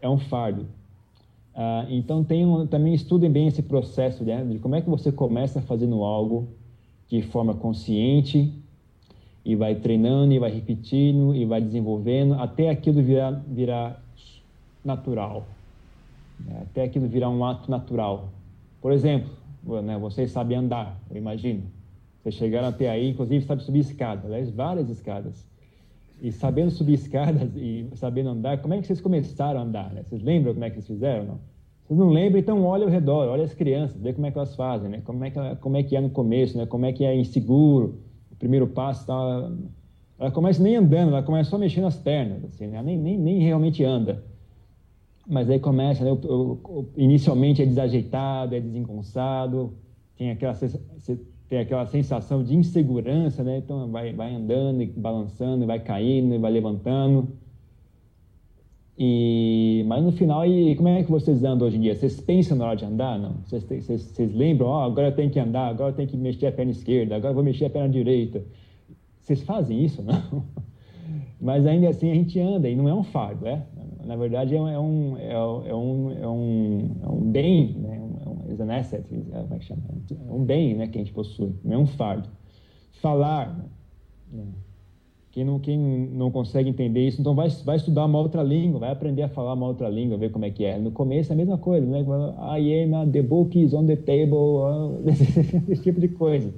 é 0.00 0.08
um 0.08 0.18
fardo. 0.18 0.66
Ah, 1.54 1.86
então 1.88 2.26
um, 2.30 2.66
também 2.66 2.92
estudem 2.92 3.30
bem 3.30 3.46
esse 3.46 3.62
processo 3.62 4.22
né, 4.24 4.44
de 4.44 4.58
como 4.58 4.74
é 4.74 4.82
que 4.82 4.90
você 4.90 5.10
começa 5.10 5.62
fazendo 5.62 6.04
algo 6.04 6.48
de 7.08 7.22
forma 7.22 7.54
consciente 7.54 8.52
e 9.42 9.56
vai 9.56 9.74
treinando 9.76 10.34
e 10.34 10.38
vai 10.38 10.50
repetindo 10.50 11.34
e 11.34 11.46
vai 11.46 11.62
desenvolvendo 11.62 12.34
até 12.34 12.68
aquilo 12.68 13.02
virar, 13.02 13.30
virar 13.46 14.02
natural, 14.84 15.46
né, 16.44 16.62
até 16.62 16.84
aquilo 16.84 17.08
virar 17.08 17.30
um 17.30 17.44
ato 17.44 17.70
natural. 17.70 18.32
Por 18.80 18.92
exemplo, 18.92 19.30
né, 19.82 19.98
vocês 19.98 20.30
sabem 20.30 20.58
andar, 20.58 21.00
eu 21.10 21.16
imagino. 21.16 21.64
Vocês 22.22 22.34
chegaram 22.34 22.68
até 22.68 22.88
aí, 22.90 23.10
inclusive 23.10 23.44
sabe 23.44 23.62
subir 23.62 23.80
escadas, 23.80 24.24
aliás, 24.24 24.50
várias 24.50 24.88
escadas. 24.88 25.46
E 26.20 26.32
sabendo 26.32 26.70
subir 26.70 26.94
escadas 26.94 27.50
e 27.56 27.88
sabendo 27.94 28.30
andar, 28.30 28.58
como 28.58 28.74
é 28.74 28.80
que 28.80 28.86
vocês 28.86 29.00
começaram 29.00 29.60
a 29.60 29.62
andar? 29.62 29.92
Né? 29.92 30.02
Vocês 30.02 30.22
lembram 30.22 30.52
como 30.52 30.64
é 30.64 30.70
que 30.70 30.76
vocês 30.76 30.86
fizeram? 30.86 31.24
Não? 31.24 31.40
Vocês 31.86 31.98
não 31.98 32.10
lembram, 32.10 32.40
então 32.40 32.64
olha 32.64 32.84
ao 32.84 32.90
redor, 32.90 33.28
olha 33.28 33.44
as 33.44 33.54
crianças, 33.54 34.00
vê 34.00 34.12
como 34.12 34.26
é 34.26 34.30
que 34.32 34.38
elas 34.38 34.56
fazem, 34.56 34.90
né? 34.90 35.02
Como 35.04 35.24
é 35.24 35.30
que, 35.30 35.38
como 35.60 35.76
é, 35.76 35.82
que 35.84 35.94
é 35.94 36.00
no 36.00 36.10
começo, 36.10 36.58
né? 36.58 36.66
Como 36.66 36.84
é 36.84 36.92
que 36.92 37.04
é 37.04 37.14
inseguro, 37.14 38.00
o 38.32 38.34
primeiro 38.34 38.66
passo, 38.66 39.06
tá, 39.06 39.52
ela 40.18 40.30
começa 40.32 40.62
nem 40.62 40.76
andando, 40.76 41.10
ela 41.10 41.22
começa 41.22 41.50
só 41.50 41.58
mexendo 41.58 41.86
as 41.86 41.96
pernas, 41.96 42.44
assim, 42.44 42.66
né? 42.66 42.78
ela 42.78 42.82
nem, 42.82 42.98
nem, 42.98 43.16
nem 43.16 43.38
realmente 43.38 43.84
anda. 43.84 44.24
Mas 45.26 45.50
aí 45.50 45.58
começa, 45.58 46.04
né? 46.04 46.10
Inicialmente 46.96 47.62
é 47.62 47.66
desajeitado, 47.66 48.54
é 48.54 48.60
desengonçado, 48.60 49.74
tem 50.16 50.30
aquela 50.30 50.54
tem 51.48 51.58
aquela 51.58 51.86
sensação 51.86 52.42
de 52.42 52.56
insegurança, 52.56 53.42
né? 53.42 53.58
Então 53.58 53.90
vai, 53.90 54.12
vai 54.12 54.34
andando 54.34 54.82
e 54.82 54.86
balançando, 54.86 55.66
vai 55.66 55.80
caindo, 55.80 56.38
vai 56.40 56.50
levantando. 56.50 57.28
E, 58.98 59.84
mas 59.86 60.02
no 60.02 60.10
final, 60.10 60.46
e 60.46 60.74
como 60.74 60.88
é 60.88 61.02
que 61.04 61.10
vocês 61.10 61.44
andam 61.44 61.68
hoje 61.68 61.76
em 61.76 61.80
dia? 61.82 61.94
Vocês 61.94 62.18
pensam 62.18 62.56
na 62.56 62.66
hora 62.66 62.76
de 62.76 62.84
andar? 62.84 63.18
Não? 63.18 63.34
Vocês, 63.44 63.62
vocês, 63.62 64.02
vocês 64.02 64.34
lembram? 64.34 64.68
Oh, 64.68 64.80
agora 64.80 65.08
eu 65.08 65.12
tenho 65.12 65.30
que 65.30 65.38
andar, 65.38 65.68
agora 65.68 65.90
eu 65.90 65.96
tenho 65.96 66.08
que 66.08 66.16
mexer 66.16 66.46
a 66.46 66.52
perna 66.52 66.72
esquerda, 66.72 67.14
agora 67.14 67.30
eu 67.30 67.34
vou 67.34 67.44
mexer 67.44 67.66
a 67.66 67.70
perna 67.70 67.90
direita. 67.90 68.42
Vocês 69.20 69.42
fazem 69.42 69.84
isso, 69.84 70.00
não? 70.02 70.44
Mas 71.38 71.66
ainda 71.66 71.90
assim 71.90 72.10
a 72.10 72.14
gente 72.14 72.40
anda 72.40 72.68
e 72.68 72.74
não 72.74 72.88
é 72.88 72.94
um 72.94 73.02
fardo, 73.02 73.46
é? 73.46 73.62
Na 74.06 74.16
verdade 74.16 74.54
é 74.54 74.60
um, 74.60 74.68
é 74.68 74.78
um, 74.78 75.16
é 75.18 75.38
um, 75.74 76.10
é 76.10 76.28
um, 76.28 76.96
é 77.02 77.08
um 77.08 77.20
bem, 77.30 77.74
né? 77.78 77.96
asset, 78.78 79.04
é, 79.32 79.40
como 79.42 79.54
é 79.54 79.58
que 79.58 79.64
chama? 79.64 79.82
É 80.10 80.32
um 80.32 80.44
bem 80.44 80.74
né, 80.74 80.86
que 80.86 80.98
a 80.98 81.00
gente 81.00 81.12
possui, 81.12 81.52
não 81.64 81.74
é 81.74 81.78
um 81.78 81.86
fardo. 81.86 82.28
Falar, 83.00 83.64
né? 84.32 84.44
quem, 85.30 85.44
não, 85.44 85.58
quem 85.58 85.78
não 85.78 86.30
consegue 86.30 86.70
entender 86.70 87.06
isso, 87.06 87.20
então 87.20 87.34
vai, 87.34 87.48
vai 87.64 87.76
estudar 87.76 88.06
uma 88.06 88.18
outra 88.18 88.42
língua, 88.42 88.80
vai 88.80 88.90
aprender 88.90 89.22
a 89.22 89.28
falar 89.28 89.52
uma 89.52 89.66
outra 89.66 89.88
língua, 89.88 90.16
ver 90.16 90.30
como 90.30 90.44
é 90.44 90.50
que 90.50 90.64
é. 90.64 90.78
No 90.78 90.90
começo 90.90 91.32
é 91.32 91.34
a 91.34 91.36
mesma 91.36 91.58
coisa, 91.58 91.86
né? 91.86 92.00
I 92.58 92.84
am, 92.84 93.10
the 93.10 93.22
book 93.22 93.60
is 93.60 93.74
on 93.74 93.86
the 93.86 93.96
table, 93.96 95.04
esse 95.68 95.82
tipo 95.82 96.00
de 96.00 96.08
coisa. 96.08 96.52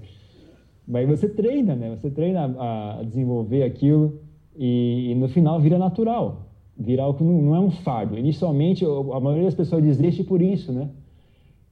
Mas 0.87 1.09
você 1.09 1.29
treina, 1.29 1.75
né? 1.75 1.95
Você 1.97 2.11
treina 2.11 2.45
a 2.45 3.03
desenvolver 3.03 3.63
aquilo 3.63 4.21
e, 4.57 5.11
e, 5.11 5.15
no 5.15 5.29
final 5.29 5.61
vira 5.61 5.79
natural. 5.79 6.48
Vira 6.79 7.03
algo 7.03 7.19
que 7.19 7.25
não, 7.25 7.43
não 7.43 7.57
é 7.57 7.61
um 7.61 7.71
fardo. 7.71 8.17
Inicialmente, 8.17 8.85
a 8.85 9.21
maioria 9.21 9.47
das 9.47 9.55
pessoas 9.55 9.83
desiste 9.83 10.23
por 10.23 10.41
isso, 10.41 10.73
né? 10.73 10.91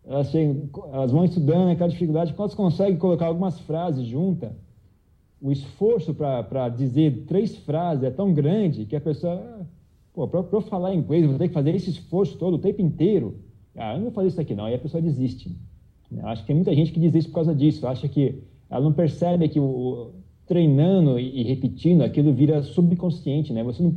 elas, 0.07 0.31
chegam, 0.31 0.69
elas 0.93 1.11
vão 1.11 1.25
estudando 1.25 1.71
aquela 1.71 1.91
dificuldade, 1.91 2.33
quando 2.33 2.49
elas 2.49 2.55
conseguem 2.55 2.97
colocar 2.97 3.27
algumas 3.27 3.59
frases 3.61 4.07
juntas, 4.07 4.53
o 5.41 5.51
esforço 5.51 6.15
para 6.15 6.69
dizer 6.69 7.25
três 7.27 7.57
frases 7.57 8.05
é 8.05 8.11
tão 8.11 8.33
grande 8.33 8.87
que 8.87 8.97
a 8.97 9.01
pessoa, 9.01 9.67
pô, 10.15 10.27
para 10.27 10.45
eu 10.51 10.61
falar 10.63 10.95
inglês, 10.95 11.25
eu 11.25 11.31
vou 11.31 11.39
ter 11.39 11.49
que 11.49 11.55
fazer 11.55 11.75
esse 11.75 11.91
esforço 11.91 12.39
todo 12.39 12.55
o 12.55 12.59
tempo 12.59 12.81
inteiro. 12.81 13.39
Ah, 13.75 13.93
eu 13.93 13.97
não 13.97 14.05
vou 14.05 14.13
fazer 14.13 14.29
isso 14.29 14.41
aqui 14.41 14.55
não, 14.55 14.65
aí 14.65 14.75
a 14.75 14.79
pessoa 14.79 15.03
desiste. 15.03 15.55
Acho 16.23 16.43
que 16.43 16.47
tem 16.47 16.57
muita 16.57 16.75
gente 16.75 16.93
que 16.93 17.01
desiste 17.01 17.29
por 17.29 17.37
causa 17.37 17.55
disso, 17.55 17.87
acha 17.87 18.09
que 18.09 18.43
ela 18.71 18.83
não 18.83 18.93
percebe 18.93 19.49
que 19.49 19.61
o, 19.61 20.13
treinando 20.47 21.19
e 21.19 21.43
repetindo, 21.43 22.03
aquilo 22.03 22.33
vira 22.33 22.63
subconsciente, 22.63 23.53
né? 23.53 23.63
Você 23.65 23.83
não, 23.83 23.95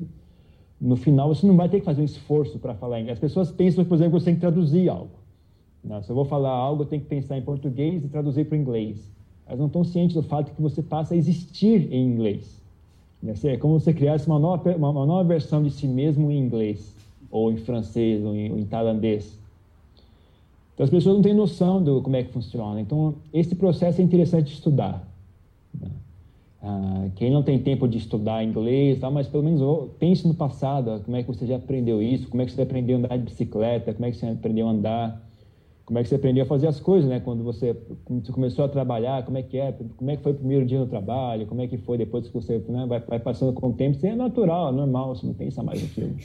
no 0.80 0.96
final, 0.96 1.28
você 1.34 1.46
não 1.46 1.58
vai 1.58 1.68
ter 1.68 1.80
que 1.80 1.86
fazer 1.86 2.02
um 2.02 2.06
esforço 2.06 2.58
para 2.58 2.74
falar 2.74 3.00
inglês. 3.00 3.18
As 3.18 3.22
pessoas 3.22 3.52
pensam, 3.52 3.84
por 3.84 3.96
exemplo, 3.96 4.14
que 4.14 4.20
você 4.20 4.26
tem 4.26 4.36
que 4.36 4.42
traduzir 4.42 4.90
algo. 4.90 5.10
Não, 5.84 6.02
se 6.02 6.10
eu 6.10 6.16
vou 6.16 6.26
falar 6.26 6.52
algo, 6.52 6.84
eu 6.84 6.88
tenho 6.88 7.02
que 7.02 7.08
pensar 7.08 7.38
em 7.38 7.42
português 7.42 8.04
e 8.04 8.08
traduzir 8.08 8.46
para 8.46 8.58
o 8.58 8.60
inglês. 8.60 9.12
elas 9.46 9.60
não 9.60 9.68
estão 9.68 9.84
cientes 9.84 10.16
do 10.16 10.24
fato 10.24 10.54
que 10.54 10.62
você 10.62 10.82
passa 10.82 11.14
a 11.14 11.18
existir 11.18 11.92
em 11.92 12.06
inglês. 12.06 12.60
É 13.44 13.58
como 13.58 13.78
se 13.80 13.86
você 13.86 13.94
criasse 13.94 14.28
uma 14.28 14.40
nova, 14.40 14.76
uma, 14.76 14.90
uma 14.90 15.06
nova 15.06 15.24
versão 15.26 15.62
de 15.62 15.72
si 15.72 15.88
mesmo 15.88 16.32
em 16.32 16.40
inglês, 16.40 16.96
ou 17.30 17.52
em 17.52 17.58
francês, 17.58 18.24
ou 18.24 18.34
em, 18.34 18.52
ou 18.52 18.58
em 18.58 18.66
tailandês. 18.66 19.38
Então 20.74 20.86
as 20.86 20.90
pessoas 20.90 21.16
não 21.16 21.22
têm 21.22 21.34
noção 21.34 21.84
do 21.84 22.02
como 22.02 22.16
é 22.16 22.24
que 22.24 22.32
funciona. 22.32 22.80
Então 22.80 23.16
esse 23.34 23.54
processo 23.56 24.00
é 24.00 24.04
interessante 24.04 24.54
estudar. 24.54 25.06
Né? 25.78 25.90
Ah, 26.62 27.08
quem 27.16 27.32
não 27.32 27.42
tem 27.42 27.58
tempo 27.60 27.88
de 27.88 27.98
estudar 27.98 28.44
inglês, 28.44 29.00
tá, 29.00 29.10
mas 29.10 29.28
pelo 29.28 29.44
menos 29.44 29.92
pense 29.98 30.28
no 30.28 30.34
passado, 30.34 31.02
como 31.06 31.16
é 31.16 31.24
que 31.24 31.28
você 31.28 31.46
já 31.46 31.56
aprendeu 31.56 32.02
isso, 32.02 32.28
como 32.28 32.42
é 32.42 32.46
que 32.46 32.52
você 32.52 32.62
aprendeu 32.62 32.98
a 32.98 33.00
andar 33.00 33.18
de 33.18 33.24
bicicleta, 33.24 33.94
como 33.94 34.06
é 34.06 34.12
que 34.12 34.18
você 34.18 34.26
aprendeu 34.26 34.68
a 34.68 34.72
andar, 34.72 35.30
como 35.86 35.98
é 35.98 36.04
que 36.04 36.10
você 36.10 36.16
aprendeu 36.16 36.44
a 36.44 36.46
fazer 36.46 36.68
as 36.68 36.80
coisas, 36.80 37.10
né? 37.10 37.22
Quando 37.22 37.44
você, 37.44 37.74
quando 38.04 38.26
você 38.26 38.32
começou 38.34 38.66
a 38.66 38.68
trabalhar, 38.68 39.24
como 39.24 39.38
é 39.38 39.42
que 39.42 39.58
é, 39.58 39.72
como 39.72 40.12
é 40.12 40.18
que 40.18 40.22
foi 40.22 40.34
o 40.34 40.36
primeiro 40.36 40.66
dia 40.66 40.80
no 40.80 40.86
trabalho, 40.86 41.48
como 41.48 41.62
é 41.62 41.68
que 41.68 41.78
foi 41.78 41.98
depois 41.98 42.28
que 42.28 42.34
você 42.34 42.64
né, 42.68 42.86
vai, 42.86 43.00
vai 43.00 43.20
passando 43.20 43.54
com 43.54 43.70
o 43.70 43.74
tempo, 43.74 43.96
isso 43.96 44.06
é 44.06 44.14
natural, 44.14 44.70
é 44.70 44.72
normal, 44.74 45.16
você 45.16 45.26
não 45.26 45.34
pensa 45.34 45.64
mais 45.64 45.82
naquilo. 45.82 46.16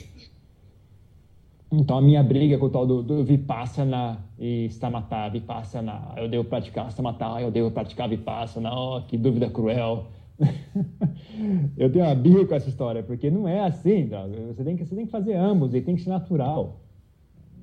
Então, 1.71 1.97
a 1.97 2.01
minha 2.01 2.21
briga 2.21 2.57
com 2.57 2.67
o 2.67 2.69
tal 2.69 2.85
do, 2.85 3.01
do 3.01 3.23
Vipassana 3.23 4.19
e 4.37 4.69
Samatha, 4.69 5.29
Vipassana, 5.29 6.13
eu 6.17 6.27
devo 6.27 6.43
praticar 6.43 6.91
Samatha, 6.91 7.41
eu 7.41 7.49
devo 7.49 7.71
praticar 7.71 8.07
Vipassana, 8.07 8.71
oh, 8.73 9.01
que 9.01 9.17
dúvida 9.17 9.49
cruel. 9.49 10.05
eu 11.77 11.91
tenho 11.91 12.05
uma 12.05 12.15
briga 12.15 12.45
com 12.45 12.55
essa 12.55 12.69
história, 12.69 13.03
porque 13.03 13.29
não 13.29 13.47
é 13.47 13.61
assim, 13.61 14.09
você 14.47 14.63
tem, 14.63 14.75
que, 14.75 14.85
você 14.85 14.95
tem 14.95 15.05
que 15.05 15.11
fazer 15.11 15.33
ambos, 15.35 15.73
e 15.73 15.81
tem 15.81 15.95
que 15.95 16.01
ser 16.01 16.09
natural. 16.09 16.81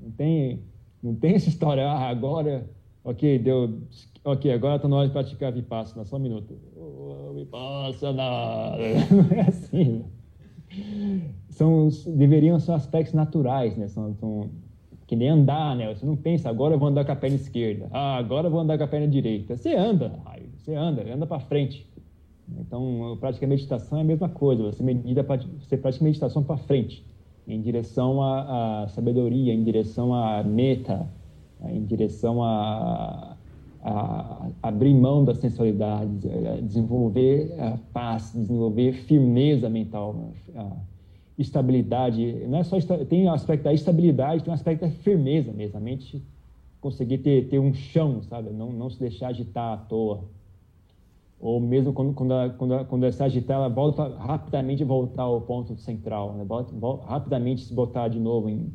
Não 0.03 0.11
tem, 0.11 0.61
não 1.03 1.15
tem 1.15 1.35
essa 1.35 1.49
história, 1.49 1.87
ah, 1.87 2.09
agora, 2.09 2.69
ok, 3.05 3.39
deu, 3.39 3.79
ok, 4.25 4.53
agora 4.53 4.77
está 4.77 4.89
na 4.89 4.97
hora 4.97 5.07
de 5.07 5.13
praticar 5.13 5.53
Vipassana, 5.53 6.05
só 6.05 6.17
um 6.17 6.21
minuto. 6.21 6.59
Vipassana, 7.35 8.23
não 9.11 9.37
é 9.37 9.41
assim 9.49 10.05
são, 11.51 11.89
deveriam 12.07 12.59
ser 12.59 12.73
aspectos 12.73 13.15
naturais, 13.15 13.77
né? 13.77 13.89
São, 13.89 14.15
são, 14.15 14.51
que 15.07 15.15
nem 15.15 15.29
andar, 15.29 15.77
né? 15.77 15.93
Você 15.95 16.05
não 16.07 16.17
pensa, 16.17 16.49
agora 16.49 16.75
eu 16.75 16.79
vou 16.79 16.89
andar 16.89 17.05
com 17.05 17.13
a 17.13 17.17
perna 17.17 17.37
esquerda, 17.37 17.89
ah, 17.93 18.17
agora 18.17 18.47
eu 18.47 18.51
vou 18.51 18.61
andar 18.61 18.79
com 18.79 18.85
a 18.85 18.89
perna 18.89 19.09
direita. 19.09 19.57
Você 19.57 19.75
anda, 19.75 20.19
você 20.57 20.75
anda, 20.75 21.03
anda 21.13 21.27
para 21.27 21.41
frente. 21.41 21.87
Então, 22.61 23.17
prática 23.21 23.47
meditação 23.47 23.99
é 23.99 24.01
a 24.01 24.05
mesma 24.05 24.29
coisa, 24.29 24.63
você, 24.63 24.83
medita, 24.83 25.23
você 25.59 25.77
pratica 25.77 26.05
meditação 26.05 26.43
para 26.43 26.57
frente, 26.57 27.05
em 27.47 27.61
direção 27.61 28.23
à, 28.23 28.83
à, 28.83 28.89
sabedoria, 28.89 29.53
em 29.53 29.63
direção 29.63 30.15
à 30.15 30.43
meta, 30.43 31.07
em 31.65 31.85
direção 31.85 32.43
a, 32.43 33.37
a, 33.83 34.49
abrir 34.63 34.95
mão 34.95 35.25
da 35.25 35.35
sensualidade, 35.35 36.29
desenvolver 36.63 37.55
a 37.59 37.79
paz, 37.93 38.33
desenvolver 38.35 38.93
firmeza 38.93 39.69
mental, 39.69 40.33
estabilidade. 41.39 42.47
Não 42.49 42.59
é 42.59 42.65
só 42.65 42.79
tem 43.09 43.27
o 43.27 43.33
aspecto 43.33 43.65
da 43.65 43.73
estabilidade, 43.73 44.45
tem 44.45 44.51
um 44.51 44.55
aspecto 44.55 44.83
da 44.83 44.91
firmeza 44.91 45.53
mesmo, 45.53 45.77
a 45.77 45.81
mente 45.81 46.23
conseguir 46.81 47.19
ter, 47.19 47.49
ter 47.49 47.59
um 47.61 47.73
chão, 47.73 48.23
sabe? 48.23 48.51
Não, 48.51 48.73
não 48.73 48.91
se 48.91 48.99
deixar 48.99 49.29
agitar 49.29 49.73
à 49.73 49.77
toa. 49.77 50.25
Ou 51.43 51.59
mesmo 51.61 51.93
quando, 51.93 52.15
quando, 52.15 52.33
ela, 52.33 52.51
quando, 52.51 52.73
ela, 52.73 52.85
quando 52.85 53.03
ela 53.03 53.11
se 53.11 53.21
agitar, 53.21 53.57
ela 53.57 53.69
volta 53.69 54.17
rapidamente 54.17 54.85
voltar 54.85 55.25
ao 55.25 55.41
ponto 55.41 55.77
central, 55.77 56.35
né? 56.35 56.45
volta, 56.45 56.73
volta, 56.73 57.05
rapidamente 57.05 57.63
se 57.63 57.75
botar 57.75 58.07
de 58.07 58.21
novo 58.21 58.49
em, 58.49 58.73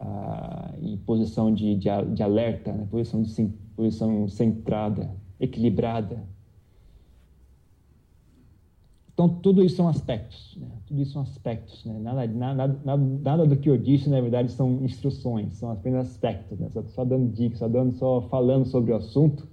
uh, 0.00 0.74
em 0.82 0.96
posição 0.96 1.54
de, 1.54 1.76
de, 1.76 1.88
de 2.12 2.22
alerta, 2.24 2.72
né? 2.72 2.88
posição, 2.90 3.22
de, 3.22 3.46
posição 3.76 4.26
centrada, 4.26 5.14
equilibrada. 5.38 6.26
Então, 9.14 9.28
tudo 9.28 9.62
isso 9.62 9.76
são 9.76 9.86
aspectos, 9.86 10.58
né? 10.60 10.68
tudo 10.88 11.00
isso 11.00 11.12
são 11.12 11.22
aspectos. 11.22 11.84
Né? 11.84 12.00
Nada, 12.00 12.26
nada, 12.26 12.80
nada, 12.84 13.04
nada, 13.22 13.46
do 13.46 13.56
que 13.56 13.70
eu 13.70 13.78
disse, 13.78 14.10
na 14.10 14.20
verdade, 14.20 14.50
são 14.50 14.84
instruções, 14.84 15.54
são 15.54 15.70
apenas 15.70 16.08
aspectos. 16.08 16.58
Né? 16.58 16.68
Só, 16.70 16.82
só 16.82 17.04
dando 17.04 17.32
dicas, 17.32 17.60
só, 17.60 17.68
dando, 17.68 17.92
só 17.92 18.22
falando 18.22 18.64
sobre 18.66 18.90
o 18.90 18.96
assunto, 18.96 19.46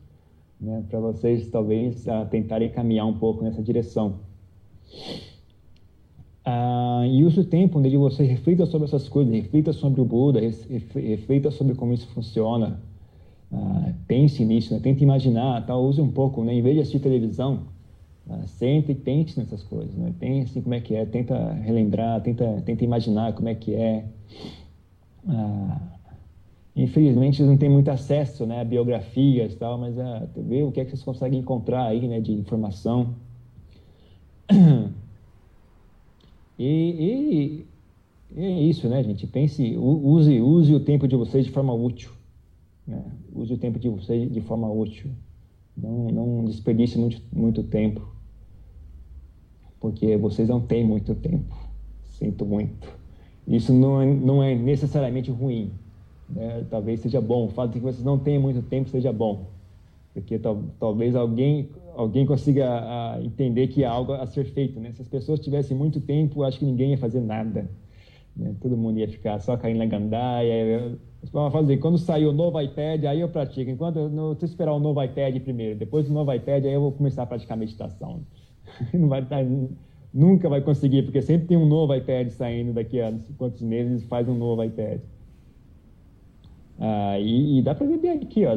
né? 0.59 0.83
para 0.89 0.99
vocês, 0.99 1.49
talvez, 1.49 2.05
uh, 2.07 2.25
tentarem 2.29 2.69
caminhar 2.69 3.05
um 3.05 3.17
pouco 3.17 3.43
nessa 3.43 3.61
direção. 3.61 4.19
Uh, 6.45 7.05
e 7.05 7.23
use 7.23 7.39
o 7.39 7.43
tempo 7.43 7.79
onde 7.79 7.97
você 7.97 8.23
reflita 8.23 8.65
sobre 8.65 8.87
essas 8.87 9.09
coisas, 9.09 9.33
reflita 9.33 9.73
sobre 9.73 9.99
o 9.99 10.05
Buda, 10.05 10.39
reflita 10.39 11.49
sobre 11.49 11.73
como 11.73 11.93
isso 11.93 12.07
funciona. 12.07 12.79
Uh, 13.51 13.93
pense 14.07 14.43
nisso, 14.45 14.73
né? 14.73 14.79
tente 14.79 15.03
imaginar, 15.03 15.65
tá? 15.65 15.75
use 15.75 16.01
um 16.01 16.11
pouco, 16.11 16.43
né? 16.43 16.53
em 16.53 16.61
vez 16.61 16.75
de 16.75 16.81
assistir 16.81 16.99
televisão, 16.99 17.61
ah, 18.29 18.45
senta 18.47 18.91
e 18.91 18.95
pense 18.95 19.39
nessas 19.39 19.63
coisas, 19.63 19.95
né? 19.95 20.13
pense 20.19 20.59
como 20.61 20.73
é 20.73 20.79
que 20.79 20.95
é, 20.95 21.05
tenta 21.05 21.53
relembrar, 21.53 22.21
tenta, 22.21 22.61
tenta 22.65 22.83
imaginar 22.83 23.33
como 23.33 23.47
é 23.47 23.55
que 23.55 23.75
é. 23.75 24.05
Ah, 25.27 25.94
infelizmente 26.75 27.41
não 27.43 27.57
tem 27.57 27.69
muito 27.69 27.89
acesso 27.89 28.45
né, 28.45 28.61
a 28.61 28.65
biografias 28.65 29.53
e 29.53 29.55
tal, 29.55 29.77
mas 29.77 29.97
ah, 29.97 30.27
vê 30.35 30.63
o 30.63 30.71
que 30.71 30.79
é 30.79 30.85
que 30.85 30.91
vocês 30.91 31.03
conseguem 31.03 31.39
encontrar 31.39 31.85
aí 31.85 32.07
né, 32.07 32.19
de 32.19 32.33
informação. 32.33 33.15
E, 36.57 36.63
e, 36.63 37.65
e, 38.33 38.45
é 38.45 38.61
isso, 38.61 38.87
né, 38.87 39.03
gente? 39.03 39.27
Pense, 39.27 39.75
use, 39.75 40.39
use 40.39 40.73
o 40.73 40.79
tempo 40.79 41.05
de 41.05 41.13
vocês 41.17 41.43
de 41.43 41.51
forma 41.51 41.73
útil. 41.73 42.11
Né? 42.87 43.03
Use 43.35 43.53
o 43.53 43.57
tempo 43.57 43.77
de 43.77 43.89
vocês 43.89 44.31
de 44.31 44.39
forma 44.39 44.71
útil. 44.71 45.11
Não, 45.75 46.07
não 46.07 46.45
desperdice 46.45 46.97
muito, 46.97 47.21
muito 47.33 47.61
tempo 47.61 48.15
porque 49.85 50.17
vocês 50.17 50.49
não 50.49 50.59
têm 50.59 50.83
muito 50.83 51.13
tempo. 51.13 51.55
Sinto 52.09 52.43
muito. 52.43 52.91
Isso 53.47 53.71
não 53.71 54.01
é, 54.01 54.05
não 54.07 54.41
é 54.41 54.55
necessariamente 54.55 55.29
ruim. 55.29 55.71
Né? 56.29 56.65
Talvez 56.69 56.99
seja 56.99 57.21
bom. 57.21 57.45
O 57.45 57.49
fato 57.49 57.71
de 57.71 57.79
que 57.79 57.85
vocês 57.85 58.03
não 58.03 58.17
tenham 58.17 58.41
muito 58.41 58.61
tempo 58.61 58.89
seja 58.89 59.11
bom. 59.11 59.47
Porque 60.13 60.39
tal, 60.39 60.63
talvez 60.79 61.15
alguém, 61.15 61.69
alguém 61.95 62.25
consiga 62.25 62.67
a, 62.69 63.19
entender 63.21 63.67
que 63.67 63.83
há 63.83 63.91
algo 63.91 64.13
a 64.13 64.25
ser 64.25 64.45
feito. 64.45 64.79
Né? 64.79 64.91
Se 64.93 65.01
as 65.01 65.07
pessoas 65.07 65.39
tivessem 65.39 65.75
muito 65.75 65.99
tempo, 65.99 66.43
acho 66.43 66.59
que 66.59 66.65
ninguém 66.65 66.91
ia 66.91 66.97
fazer 66.97 67.19
nada. 67.19 67.69
Né? 68.35 68.55
Todo 68.61 68.77
mundo 68.77 68.99
ia 68.99 69.07
ficar 69.07 69.39
só 69.39 69.57
caindo 69.57 69.77
na 69.77 69.85
gandaia. 69.85 70.97
Vamos 71.31 71.53
fazer, 71.53 71.77
quando 71.77 71.97
sair 71.97 72.25
o 72.25 72.31
novo 72.31 72.61
iPad, 72.61 73.05
aí 73.05 73.19
eu 73.19 73.29
pratico. 73.29 73.69
Enquanto 73.69 73.97
eu, 73.97 74.09
eu 74.09 74.37
esperar 74.41 74.73
o 74.73 74.79
novo 74.79 75.03
iPad 75.03 75.39
primeiro, 75.41 75.77
depois 75.77 76.07
do 76.07 76.13
novo 76.13 76.31
iPad, 76.33 76.65
aí 76.65 76.73
eu 76.73 76.81
vou 76.81 76.91
começar 76.91 77.23
a 77.23 77.25
praticar 77.25 77.57
meditação. 77.57 78.21
não 78.93 79.07
vai 79.07 79.21
estar, 79.21 79.43
nunca 80.13 80.47
vai 80.47 80.61
conseguir, 80.61 81.03
porque 81.03 81.21
sempre 81.21 81.47
tem 81.47 81.57
um 81.57 81.65
novo 81.65 81.93
iPad 81.93 82.29
saindo 82.29 82.73
daqui 82.73 83.01
a 83.01 83.13
quantos 83.37 83.61
meses 83.61 84.03
faz 84.05 84.29
um 84.29 84.35
novo 84.35 84.63
iPad. 84.63 85.01
Ah, 86.79 87.17
e, 87.19 87.59
e, 87.59 87.61
dá 87.61 87.73
para 87.73 87.87
ver 87.87 87.97
bem 87.97 88.11
aqui, 88.11 88.43
ó. 88.45 88.51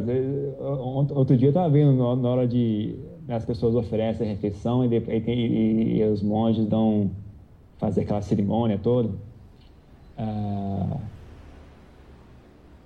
Outro 1.14 1.36
dia 1.36 1.48
eu 1.48 1.50
estava 1.50 1.70
vendo 1.70 1.92
na 2.16 2.28
hora 2.28 2.48
de 2.48 2.96
as 3.28 3.44
pessoas 3.44 3.74
oferecem 3.74 4.26
a 4.26 4.30
refeição 4.32 4.84
e, 4.84 4.88
e, 4.96 5.98
e, 5.98 6.04
os 6.04 6.22
monges 6.22 6.66
dão 6.66 7.10
fazer 7.78 8.02
aquela 8.02 8.22
cerimônia 8.22 8.78
toda. 8.78 9.10
Ah, 10.16 10.98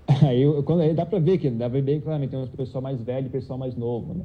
aí 0.28 0.44
quando, 0.64 0.94
dá 0.94 1.06
para 1.06 1.18
ver 1.18 1.38
que 1.38 1.48
dá 1.48 1.70
para 1.70 1.80
ver 1.80 2.00
claramente 2.02 2.30
tem 2.30 2.38
um 2.40 2.46
pessoal 2.46 2.82
mais 2.82 3.00
velho 3.00 3.26
e 3.26 3.30
pessoal 3.30 3.58
mais 3.58 3.74
novo, 3.76 4.14
né? 4.14 4.24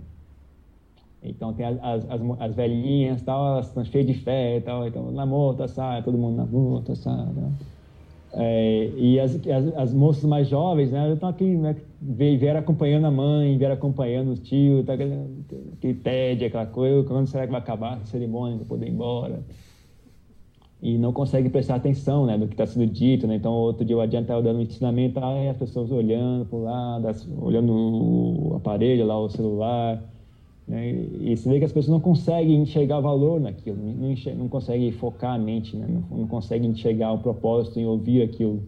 Então 1.24 1.54
tem 1.54 1.66
as, 1.66 1.80
as, 1.82 2.06
as 2.40 2.56
velhinhas, 2.56 3.22
tal, 3.24 3.54
elas 3.54 3.68
estão 3.68 3.84
cheias 3.84 4.08
de 4.08 4.14
fé 4.14 4.58
e 4.58 4.62
tal, 4.62 4.88
então 4.88 5.12
na 5.12 5.26
morta, 5.26 5.68
sai, 5.68 6.04
todo 6.04 6.18
mundo 6.18 6.38
na 6.38 6.46
morta, 6.46 6.96
sai. 6.96 7.26
Né? 7.34 7.52
É, 8.40 8.92
e 8.96 9.20
as, 9.20 9.36
as, 9.48 9.76
as, 9.76 9.94
moças 9.94 10.24
mais 10.26 10.48
jovens, 10.48 10.92
né, 10.92 11.12
estão 11.12 11.28
aqui, 11.28 11.44
né, 11.44 11.76
vieram 12.00 12.60
acompanhando 12.60 13.06
a 13.08 13.12
mãe, 13.12 13.58
vieram 13.58 13.74
acompanhando 13.74 14.34
o 14.34 14.36
tio, 14.36 14.84
tá, 14.84 14.94
aquele 14.94 15.96
tédio, 15.96 16.46
aquela 16.46 16.68
coisa, 16.68 17.08
quando 17.08 17.26
será 17.26 17.48
que 17.48 17.52
vai 17.52 17.60
acabar 17.60 17.96
a 17.96 18.06
cerimônia 18.06 18.58
para 18.58 18.68
poder 18.68 18.86
ir 18.86 18.92
embora? 18.92 19.44
E 20.80 21.00
não 21.00 21.12
consegue 21.12 21.50
prestar 21.50 21.76
atenção 21.76 22.28
né, 22.28 22.38
no 22.38 22.48
que 22.48 22.54
está 22.54 22.68
sendo 22.68 22.86
dito, 22.86 23.26
né? 23.26 23.36
Então, 23.36 23.52
outro 23.52 23.84
dia 23.84 23.98
o 23.98 24.02
adiante 24.02 24.26
estava 24.26 24.44
dando 24.44 24.60
um 24.60 24.62
ensinamento, 24.62 25.20
aí 25.20 25.50
as 25.50 25.58
pessoas 25.58 25.92
olhando 25.92 26.46
para 26.46 26.58
o 26.60 26.64
lado, 26.64 27.08
olhando 27.42 27.74
o 27.74 28.56
aparelho 28.58 29.04
lá, 29.04 29.18
o 29.20 29.28
celular, 29.30 30.00
né? 30.68 30.92
E 30.92 31.38
você 31.38 31.48
vê 31.50 31.60
que 31.60 31.66
as 31.66 31.72
pessoas 31.72 31.92
não 31.92 32.02
conseguem 32.02 32.62
enxergar 32.62 33.00
valor 33.00 33.40
naquilo, 33.40 33.78
não, 33.78 34.12
enxerga, 34.12 34.38
não 34.38 34.50
conseguem 34.50 34.92
focar 34.92 35.36
a 35.36 35.38
mente, 35.38 35.78
né? 35.78 35.88
não, 35.88 36.18
não, 36.18 36.28
conseguem 36.28 36.70
enxergar 36.70 37.14
o 37.14 37.20
propósito 37.20 37.80
em 37.80 37.86
ouvir 37.86 38.22
aquilo. 38.22 38.62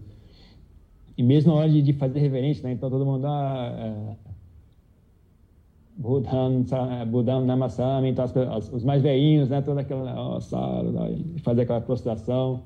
E 1.17 1.23
mesmo 1.23 1.51
na 1.51 1.59
hora 1.59 1.69
de, 1.69 1.81
de 1.81 1.91
fazer 1.91 2.19
reverência, 2.19 2.63
né? 2.63 2.73
então 2.73 2.89
todo 2.89 3.05
mundo 3.05 3.25
ah, 3.27 4.15
é, 5.99 7.05
Budham 7.05 7.45
Namasam, 7.45 8.05
então 8.05 8.23
as, 8.23 8.71
os 8.71 8.85
mais 8.85 9.01
velhinhos, 9.01 9.49
né? 9.49 9.61
toda 9.61 9.81
aquela, 9.81 10.37
oh, 10.37 10.39
fazer 11.41 11.63
aquela 11.63 11.81
prostração. 11.81 12.61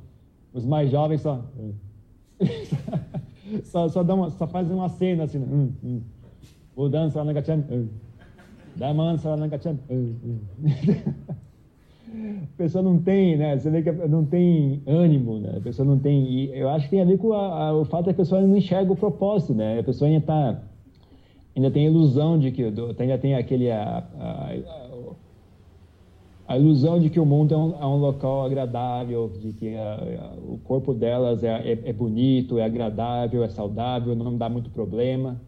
Os 0.54 0.64
mais 0.64 0.92
jovens 0.92 1.22
só. 1.22 1.44
só, 3.66 3.90
só, 3.90 4.02
uma, 4.04 4.30
só 4.30 4.46
uma 4.46 4.90
cena 4.90 5.24
assim, 5.24 5.40
né? 5.40 5.48
hum, 5.50 5.72
hum. 5.84 6.02
Hum. 7.72 7.90
Saranangacham. 9.18 9.80
a 12.14 12.58
pessoa 12.58 12.84
não 12.84 12.98
tem, 13.00 13.38
né? 13.38 13.58
Você 13.58 13.70
vê 13.70 13.82
que 13.82 13.92
não 13.92 14.26
tem 14.26 14.82
ânimo, 14.86 15.40
né? 15.40 15.56
A 15.58 15.62
pessoa 15.62 15.88
não 15.88 15.98
tem. 16.00 16.24
E 16.26 16.58
eu 16.58 16.70
acho 16.70 16.86
que 16.86 16.92
tem 16.92 17.02
a 17.02 17.06
ver 17.06 17.18
com 17.18 17.34
a, 17.34 17.68
a, 17.68 17.74
o 17.74 17.86
fato 17.86 18.06
da 18.08 18.14
pessoa 18.14 18.42
não 18.42 18.58
enxerga 18.58 18.92
o 18.92 18.96
propósito, 18.96 19.54
né? 19.54 19.80
A 19.80 19.84
pessoa 19.84 20.08
ainda 20.08 20.20
está 20.20 20.62
ainda 21.56 21.70
tem 21.70 21.88
a 21.88 21.90
ilusão 21.90 22.38
de 22.40 22.52
que 22.52 22.64
ainda 22.64 23.18
tem 23.18 23.36
aquele 23.36 23.72
a, 23.72 24.04
a, 24.20 24.56
a 26.48 26.58
ilusão 26.58 27.00
de 27.00 27.10
que 27.10 27.20
o 27.20 27.26
mundo 27.26 27.54
é 27.54 27.58
um, 27.58 27.82
é 27.82 27.86
um 27.86 27.98
local 27.98 28.46
agradável, 28.46 29.32
de 29.40 29.54
que 29.54 29.76
o 30.48 30.58
corpo 30.64 30.94
delas 30.94 31.44
é, 31.44 31.50
é, 31.50 31.80
é, 31.86 31.94
bonito, 31.94 32.58
é 32.58 32.66
agradável, 32.66 33.44
é 33.44 33.50
saudável, 33.50 34.16
não 34.16 34.38
dá 34.38 34.50
muito 34.50 34.70
problema. 34.70 35.40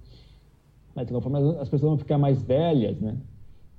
Mas 0.95 1.09
conforme 1.09 1.37
as 1.59 1.69
pessoas 1.69 1.89
vão 1.89 1.97
ficar 1.97 2.17
mais 2.17 2.41
velhas, 2.41 2.99
né? 2.99 3.17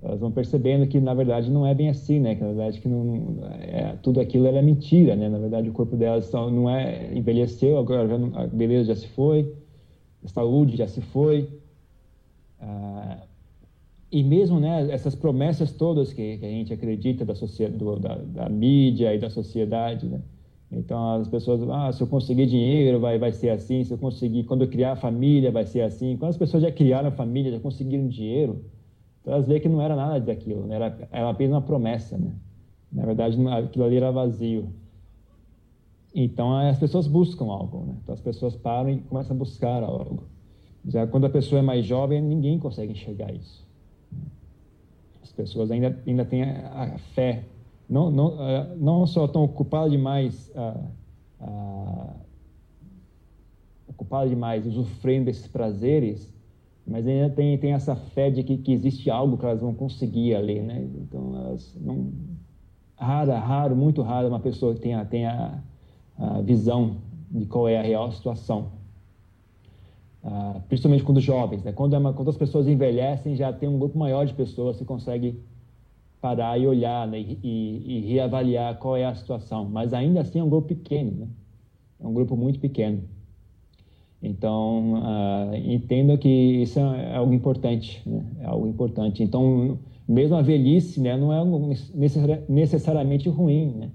elas 0.03 0.21
vão 0.21 0.31
percebendo 0.31 0.87
que 0.87 1.01
na 1.01 1.15
verdade 1.15 1.51
não 1.51 1.67
é 1.67 1.75
bem 1.75 1.89
assim, 1.89 2.21
né? 2.21 2.35
Que 2.35 2.43
na 2.43 2.49
verdade 2.49 2.81
que 2.81 2.89
não, 2.89 3.39
é, 3.61 3.97
tudo 4.03 4.21
aquilo 4.21 4.47
é 4.47 4.63
mentira, 4.63 5.17
né? 5.17 5.29
Na 5.29 5.39
verdade 5.39 5.69
o 5.69 5.73
corpo 5.73 5.97
delas 5.97 6.27
só, 6.27 6.51
não 6.51 6.69
é 6.69 7.13
envelheceu, 7.15 7.79
agora 7.79 8.07
já 8.07 8.19
não, 8.19 8.39
a 8.39 8.47
beleza 8.47 8.95
já 8.95 8.97
se 8.97 9.09
foi, 9.09 9.55
a 10.25 10.29
saúde 10.29 10.77
já 10.77 10.87
se 10.87 11.01
foi. 11.01 11.49
Ah, 12.61 13.19
e 14.13 14.23
mesmo 14.23 14.61
né, 14.61 14.89
essas 14.91 15.15
promessas 15.15 15.73
todas 15.73 16.13
que, 16.13 16.39
que 16.39 16.45
a 16.45 16.49
gente 16.49 16.73
acredita 16.73 17.25
da, 17.25 17.35
da, 17.35 18.15
da, 18.17 18.49
mídia 18.49 19.15
e 19.15 19.19
da 19.19 19.29
sociedade, 19.29 20.07
né? 20.07 20.21
Então 20.71 21.21
as 21.21 21.29
pessoas, 21.29 21.63
ah, 21.71 21.93
se 21.93 22.03
eu 22.03 22.07
conseguir 22.07 22.47
dinheiro 22.47 22.99
vai, 22.99 23.19
vai 23.19 23.33
ser 23.33 23.51
assim, 23.51 23.85
se 23.85 23.93
eu 23.93 23.99
conseguir, 23.99 24.45
quando 24.45 24.63
eu 24.63 24.69
criar 24.69 24.93
a 24.93 24.97
família 24.97 25.51
vai 25.51 25.65
ser 25.65 25.83
assim. 25.83 26.17
Quando 26.17 26.31
as 26.31 26.37
pessoas 26.37 26.63
já 26.63 26.73
criaram 26.73 27.09
a 27.09 27.13
família, 27.13 27.53
já 27.53 27.61
conseguiram 27.61 28.09
dinheiro, 28.09 28.65
então 29.21 29.35
elas 29.35 29.47
veem 29.47 29.61
que 29.61 29.69
não 29.69 29.81
era 29.81 29.95
nada 29.95 30.21
daquilo, 30.21 30.67
né? 30.67 30.77
era, 30.77 31.09
era 31.11 31.31
apenas 31.31 31.55
uma 31.55 31.63
promessa, 31.63 32.19
né? 32.19 32.33
Na 32.93 33.05
verdade, 33.05 33.37
aquilo 33.49 33.85
ali 33.85 33.97
era 33.97 34.11
vazio. 34.11 34.69
Então 36.15 36.57
as 36.57 36.79
pessoas 36.79 37.07
buscam 37.07 37.47
algo, 37.47 37.85
né? 37.85 37.95
Então 38.03 38.15
as 38.15 38.21
pessoas 38.21 38.57
param 38.57 38.91
e 38.91 38.99
começam 39.01 39.37
a 39.37 39.39
buscar 39.39 39.83
algo. 39.83 40.25
Já 40.89 41.07
quando 41.07 41.27
a 41.27 41.31
pessoa 41.31 41.59
é 41.59 41.63
mais 41.63 41.85
jovem, 41.85 42.23
ninguém 42.23 42.59
consegue 42.59 42.93
enxergar 42.93 43.33
isso. 43.35 43.67
As 45.23 45.33
pessoas 45.33 45.71
ainda, 45.71 46.01
ainda 46.07 46.25
têm 46.25 46.45
a, 46.45 46.95
a 46.95 46.99
fé. 46.99 47.43
Não, 47.89 48.11
não, 48.11 48.29
uh, 48.35 48.77
não 48.77 49.07
só 49.07 49.27
estão 49.27 49.45
ocupadas 49.45 49.93
demais, 49.93 50.53
uh, 50.55 51.45
uh, 51.45 52.11
ocupadas 53.89 54.31
demais 54.31 54.67
usufruindo 54.67 55.27
desses 55.27 55.47
prazeres, 55.47 56.33
mas 56.87 57.07
ainda 57.07 57.31
tem, 57.31 57.57
tem 57.59 57.73
essa 57.73 57.95
fé 57.95 58.31
de 58.31 58.43
que, 58.43 58.57
que 58.59 58.73
existe 58.73 59.11
algo 59.11 59.37
que 59.37 59.45
elas 59.45 59.61
vão 59.61 59.75
conseguir 59.75 60.35
ali, 60.35 60.61
né? 60.61 60.89
Então, 60.97 61.37
elas 61.37 61.77
não... 61.81 62.13
Raro, 62.97 63.33
raro, 63.33 63.77
muito 63.77 64.03
raro 64.03 64.29
uma 64.29 64.41
pessoa 64.41 64.75
que 64.75 64.81
tenha, 64.81 65.05
tenha 65.05 65.63
a 66.17 66.41
visão 66.41 66.97
de 67.31 67.45
qual 67.45 67.69
é 67.69 67.79
a 67.79 67.83
real 67.83 68.11
situação. 68.11 68.69
Ah, 70.29 70.61
principalmente 70.69 71.05
quando 71.05 71.21
jovens, 71.21 71.63
né? 71.63 71.71
Quando, 71.73 71.95
é 71.95 71.99
uma, 71.99 72.13
quando 72.13 72.31
as 72.31 72.37
pessoas 72.37 72.67
envelhecem, 72.67 73.37
já 73.37 73.53
tem 73.53 73.69
um 73.69 73.79
grupo 73.79 73.97
maior 73.97 74.27
de 74.27 74.35
pessoas 74.35 74.77
que 74.77 74.85
consegue 74.85 75.41
parar 76.27 76.59
e 76.59 76.67
olhar 76.67 77.07
né? 77.07 77.21
e, 77.21 77.83
e, 77.87 78.01
reavaliar 78.13 78.77
qual 78.79 78.97
é 78.97 79.05
a 79.05 79.15
situação. 79.15 79.65
Mas 79.65 79.95
ainda 79.95 80.21
assim 80.23 80.41
é 80.41 80.43
um 80.43 80.49
grupo 80.49 80.67
pequeno, 80.69 81.13
né? 81.13 81.29
É 82.01 82.07
um 82.07 82.13
grupo 82.13 82.37
muito 82.37 82.59
pequeno. 82.59 83.03
Então, 84.21 84.95
uh, 84.95 85.55
entenda 85.55 86.19
que 86.19 86.29
isso 86.29 86.81
é 86.81 87.15
algo 87.15 87.33
importante, 87.33 88.03
né? 88.05 88.25
é 88.41 88.47
algo 88.47 88.67
importante. 88.67 89.23
Então, 89.23 89.79
mesmo 90.09 90.35
a 90.35 90.43
velhice 90.43 91.01
né, 91.01 91.17
não 91.17 91.33
é 91.33 91.77
necessariamente 92.49 93.29
ruim, 93.29 93.73
né? 93.77 93.91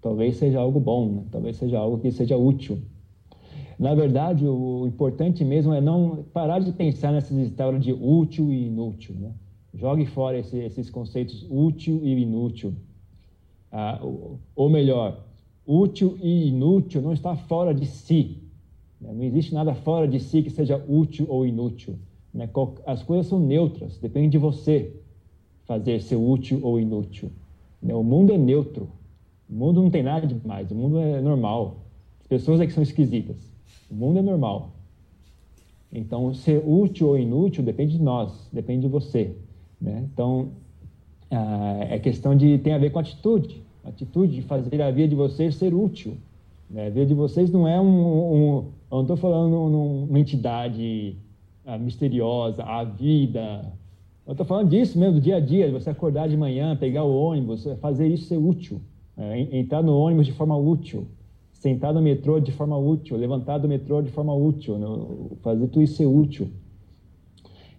Talvez 0.00 0.36
seja 0.36 0.58
algo 0.60 0.80
bom, 0.80 1.06
né? 1.08 1.22
talvez 1.30 1.56
seja 1.56 1.78
algo 1.78 1.98
que 1.98 2.10
seja 2.10 2.38
útil. 2.38 2.78
Na 3.78 3.94
verdade, 3.94 4.46
o 4.46 4.86
importante 4.86 5.44
mesmo 5.44 5.74
é 5.74 5.80
não 5.80 6.24
parar 6.32 6.58
de 6.60 6.72
pensar 6.72 7.12
nessas 7.12 7.36
histórias 7.36 7.84
de 7.84 7.92
útil 7.92 8.50
e 8.50 8.68
inútil. 8.68 9.14
Né? 9.18 9.30
Jogue 9.76 10.06
fora 10.06 10.38
esse, 10.38 10.56
esses 10.58 10.90
conceitos 10.90 11.46
útil 11.50 12.00
e 12.02 12.18
inútil. 12.18 12.74
Ah, 13.70 14.00
ou 14.54 14.70
melhor, 14.70 15.22
útil 15.66 16.18
e 16.22 16.48
inútil 16.48 17.02
não 17.02 17.12
está 17.12 17.36
fora 17.36 17.74
de 17.74 17.86
si, 17.86 18.38
né? 19.00 19.12
Não 19.12 19.22
existe 19.22 19.54
nada 19.54 19.74
fora 19.74 20.08
de 20.08 20.18
si 20.20 20.42
que 20.42 20.50
seja 20.50 20.82
útil 20.88 21.26
ou 21.28 21.46
inútil. 21.46 21.98
Né? 22.32 22.48
As 22.86 23.02
coisas 23.02 23.26
são 23.26 23.38
neutras, 23.38 23.98
depende 23.98 24.30
de 24.30 24.38
você 24.38 24.92
fazer 25.64 26.00
ser 26.00 26.16
útil 26.16 26.60
ou 26.62 26.80
inútil. 26.80 27.30
Né? 27.82 27.94
O 27.94 28.02
mundo 28.02 28.32
é 28.32 28.38
neutro. 28.38 28.88
O 29.48 29.54
mundo 29.54 29.82
não 29.82 29.90
tem 29.90 30.02
nada 30.02 30.26
demais, 30.26 30.70
o 30.70 30.74
mundo 30.74 30.98
é 30.98 31.20
normal. 31.20 31.76
As 32.20 32.26
pessoas 32.26 32.60
é 32.60 32.66
que 32.66 32.72
são 32.72 32.82
esquisitas. 32.82 33.36
O 33.90 33.94
mundo 33.94 34.18
é 34.18 34.22
normal. 34.22 34.72
Então, 35.92 36.34
ser 36.34 36.62
útil 36.66 37.08
ou 37.08 37.18
inútil 37.18 37.62
depende 37.62 37.96
de 37.96 38.02
nós, 38.02 38.48
depende 38.52 38.82
de 38.82 38.88
você. 38.88 39.36
Né? 39.80 40.06
Então, 40.12 40.50
ah, 41.30 41.86
é 41.88 41.98
questão 41.98 42.36
de 42.36 42.58
tem 42.58 42.72
a 42.72 42.78
ver 42.78 42.90
com 42.90 42.98
atitude, 42.98 43.62
atitude 43.84 44.36
de 44.36 44.42
fazer 44.42 44.80
a 44.82 44.90
vida 44.90 45.08
de 45.08 45.14
vocês 45.14 45.54
ser 45.56 45.74
útil. 45.74 46.16
Né? 46.70 46.86
A 46.86 46.90
vida 46.90 47.06
de 47.06 47.14
vocês 47.14 47.50
não 47.50 47.66
é 47.66 47.80
um, 47.80 47.86
um, 47.86 48.56
eu 48.90 48.96
não 48.96 49.02
estou 49.02 49.16
falando 49.16 49.50
numa 49.68 50.18
entidade 50.18 51.16
ah, 51.64 51.78
misteriosa, 51.78 52.62
a 52.62 52.84
vida. 52.84 53.72
Eu 54.26 54.32
estou 54.32 54.46
falando 54.46 54.70
disso 54.70 54.98
mesmo, 54.98 55.14
do 55.14 55.20
dia 55.20 55.36
a 55.36 55.40
dia, 55.40 55.70
você 55.70 55.90
acordar 55.90 56.28
de 56.28 56.36
manhã, 56.36 56.76
pegar 56.76 57.04
o 57.04 57.14
ônibus, 57.14 57.66
fazer 57.80 58.08
isso 58.08 58.26
ser 58.26 58.36
útil. 58.36 58.80
É, 59.16 59.58
entrar 59.58 59.82
no 59.82 59.96
ônibus 59.96 60.26
de 60.26 60.32
forma 60.32 60.56
útil, 60.56 61.06
sentar 61.52 61.94
no 61.94 62.02
metrô 62.02 62.38
de 62.38 62.52
forma 62.52 62.76
útil, 62.76 63.16
levantar 63.16 63.56
do 63.56 63.66
metrô 63.66 64.02
de 64.02 64.10
forma 64.10 64.34
útil, 64.34 64.76
né? 64.78 64.86
fazer 65.42 65.68
tudo 65.68 65.82
isso 65.82 65.96
ser 65.96 66.06
útil. 66.06 66.50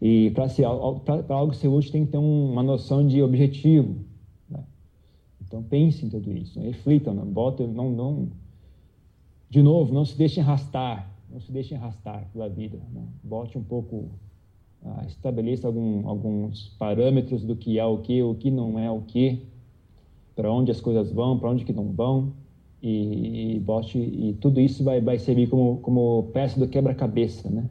E 0.02 0.32
para 0.32 1.36
algo 1.36 1.54
ser 1.54 1.68
útil 1.68 1.91
tem 1.91 2.06
que 2.06 2.12
ter 2.12 2.18
uma 2.18 2.62
noção 2.62 3.06
de 3.06 3.22
objetivo. 3.22 3.95
Né? 4.50 4.64
Então 5.41 5.64
pense 5.64 6.06
em 6.06 6.10
tudo 6.10 6.32
isso, 6.32 6.60
reflitam, 6.60 7.14
não, 7.14 7.26
bota, 7.26 7.66
não, 7.66 7.89
não 7.89 8.28
de 9.50 9.62
novo, 9.62 9.93
não 9.93 10.06
se 10.06 10.18
deixe 10.18 10.39
arrastar, 10.39 11.10
não 11.32 11.39
se 11.39 11.52
deixe 11.52 11.74
arrastar 11.74 12.28
pela 12.32 12.50
vida. 12.50 12.78
Né? 12.93 13.02
Bote 13.24 13.58
um 13.58 13.64
pouco, 13.64 14.10
ah, 14.84 15.06
estabeleça 15.08 15.68
algum, 15.68 16.08
alguns 16.08 16.70
parâmetros 16.78 17.43
do 17.43 17.56
que 17.56 17.80
é 17.80 17.86
o 17.86 17.98
que, 18.00 18.22
o 18.22 18.36
que 18.36 18.52
não 18.52 18.78
é 18.78 18.91
o 18.91 19.02
que, 19.02 19.43
para 20.36 20.52
onde 20.52 20.70
as 20.70 20.82
coisas 20.82 21.12
vão, 21.12 21.39
para 21.39 21.50
onde 21.50 21.66
que 21.66 21.74
não 21.74 21.91
vão, 21.91 22.34
e, 22.82 23.56
e 23.56 23.60
bote 23.60 23.98
e 23.98 24.34
tudo 24.39 24.62
isso 24.62 24.84
vai, 24.84 25.02
vai 25.02 25.18
servir 25.18 25.50
como, 25.50 25.78
como 25.78 26.30
peça 26.34 26.60
do 26.60 26.68
quebra-cabeça, 26.68 27.50
né? 27.50 27.68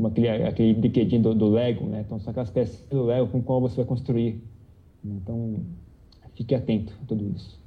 Como 0.00 0.08
aquele, 0.08 0.28
aquele 0.30 0.72
brinquedinho 0.72 1.20
do, 1.20 1.34
do, 1.34 1.50
Lego, 1.50 1.84
né? 1.84 2.00
Então, 2.06 2.18
são 2.18 2.30
aquelas 2.30 2.48
peças 2.48 2.82
do 2.88 3.04
Lego 3.04 3.26
com 3.26 3.42
qual 3.42 3.60
você 3.60 3.76
vai 3.76 3.84
construir. 3.84 4.42
Então, 5.04 5.56
fique 6.34 6.54
atento 6.54 6.94
a 7.02 7.06
tudo 7.06 7.30
isso. 7.36 7.60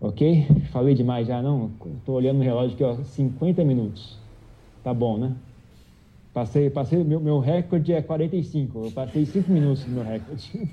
Ok? 0.00 0.46
Falei 0.70 0.94
demais 0.94 1.26
já, 1.26 1.42
não? 1.42 1.72
Estou 1.98 2.14
olhando 2.14 2.36
no 2.36 2.44
relógio 2.44 2.74
aqui, 2.74 2.84
ó, 2.84 2.94
50 3.02 3.64
minutos. 3.64 4.16
Tá 4.84 4.94
bom, 4.94 5.18
né? 5.18 5.34
Passei, 6.32 6.70
passei 6.70 7.02
meu, 7.02 7.18
meu 7.18 7.40
recorde 7.40 7.92
é 7.92 8.00
45. 8.00 8.84
Eu 8.84 8.92
passei 8.92 9.26
5 9.26 9.50
minutos 9.50 9.84
no 9.84 9.94
meu 9.94 10.04
recorde. 10.04 10.48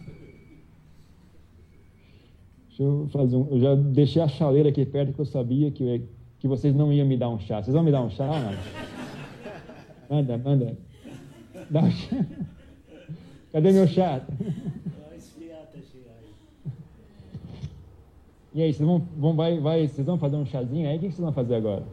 Deixa 2.69 2.83
eu 2.83 3.07
fazer 3.11 3.37
um. 3.37 3.47
Eu 3.49 3.59
já 3.59 3.73
deixei 3.73 4.21
a 4.21 4.27
chaleira 4.27 4.69
aqui 4.69 4.85
perto 4.85 5.13
que 5.13 5.19
eu 5.19 5.25
sabia 5.25 5.71
que, 5.71 6.03
que 6.37 6.47
vocês 6.47 6.75
não 6.75 6.93
iam 6.93 7.07
me 7.07 7.17
dar 7.17 7.29
um 7.29 7.39
chá. 7.39 7.59
Vocês 7.59 7.73
vão 7.73 7.81
me 7.83 7.91
dar 7.91 8.03
um 8.03 8.11
chá, 8.11 8.27
não? 8.27 8.92
Manda, 10.13 10.37
manda. 10.37 10.77
Dá 11.71 11.81
um 11.81 11.89
chá. 11.89 12.25
Cadê 13.51 13.71
meu 13.71 13.87
chá? 13.87 14.21
E 18.53 18.61
aí, 18.61 18.71
vocês 18.71 18.87
vão, 18.87 18.99
vão, 19.17 19.35
vai, 19.35 19.59
vai, 19.59 19.87
vocês 19.87 20.05
vão 20.05 20.19
fazer 20.19 20.35
um 20.35 20.45
chazinho 20.45 20.87
aí? 20.87 20.97
O 20.97 20.99
que 20.99 21.07
vocês 21.07 21.17
vão 21.17 21.33
fazer 21.33 21.55
agora? 21.55 21.83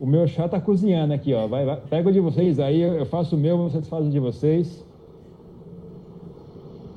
O 0.00 0.06
meu 0.06 0.26
chá 0.26 0.46
está 0.46 0.58
cozinhando 0.58 1.12
aqui, 1.12 1.34
ó. 1.34 1.46
Vai, 1.46 1.66
vai, 1.66 1.78
pega 1.90 2.08
o 2.08 2.12
de 2.12 2.20
vocês 2.20 2.58
aí, 2.58 2.80
eu 2.80 3.04
faço 3.04 3.36
o 3.36 3.38
meu, 3.38 3.58
vocês 3.58 3.86
fazem 3.86 4.08
o 4.08 4.12
de 4.12 4.18
vocês. 4.18 4.82